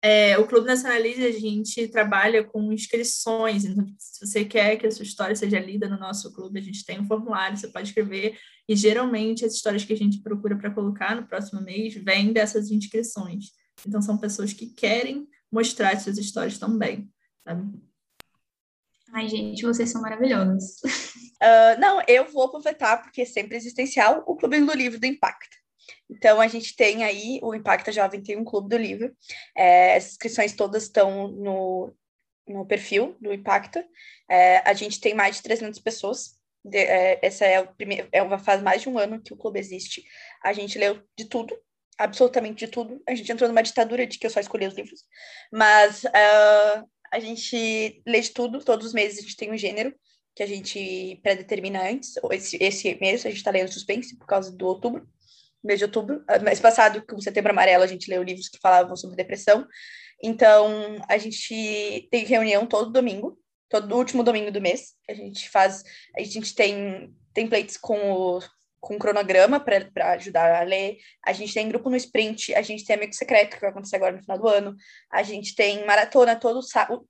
[0.00, 3.64] É, o Clube Nacionalize, a gente trabalha com inscrições.
[3.64, 6.84] Então, se você quer que a sua história seja lida no nosso clube, a gente
[6.84, 8.38] tem um formulário, você pode escrever.
[8.68, 12.70] E geralmente as histórias que a gente procura para colocar no próximo mês vêm dessas
[12.70, 13.46] inscrições.
[13.86, 17.10] Então, são pessoas que querem mostrar suas histórias também.
[17.42, 17.72] Sabe?
[19.14, 20.80] Ai, gente, vocês são maravilhosos.
[20.82, 25.56] Uh, não, eu vou aproveitar, porque é sempre existencial, o Clube do Livro do Impacta.
[26.10, 29.14] Então, a gente tem aí, o Impacta Jovem tem um Clube do Livro.
[29.56, 31.94] É, as inscrições todas estão no,
[32.44, 33.86] no perfil do Impacta.
[34.28, 36.36] É, a gente tem mais de 300 pessoas.
[36.64, 39.36] De, é, essa é, o primeiro, é uma faz mais de um ano que o
[39.36, 40.04] clube existe.
[40.42, 41.56] A gente leu de tudo,
[41.96, 43.00] absolutamente de tudo.
[43.08, 45.04] A gente entrou numa ditadura de que eu só escolhi os livros.
[45.52, 49.94] Mas uh, a gente lê de tudo, todos os meses a gente tem um gênero
[50.34, 52.14] que a gente pré-determina antes.
[52.32, 55.06] Esse, esse mês a gente está lendo suspense por causa do outubro,
[55.62, 56.24] mês de outubro.
[56.26, 59.64] Ah, mês passado, com Setembro Amarelo, a gente leu livros que falavam sobre depressão.
[60.20, 63.38] Então, a gente tem reunião todo domingo,
[63.68, 64.94] todo último domingo do mês.
[65.08, 65.84] A gente faz,
[66.16, 68.40] a gente tem templates com o,
[68.84, 70.98] com cronograma para ajudar a ler.
[71.24, 74.12] A gente tem grupo no sprint, a gente tem amigo secreto que vai acontecer agora
[74.12, 74.76] no final do ano.
[75.10, 76.60] A gente tem maratona todo,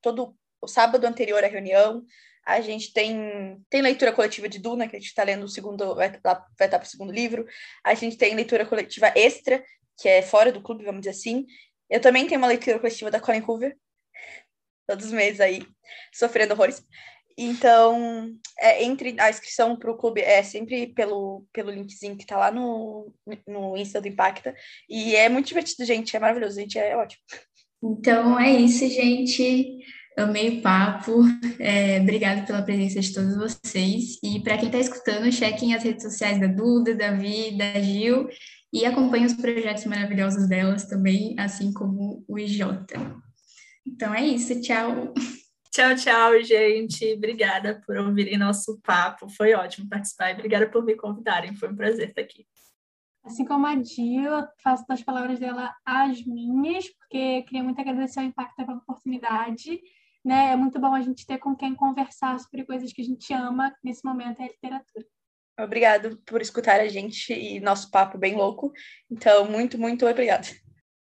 [0.01, 2.05] todo o sábado anterior à reunião.
[2.47, 5.97] A gente tem, tem leitura coletiva de Duna, que a gente está lendo o segundo,
[5.97, 6.37] vai, vai
[6.67, 7.45] estar para o segundo livro.
[7.83, 9.65] A gente tem leitura coletiva extra,
[9.99, 11.45] que é fora do clube, vamos dizer assim.
[11.91, 13.77] Eu também tenho uma leitura coletiva da Colin Hoover,
[14.87, 15.67] todos os meses aí,
[16.13, 16.83] sofrendo horrores.
[17.37, 22.37] Então, é, entre a inscrição para o clube é sempre pelo, pelo linkzinho que está
[22.37, 23.13] lá no,
[23.47, 24.55] no Insta do Impacta.
[24.89, 26.17] E é muito divertido, gente.
[26.17, 26.79] É maravilhoso, gente.
[26.79, 27.23] É ótimo.
[27.83, 29.79] Então é isso, gente.
[30.17, 31.23] Amei o papo.
[31.59, 34.19] É, obrigada pela presença de todos vocês.
[34.23, 38.29] E para quem está escutando, chequem as redes sociais da Duda, da Vi, da Gil
[38.73, 42.63] e acompanhem os projetos maravilhosos delas também, assim como o IJ.
[43.87, 44.61] Então é isso.
[44.61, 45.13] Tchau.
[45.75, 47.15] Tchau, tchau, gente.
[47.15, 49.29] Obrigada por ouvirem nosso papo.
[49.29, 51.57] Foi ótimo participar e obrigada por me convidarem.
[51.57, 52.47] Foi um prazer estar aqui.
[53.25, 58.27] Assim como a eu faço das palavras dela as minhas, porque queria muito agradecer ao
[58.27, 59.81] Impacto pela oportunidade.
[60.25, 60.53] Né?
[60.53, 63.75] É muito bom a gente ter com quem conversar sobre coisas que a gente ama,
[63.83, 65.05] nesse momento é a literatura.
[65.59, 68.73] Obrigado por escutar a gente e nosso papo bem louco.
[69.11, 70.47] Então, muito, muito obrigada.